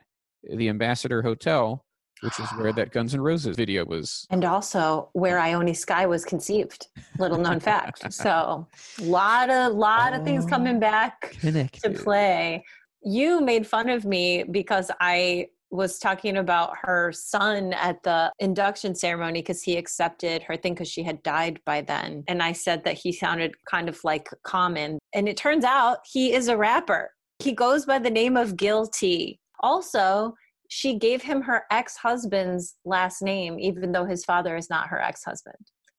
the 0.49 0.69
Ambassador 0.69 1.23
Hotel, 1.23 1.85
which 2.21 2.39
is 2.39 2.49
where 2.51 2.73
that 2.73 2.93
Guns 2.93 3.15
N' 3.15 3.21
Roses 3.21 3.57
video 3.57 3.85
was. 3.85 4.29
And 4.31 4.45
also 4.45 5.11
where 5.13 5.41
Ione 5.41 5.75
Skye 5.75 6.07
was 6.07 6.25
conceived. 6.25 6.87
Little 7.19 7.39
known 7.39 7.59
fact. 7.59 8.05
So 8.13 8.69
lot 9.01 9.51
of 9.51 9.75
lot 9.75 10.13
of 10.13 10.23
things 10.23 10.47
coming 10.47 10.79
back 10.79 11.37
to 11.41 11.91
play. 11.91 12.65
You 13.03 13.41
made 13.41 13.67
fun 13.67 13.89
of 13.89 14.05
me 14.05 14.45
because 14.45 14.93
I 15.01 15.49
was 15.75 15.99
talking 15.99 16.37
about 16.37 16.77
her 16.83 17.11
son 17.13 17.73
at 17.73 18.01
the 18.05 18.31
induction 18.39 18.95
ceremony 18.95 19.41
because 19.41 19.61
he 19.61 19.77
accepted 19.77 20.43
her 20.45 20.57
thing 20.57 20.73
because 20.73 20.89
she 20.89 21.03
had 21.03 21.21
died 21.25 21.59
by 21.67 21.81
then. 21.81 22.23
And 22.29 22.41
I 22.41 22.53
said 22.53 22.85
that 22.85 22.97
he 22.97 23.11
sounded 23.13 23.53
kind 23.69 23.89
of 23.89 23.99
like 24.05 24.29
Common. 24.45 25.01
And 25.15 25.29
it 25.29 25.37
turns 25.37 25.65
out 25.65 25.99
he 26.11 26.33
is 26.33 26.47
a 26.47 26.57
rapper. 26.57 27.11
He 27.41 27.53
goes 27.53 27.87
by 27.87 27.99
the 27.99 28.11
name 28.11 28.37
of 28.37 28.57
Guilty. 28.57 29.41
Also, 29.61 30.35
she 30.69 30.97
gave 30.97 31.23
him 31.23 31.43
her 31.43 31.65
ex 31.73 31.97
husband's 31.97 32.77
last 32.85 33.21
name, 33.21 33.59
even 33.59 33.91
though 33.91 34.05
his 34.05 34.25
father 34.25 34.57
is 34.57 34.71
not 34.71 34.89
her 34.89 35.01
ex 35.01 35.25
husband. 35.25 35.57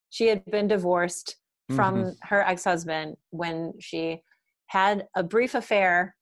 She 0.10 0.28
had 0.28 0.46
been 0.46 0.70
divorced 0.70 1.36
from 1.76 1.96
mm-hmm. 1.96 2.10
her 2.22 2.42
ex 2.42 2.64
husband 2.64 3.18
when 3.32 3.74
she 3.80 4.22
had 4.68 5.06
a 5.16 5.24
brief 5.24 5.54
affair, 5.54 6.16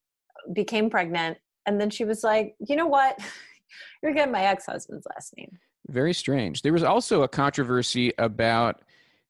became 0.54 0.90
pregnant, 0.90 1.38
and 1.66 1.80
then 1.80 1.90
she 1.90 2.06
was 2.06 2.24
like, 2.24 2.56
you 2.60 2.76
know 2.76 2.88
what? 2.88 3.20
You're 4.04 4.14
getting 4.14 4.32
my 4.32 4.44
ex 4.44 4.66
husband's 4.66 5.08
last 5.14 5.34
name. 5.38 5.58
Very 5.90 6.14
strange. 6.14 6.62
There 6.62 6.74
was 6.74 6.84
also 6.84 7.24
a 7.24 7.28
controversy 7.28 8.14
about 8.18 8.82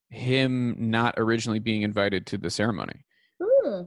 him 0.10 0.76
not 0.78 1.16
originally 1.18 1.60
being 1.60 1.82
invited 1.82 2.26
to 2.28 2.38
the 2.38 2.50
ceremony. 2.50 3.04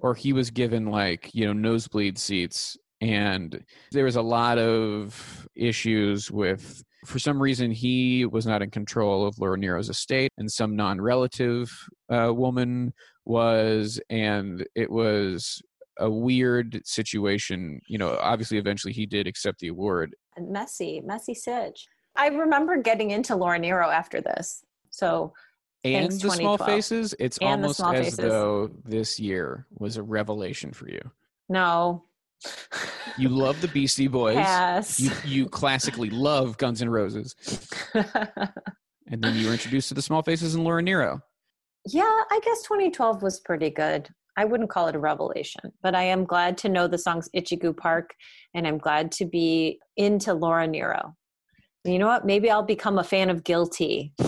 or 0.01 0.15
he 0.15 0.33
was 0.33 0.51
given 0.51 0.87
like 0.87 1.31
you 1.35 1.47
know 1.47 1.53
nosebleed 1.53 2.19
seats 2.19 2.77
and 3.01 3.63
there 3.93 4.05
was 4.05 4.17
a 4.17 4.23
lot 4.23 4.59
of 4.59 5.47
issues 5.55 6.31
with 6.31 6.83
for 7.05 7.19
some 7.19 7.41
reason 7.41 7.71
he 7.71 8.25
was 8.25 8.47
not 8.47 8.63
in 8.63 8.71
control 8.71 9.27
of 9.27 9.39
laura 9.39 9.57
nyro's 9.59 9.89
estate 9.89 10.33
and 10.39 10.51
some 10.51 10.75
non-relative 10.75 11.71
uh, 12.11 12.33
woman 12.33 12.93
was 13.25 14.01
and 14.09 14.67
it 14.75 14.91
was 14.91 15.63
a 15.99 16.11
weird 16.11 16.81
situation 16.87 17.81
you 17.89 17.99
know 17.99 18.17
obviously 18.21 18.59
eventually 18.59 18.93
he 18.93 19.07
did 19.07 19.27
accept 19.27 19.59
the 19.61 19.69
award 19.69 20.15
And 20.37 20.51
messy, 20.51 21.01
messy 21.05 21.35
sitch. 21.35 21.87
I 22.17 22.29
remember 22.29 22.77
getting 22.77 23.11
into 23.11 23.37
Laura 23.37 23.59
Nyro 23.59 23.91
after 23.91 24.21
this. 24.21 24.65
So 24.91 25.33
and 25.85 26.11
the 26.13 26.31
small 26.31 26.59
faces 26.59 27.15
it's 27.19 27.39
And 27.39 27.63
almost 27.63 27.81
as 27.81 28.05
Faces. 28.05 28.17
though 28.17 28.71
this 28.85 29.19
year 29.21 29.67
was 29.79 29.97
a 29.97 30.03
revelation 30.03 30.73
for 30.73 30.89
you 30.89 31.01
no. 31.49 32.05
you 33.17 33.29
love 33.29 33.61
the 33.61 33.69
beastie 33.69 34.09
boys 34.09 34.35
Yes. 34.37 34.99
you, 35.01 35.11
you 35.25 35.49
classically 35.49 36.11
love 36.11 36.59
guns 36.59 36.83
N' 36.83 36.89
roses 36.91 37.35
and 37.95 39.23
then 39.23 39.37
you 39.37 39.47
were 39.47 39.53
introduced 39.53 39.89
to 39.89 39.95
the 39.95 40.03
small 40.03 40.23
faces 40.23 40.55
and 40.55 40.65
laura 40.65 40.83
nyro 40.83 41.21
yeah, 41.89 42.03
I 42.03 42.41
guess 42.45 42.63
2012 42.63 43.23
was 43.23 43.39
pretty 43.39 43.71
good. 43.71 44.09
I 44.37 44.45
wouldn't 44.45 44.71
call 44.71 44.89
it 44.89 44.95
a 44.95 44.99
revelation, 44.99 45.73
but 45.83 45.95
I 45.95 46.03
am 46.03 46.25
glad 46.25 46.59
to 46.59 46.69
know 46.69 46.87
the 46.87 46.99
songs 46.99 47.29
Itchycoo 47.35 47.77
Park 47.77 48.15
and 48.55 48.67
I'm 48.67 48.79
glad 48.79 49.13
to 49.13 49.25
be 49.25 49.79
into 49.97 50.35
Laura 50.35 50.67
Nyro. 50.67 51.15
And 51.85 51.93
you 51.93 51.99
know 51.99 52.07
what? 52.07 52.27
Maybe 52.27 52.51
I'll 52.51 52.63
become 52.63 52.99
a 52.99 53.05
fan 53.05 53.31
of 53.31 53.45
Guilty. 53.45 54.13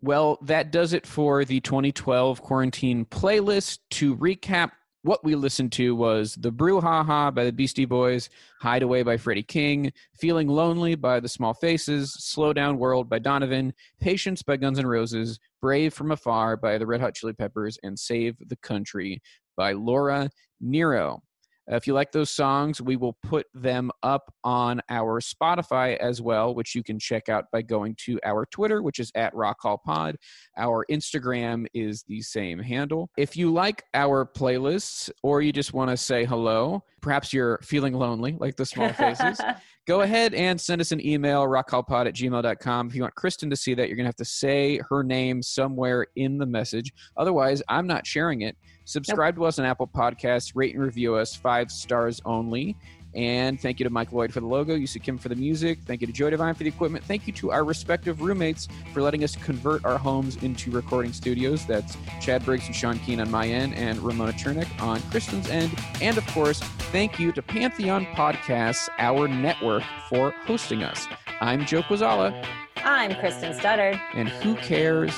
Well, 0.00 0.38
that 0.42 0.70
does 0.70 0.92
it 0.92 1.06
for 1.06 1.44
the 1.44 1.60
2012 1.60 2.40
quarantine 2.40 3.04
playlist. 3.04 3.78
To 3.90 4.16
recap, 4.16 4.70
what 5.08 5.24
we 5.24 5.34
listened 5.34 5.72
to 5.72 5.96
was 5.96 6.34
The 6.34 6.52
Brouhaha 6.52 7.34
by 7.34 7.44
the 7.44 7.50
Beastie 7.50 7.86
Boys, 7.86 8.28
Hideaway 8.60 9.02
by 9.02 9.16
Freddie 9.16 9.42
King, 9.42 9.90
Feeling 10.20 10.48
Lonely 10.48 10.96
by 10.96 11.18
The 11.18 11.30
Small 11.30 11.54
Faces, 11.54 12.12
Slow 12.12 12.52
Down 12.52 12.76
World 12.76 13.08
by 13.08 13.18
Donovan, 13.18 13.72
Patience 14.02 14.42
by 14.42 14.58
Guns 14.58 14.78
N' 14.78 14.86
Roses, 14.86 15.38
Brave 15.62 15.94
from 15.94 16.10
Afar 16.10 16.58
by 16.58 16.76
the 16.76 16.86
Red 16.86 17.00
Hot 17.00 17.14
Chili 17.14 17.32
Peppers, 17.32 17.78
and 17.82 17.98
Save 17.98 18.36
the 18.48 18.56
Country 18.56 19.22
by 19.56 19.72
Laura 19.72 20.28
Nyro. 20.60 21.22
Uh, 21.70 21.76
If 21.76 21.86
you 21.86 21.92
like 21.94 22.12
those 22.12 22.30
songs, 22.30 22.80
we 22.80 22.96
will 22.96 23.16
put 23.22 23.46
them 23.54 23.90
up 24.02 24.32
on 24.44 24.80
our 24.88 25.20
Spotify 25.20 25.96
as 25.98 26.20
well, 26.20 26.54
which 26.54 26.74
you 26.74 26.82
can 26.82 26.98
check 26.98 27.28
out 27.28 27.44
by 27.52 27.62
going 27.62 27.94
to 28.06 28.18
our 28.24 28.46
Twitter, 28.46 28.82
which 28.82 28.98
is 28.98 29.10
at 29.14 29.34
Rock 29.34 29.58
Hall 29.60 29.80
Pod. 29.84 30.16
Our 30.56 30.84
Instagram 30.90 31.66
is 31.74 32.04
the 32.08 32.20
same 32.22 32.58
handle. 32.58 33.10
If 33.16 33.36
you 33.36 33.52
like 33.52 33.84
our 33.94 34.26
playlists 34.26 35.10
or 35.22 35.42
you 35.42 35.52
just 35.52 35.72
want 35.72 35.90
to 35.90 35.96
say 35.96 36.24
hello, 36.24 36.84
perhaps 37.00 37.32
you're 37.32 37.58
feeling 37.62 37.94
lonely 37.94 38.36
like 38.38 38.56
the 38.56 38.66
small 38.66 38.92
faces, 38.92 39.40
go 39.88 40.02
ahead 40.02 40.34
and 40.34 40.60
send 40.60 40.82
us 40.82 40.92
an 40.92 41.04
email, 41.04 41.44
rockhallpod 41.44 42.06
at 42.06 42.14
gmail.com. 42.14 42.88
If 42.88 42.94
you 42.94 43.00
want 43.00 43.14
Kristen 43.14 43.48
to 43.48 43.56
see 43.56 43.72
that, 43.72 43.88
you're 43.88 43.96
going 43.96 44.04
to 44.04 44.08
have 44.08 44.16
to 44.16 44.24
say 44.24 44.78
her 44.90 45.02
name 45.02 45.42
somewhere 45.42 46.06
in 46.14 46.36
the 46.36 46.44
message. 46.44 46.92
Otherwise, 47.16 47.62
I'm 47.70 47.86
not 47.86 48.06
sharing 48.06 48.42
it. 48.42 48.54
Subscribe 48.84 49.34
to 49.36 49.46
us 49.46 49.58
on 49.58 49.64
Apple 49.64 49.88
Podcasts, 49.88 50.52
rate 50.54 50.74
and 50.74 50.84
review 50.84 51.14
us 51.14 51.34
five 51.34 51.70
stars 51.70 52.20
only. 52.26 52.76
And 53.14 53.60
thank 53.60 53.80
you 53.80 53.84
to 53.84 53.90
Mike 53.90 54.12
Lloyd 54.12 54.32
for 54.32 54.40
the 54.40 54.46
logo, 54.46 54.76
Yusa 54.76 55.02
Kim 55.02 55.18
for 55.18 55.28
the 55.28 55.34
music. 55.34 55.78
Thank 55.86 56.00
you 56.02 56.06
to 56.06 56.12
Joy 56.12 56.30
Divine 56.30 56.54
for 56.54 56.62
the 56.62 56.68
equipment. 56.68 57.04
Thank 57.04 57.26
you 57.26 57.32
to 57.34 57.50
our 57.50 57.64
respective 57.64 58.20
roommates 58.20 58.68
for 58.92 59.02
letting 59.02 59.24
us 59.24 59.34
convert 59.34 59.84
our 59.84 59.98
homes 59.98 60.36
into 60.42 60.70
recording 60.70 61.12
studios. 61.12 61.64
That's 61.66 61.96
Chad 62.20 62.44
Briggs 62.44 62.66
and 62.66 62.76
Sean 62.76 62.98
Keen 63.00 63.20
on 63.20 63.30
my 63.30 63.46
end, 63.48 63.74
and 63.74 63.98
Ramona 64.00 64.32
Chernick 64.32 64.68
on 64.80 65.00
Kristen's 65.10 65.48
end. 65.48 65.72
And 66.00 66.18
of 66.18 66.26
course, 66.28 66.60
thank 66.92 67.18
you 67.18 67.32
to 67.32 67.42
Pantheon 67.42 68.06
Podcasts, 68.06 68.88
our 68.98 69.26
network, 69.26 69.82
for 70.08 70.30
hosting 70.30 70.82
us. 70.82 71.06
I'm 71.40 71.64
Joe 71.66 71.82
Quazala, 71.82 72.44
I'm 72.76 73.14
Kristen 73.16 73.52
Studard. 73.52 74.00
and 74.14 74.28
who 74.28 74.54
cares? 74.56 75.12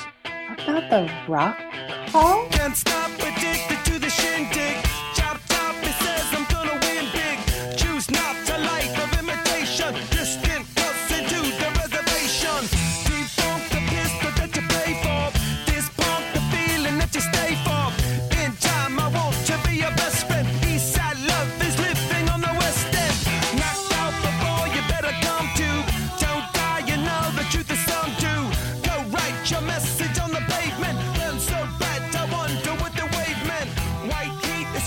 About 0.57 0.89
the 0.89 1.11
rock 1.27 1.57
hall? 2.09 2.47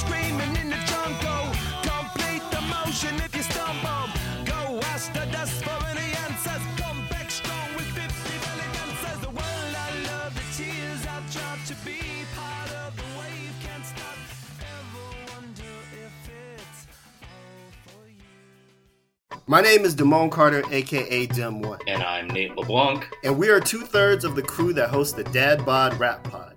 Screaming 0.02 0.54
in 0.62 0.68
the 0.70 0.80
jungle. 0.92 1.46
Complete 1.82 2.44
the 2.50 2.60
motion 2.76 3.14
if 3.24 3.34
you 3.36 3.42
stumble. 3.42 4.08
Go 4.44 4.80
ask 4.92 5.12
the 5.12 5.26
dust 5.32 5.62
for 5.64 5.78
any 5.92 6.10
answers. 6.26 6.62
Come 6.80 7.06
back 7.08 7.30
strong 7.30 7.68
with 7.76 7.86
50 7.86 8.38
belly 8.44 8.68
dancers. 8.78 9.20
The 9.20 9.30
world 9.30 9.74
I 9.86 9.90
love, 10.10 10.34
the 10.34 10.46
tears 10.56 11.02
I 11.06 11.20
drop 11.32 11.58
to 11.70 11.74
be 11.84 11.98
part 12.36 12.70
of 12.86 12.96
the 12.96 13.02
wave. 13.18 13.52
Can't 13.62 13.84
stop. 13.84 14.16
Ever 14.60 15.32
wonder 15.34 15.74
if 16.04 16.30
it's 16.56 16.86
all 17.22 17.72
for 17.86 18.08
you. 18.08 19.40
My 19.46 19.60
name 19.60 19.84
is 19.84 19.94
Damone 19.94 20.30
Carter, 20.30 20.62
aka 20.70 21.26
Dem 21.26 21.60
One, 21.60 21.78
And 21.86 22.02
I'm 22.02 22.28
Nate 22.28 22.56
LeBlanc. 22.56 23.06
and 23.24 23.38
we 23.38 23.48
are 23.50 23.60
two 23.60 23.82
thirds 23.82 24.24
of 24.24 24.34
the 24.36 24.42
crew 24.42 24.72
that 24.74 24.88
hosts 24.90 25.14
the 25.14 25.24
Dad 25.24 25.64
Bod 25.66 25.98
Rap 26.00 26.24
Pod. 26.24 26.53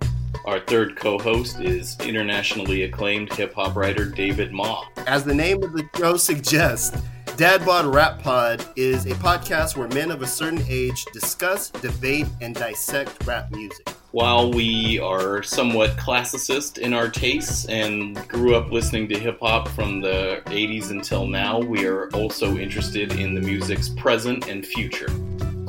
Our 0.48 0.60
third 0.60 0.96
co 0.96 1.18
host 1.18 1.60
is 1.60 1.94
internationally 2.00 2.84
acclaimed 2.84 3.30
hip 3.34 3.52
hop 3.52 3.76
writer 3.76 4.06
David 4.06 4.50
Ma. 4.50 4.82
As 5.06 5.22
the 5.22 5.34
name 5.34 5.62
of 5.62 5.74
the 5.74 5.86
show 5.94 6.16
suggests, 6.16 6.98
Dad 7.36 7.66
Bod 7.66 7.84
Rap 7.84 8.22
Pod 8.22 8.66
is 8.74 9.04
a 9.04 9.10
podcast 9.10 9.76
where 9.76 9.88
men 9.88 10.10
of 10.10 10.22
a 10.22 10.26
certain 10.26 10.64
age 10.66 11.04
discuss, 11.12 11.68
debate, 11.68 12.24
and 12.40 12.54
dissect 12.54 13.26
rap 13.26 13.50
music. 13.50 13.90
While 14.12 14.50
we 14.50 14.98
are 15.00 15.42
somewhat 15.42 15.98
classicist 15.98 16.78
in 16.78 16.94
our 16.94 17.10
tastes 17.10 17.66
and 17.66 18.16
grew 18.26 18.54
up 18.54 18.72
listening 18.72 19.06
to 19.10 19.18
hip 19.18 19.40
hop 19.42 19.68
from 19.68 20.00
the 20.00 20.40
80s 20.46 20.90
until 20.90 21.26
now, 21.26 21.60
we 21.60 21.84
are 21.84 22.08
also 22.12 22.56
interested 22.56 23.12
in 23.12 23.34
the 23.34 23.42
music's 23.42 23.90
present 23.90 24.48
and 24.48 24.64
future. 24.64 25.10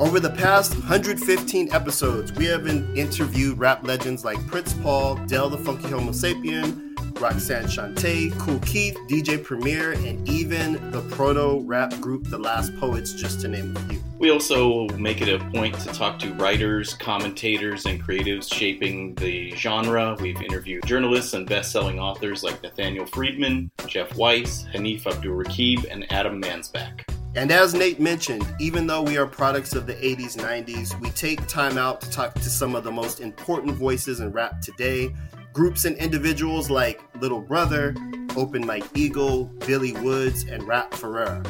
Over 0.00 0.18
the 0.18 0.30
past 0.30 0.72
115 0.76 1.74
episodes, 1.74 2.32
we 2.32 2.46
have 2.46 2.66
in- 2.66 2.96
interviewed 2.96 3.58
rap 3.58 3.86
legends 3.86 4.24
like 4.24 4.38
Prince 4.46 4.72
Paul, 4.72 5.16
Del 5.26 5.50
the 5.50 5.58
Funky 5.58 5.88
Homosapien, 5.88 7.20
Roxanne 7.20 7.64
Shante, 7.64 8.34
Kool 8.38 8.60
Keith, 8.60 8.96
DJ 9.10 9.44
Premier, 9.44 9.92
and 9.92 10.26
even 10.26 10.90
the 10.90 11.02
proto 11.14 11.60
rap 11.66 11.92
group 12.00 12.30
The 12.30 12.38
Last 12.38 12.74
Poets, 12.80 13.12
just 13.12 13.42
to 13.42 13.48
name 13.48 13.76
a 13.76 13.80
few. 13.80 14.02
We 14.18 14.30
also 14.30 14.88
make 14.96 15.20
it 15.20 15.28
a 15.28 15.38
point 15.50 15.78
to 15.80 15.88
talk 15.88 16.18
to 16.20 16.32
writers, 16.32 16.94
commentators, 16.94 17.84
and 17.84 18.02
creatives 18.02 18.50
shaping 18.50 19.14
the 19.16 19.50
genre. 19.50 20.16
We've 20.18 20.40
interviewed 20.40 20.86
journalists 20.86 21.34
and 21.34 21.46
best-selling 21.46 21.98
authors 21.98 22.42
like 22.42 22.62
Nathaniel 22.62 23.04
Friedman, 23.04 23.70
Jeff 23.86 24.16
Weiss, 24.16 24.64
Hanif 24.72 25.02
Abdurraqib, 25.02 25.84
and 25.90 26.10
Adam 26.10 26.40
Mansbach. 26.40 27.09
And 27.36 27.52
as 27.52 27.74
Nate 27.74 28.00
mentioned, 28.00 28.44
even 28.58 28.88
though 28.88 29.02
we 29.02 29.16
are 29.16 29.26
products 29.26 29.74
of 29.74 29.86
the 29.86 29.94
80s, 29.94 30.36
90s, 30.36 31.00
we 31.00 31.10
take 31.10 31.46
time 31.46 31.78
out 31.78 32.00
to 32.00 32.10
talk 32.10 32.34
to 32.34 32.50
some 32.50 32.74
of 32.74 32.82
the 32.82 32.90
most 32.90 33.20
important 33.20 33.74
voices 33.74 34.18
in 34.18 34.32
rap 34.32 34.60
today. 34.60 35.14
Groups 35.52 35.84
and 35.84 35.96
individuals 35.96 36.70
like 36.70 37.00
Little 37.20 37.40
Brother, 37.40 37.94
Open 38.36 38.66
Mike 38.66 38.86
Eagle, 38.94 39.44
Billy 39.66 39.92
Woods, 39.92 40.44
and 40.44 40.62
R.A.P. 40.64 40.96
Ferreira. 40.96 41.42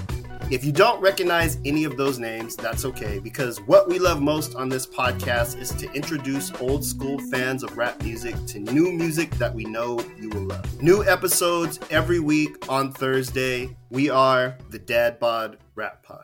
If 0.50 0.64
you 0.64 0.72
don't 0.72 1.00
recognize 1.00 1.58
any 1.64 1.84
of 1.84 1.96
those 1.96 2.18
names, 2.18 2.56
that's 2.56 2.84
okay, 2.84 3.20
because 3.20 3.60
what 3.68 3.88
we 3.88 4.00
love 4.00 4.20
most 4.20 4.56
on 4.56 4.68
this 4.68 4.84
podcast 4.84 5.56
is 5.60 5.70
to 5.74 5.88
introduce 5.92 6.52
old 6.60 6.84
school 6.84 7.20
fans 7.30 7.62
of 7.62 7.78
rap 7.78 8.02
music 8.02 8.34
to 8.46 8.58
new 8.58 8.90
music 8.90 9.30
that 9.36 9.54
we 9.54 9.62
know 9.62 10.04
you 10.18 10.28
will 10.30 10.42
love. 10.42 10.82
New 10.82 11.04
episodes 11.04 11.78
every 11.88 12.18
week 12.18 12.68
on 12.68 12.90
Thursday. 12.90 13.76
We 13.90 14.10
are 14.10 14.58
the 14.70 14.80
Dad 14.80 15.20
Bod 15.20 15.58
Rap 15.76 16.02
Pod. 16.02 16.18